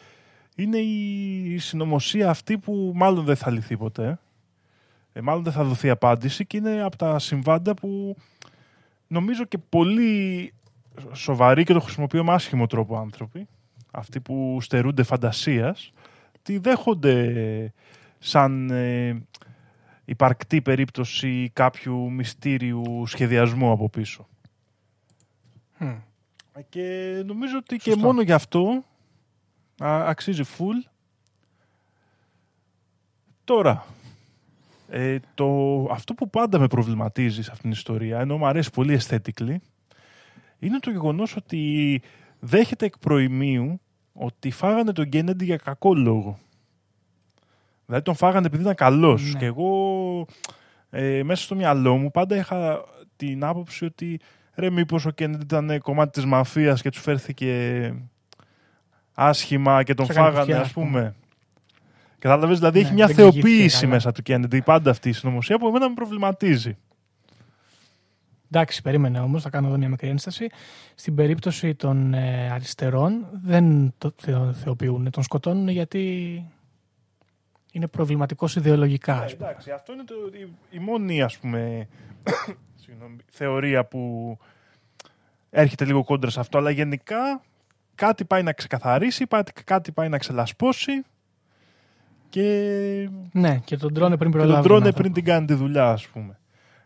[0.56, 4.18] είναι η συνωμοσία αυτή που μάλλον δεν θα λυθεί ποτέ.
[5.12, 8.16] Ε, μάλλον δεν θα δοθεί απάντηση και είναι από τα συμβάντα που
[9.06, 10.52] νομίζω και πολύ
[11.12, 13.48] σοβαροί και το χρησιμοποιώ με άσχημο τρόπο άνθρωποι,
[13.90, 15.90] αυτοί που στερούνται φαντασίας,
[16.42, 17.72] τη δέχονται
[18.18, 19.22] σαν ε,
[20.04, 24.26] υπαρκτή περίπτωση κάποιου μυστήριου σχεδιασμού από πίσω.
[25.80, 25.96] Hm.
[26.68, 28.06] Και νομίζω ότι και Σωστό.
[28.06, 28.84] μόνο γι' αυτό
[29.84, 30.90] α, αξίζει full.
[33.44, 33.84] Τώρα,
[34.88, 35.46] Ε, το,
[35.90, 39.56] αυτό που πάντα με προβληματίζει σε αυτήν την ιστορία, ενώ μου αρέσει πολύ aesthetically,
[40.58, 42.02] είναι το γεγονός ότι
[42.40, 43.80] δέχεται εκ προημίου
[44.12, 46.38] ότι φάγανε τον Κέννεντι για κακό λόγο.
[47.86, 49.32] Δηλαδή τον φάγανε επειδή ήταν καλός.
[49.32, 49.38] Ναι.
[49.38, 50.26] Και εγώ
[50.90, 52.84] ε, μέσα στο μυαλό μου πάντα είχα
[53.16, 54.20] την άποψη ότι
[54.54, 57.94] ρε μήπως ο Κέννεντι ήταν κομμάτι της μαφίας και τους φέρθηκε
[59.18, 60.86] άσχημα και τον Σε έκανε φάγανε κουφιά, ας ας πούμε.
[60.88, 61.14] πούμε.
[62.18, 63.92] Κατάλαβες, δηλαδή Ναι, έχει μια δεν εξηγήθηκε θεοποίηση καλά.
[63.92, 66.76] μέσα του Κέννεντι πάντα αυτή η συνωμοσία που εμένα με προβληματίζει.
[68.50, 70.46] Εντάξει, περίμενε όμως, θα κάνω εδώ μια μικρή ένσταση.
[70.94, 76.44] Στην περίπτωση των ε, αριστερών δεν το θεω, θεοποιούν, τον σκοτώνουν γιατί
[77.72, 79.14] είναι προβληματικός ιδεολογικά.
[79.22, 79.46] ας πούμε.
[79.46, 81.88] Ε, εντάξει, αυτό είναι το, η, η μόνη ας πούμε
[82.82, 84.36] συγγνώμη, θεωρία που
[85.50, 87.42] έρχεται λίγο κόντρα σε αυτό, αλλά γενικά
[87.96, 90.92] κάτι πάει να ξεκαθαρίσει, πά- κάτι πάει να ξελασπώσει
[92.28, 94.54] και, Ναι, και τον τρώνε πριν και προλάβει.
[94.60, 95.14] τον τρώνε τον πριν άνθρωπο.
[95.14, 96.38] την κάνει τη δουλειά, ας πούμε.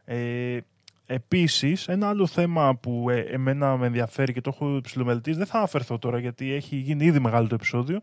[0.04, 0.58] Ε,
[1.06, 5.56] επίσης, ένα άλλο θέμα που ε, εμένα με ενδιαφέρει και το έχω ψηλομελετήσει, δεν θα
[5.58, 8.00] αναφερθώ τώρα γιατί έχει γίνει ήδη μεγάλο το επεισόδιο,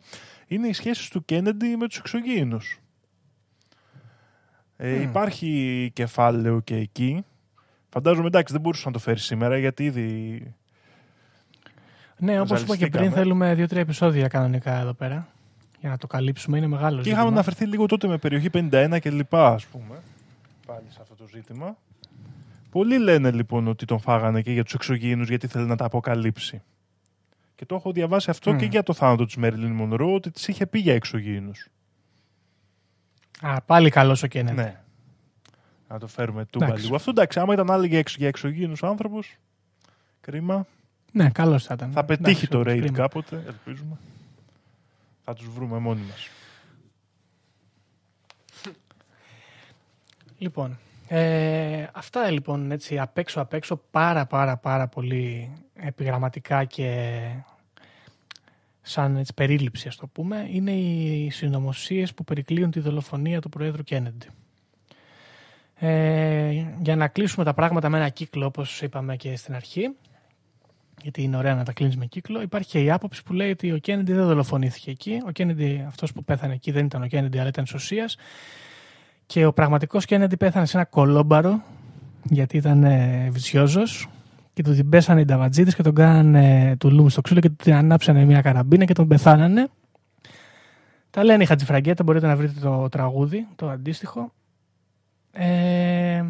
[0.47, 2.79] είναι οι σχέσεις του Κέννεντι με τους εξωγήινους.
[4.77, 5.01] Ε, Μμ.
[5.01, 7.23] Υπάρχει κεφάλαιο και εκεί.
[7.89, 10.39] Φαντάζομαι εντάξει δεν μπορούσες να το φέρεις σήμερα γιατί ήδη
[12.19, 13.09] Ναι, όπως είπα και πριν, ζαλιστήκαμε.
[13.09, 15.27] θέλουμε δύο-τρία επεισόδια κανονικά εδώ πέρα.
[15.79, 17.15] Για να το καλύψουμε, είναι μεγάλο Και ζήτημα.
[17.15, 19.95] είχαμε αναφερθεί λίγο τότε με περιοχή 51 και λοιπά, ας πούμε.
[20.65, 21.77] Πάλι σε αυτό το ζήτημα.
[22.69, 26.61] Πολλοί λένε λοιπόν ότι τον φάγανε και για τους εξωγήινους γιατί θέλει να τα αποκαλύψει.
[27.55, 28.57] Και το έχω διαβάσει αυτό Μμ.
[28.57, 31.67] και για το θάνατο της Μέριλιν Μονρό ότι της είχε πει για εξωγήινους.
[33.41, 34.55] Α, πάλι καλός ο Κέννετ.
[34.55, 34.79] Ναι.
[35.89, 36.83] Να το φέρουμε τούμπα Εντάξει.
[36.83, 36.95] λίγο.
[36.95, 39.35] Αυτό εντάξει, άμα ήταν άλλη για, εξ, για εξωγήινους άνθρωπος,
[40.21, 40.65] κρίμα.
[41.11, 41.91] Ναι, καλός θα ήταν.
[41.91, 42.97] Θα πετύχει Εντάξει, το όντως, raid κρίμα.
[42.97, 43.97] κάποτε, ελπίζουμε.
[45.23, 46.29] Θα τους βρούμε μόνοι μας.
[50.37, 50.77] Λοιπόν,
[51.07, 57.21] ε, αυτά λοιπόν έτσι απ' έξω απ' έξω πάρα πάρα πάρα πολύ επιγραμματικά και
[58.81, 63.83] σαν έτσι, περίληψη ας το πούμε είναι οι συνωμοσίες που περικλείουν τη δολοφονία του Προέδρου
[63.83, 64.27] Κέννεντι.
[65.79, 69.95] Ε, για να κλείσουμε τα πράγματα με ένα κύκλο όπως είπαμε και στην αρχή
[71.01, 73.71] γιατί είναι ωραία να τα κλείνεις με κύκλο υπάρχει και η άποψη που λέει ότι
[73.71, 77.39] ο Κέννεντι δεν δολοφονήθηκε εκεί ο Κέννεντι αυτός που πέθανε εκεί δεν ήταν ο Κέννεντι
[77.39, 78.17] αλλά ήταν σωσίας
[79.25, 81.61] και ο πραγματικός Κέννεντι πέθανε σε ένα κολόμπαρο
[82.23, 84.07] γιατί ήταν ε, βυσιόζος
[84.53, 87.55] και του την πέσανε οι νταβατζίδες και τον κάνανε του λούμου στο ξύλο και του
[87.55, 89.67] την ανάψανε μια καραμπίνα και τον πεθάνανε.
[91.09, 94.31] Τα λένε οι Χατζηφραγκέτα, μπορείτε να βρείτε το τραγούδι, το αντίστοιχο.
[95.31, 96.23] Ε,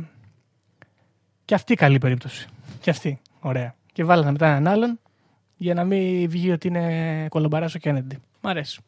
[1.45, 2.47] και αυτή καλή περίπτωση.
[2.79, 3.75] Και αυτή, ωραία.
[3.97, 4.99] Και βάλανε μετά έναν άλλον
[5.55, 8.17] για να μην βγει ότι είναι κολομπαράς ο Κέννεντι.
[8.41, 8.81] Μ' αρέσει.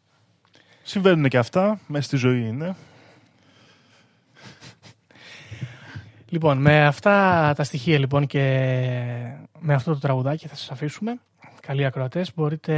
[0.84, 2.76] Συμβαίνουν και αυτά, μέσα στη ζωή είναι.
[6.30, 8.42] Λοιπόν, με αυτά τα στοιχεία λοιπόν και
[9.60, 11.20] με αυτό το τραγουδάκι θα σας αφήσουμε.
[11.62, 12.74] Καλοί ακροατές, μπορείτε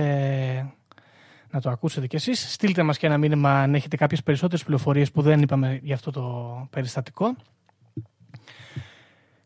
[1.50, 2.54] να το ακούσετε κι εσείς.
[2.54, 6.12] Στείλτε μας και ένα μήνυμα αν έχετε κάποιες περισσότερες πληροφορίες που δεν είπαμε για αυτό
[6.12, 7.36] το περιστατικό.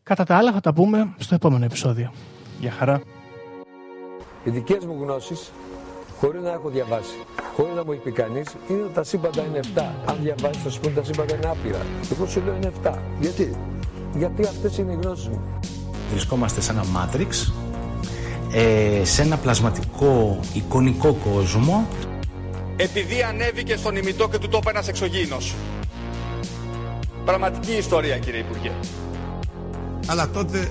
[0.02, 2.12] Κατά τα άλλα θα τα πούμε στο επόμενο επεισόδιο.
[2.60, 3.00] Για χαρά.
[4.44, 5.52] Οι δικές μου γνώσεις,
[6.20, 7.16] χωρίς να έχω διαβάσει,
[7.56, 9.82] χωρίς να μου έχει πει κανείς, είναι ότι τα σύμπαντα είναι 7.
[10.06, 11.80] Αν διαβάσεις, θα σου πούνε τα σύμπαντα είναι άπειρα.
[12.12, 12.98] Εγώ σου λέω είναι 7.
[13.20, 13.56] Γιατί;
[14.14, 15.42] Γιατί αυτές είναι οι γνώσεις μου.
[16.10, 17.52] Βρισκόμαστε σε ένα μάτριξ,
[18.52, 21.86] ε, σε ένα πλασματικό εικονικό κόσμο
[22.76, 25.54] επειδή ανέβηκε στον ημιτό και του τόπου ένας εξωγήινος.
[27.24, 28.72] Πραγματική ιστορία κύριε Υπουργέ.
[30.06, 30.70] Αλλά τότε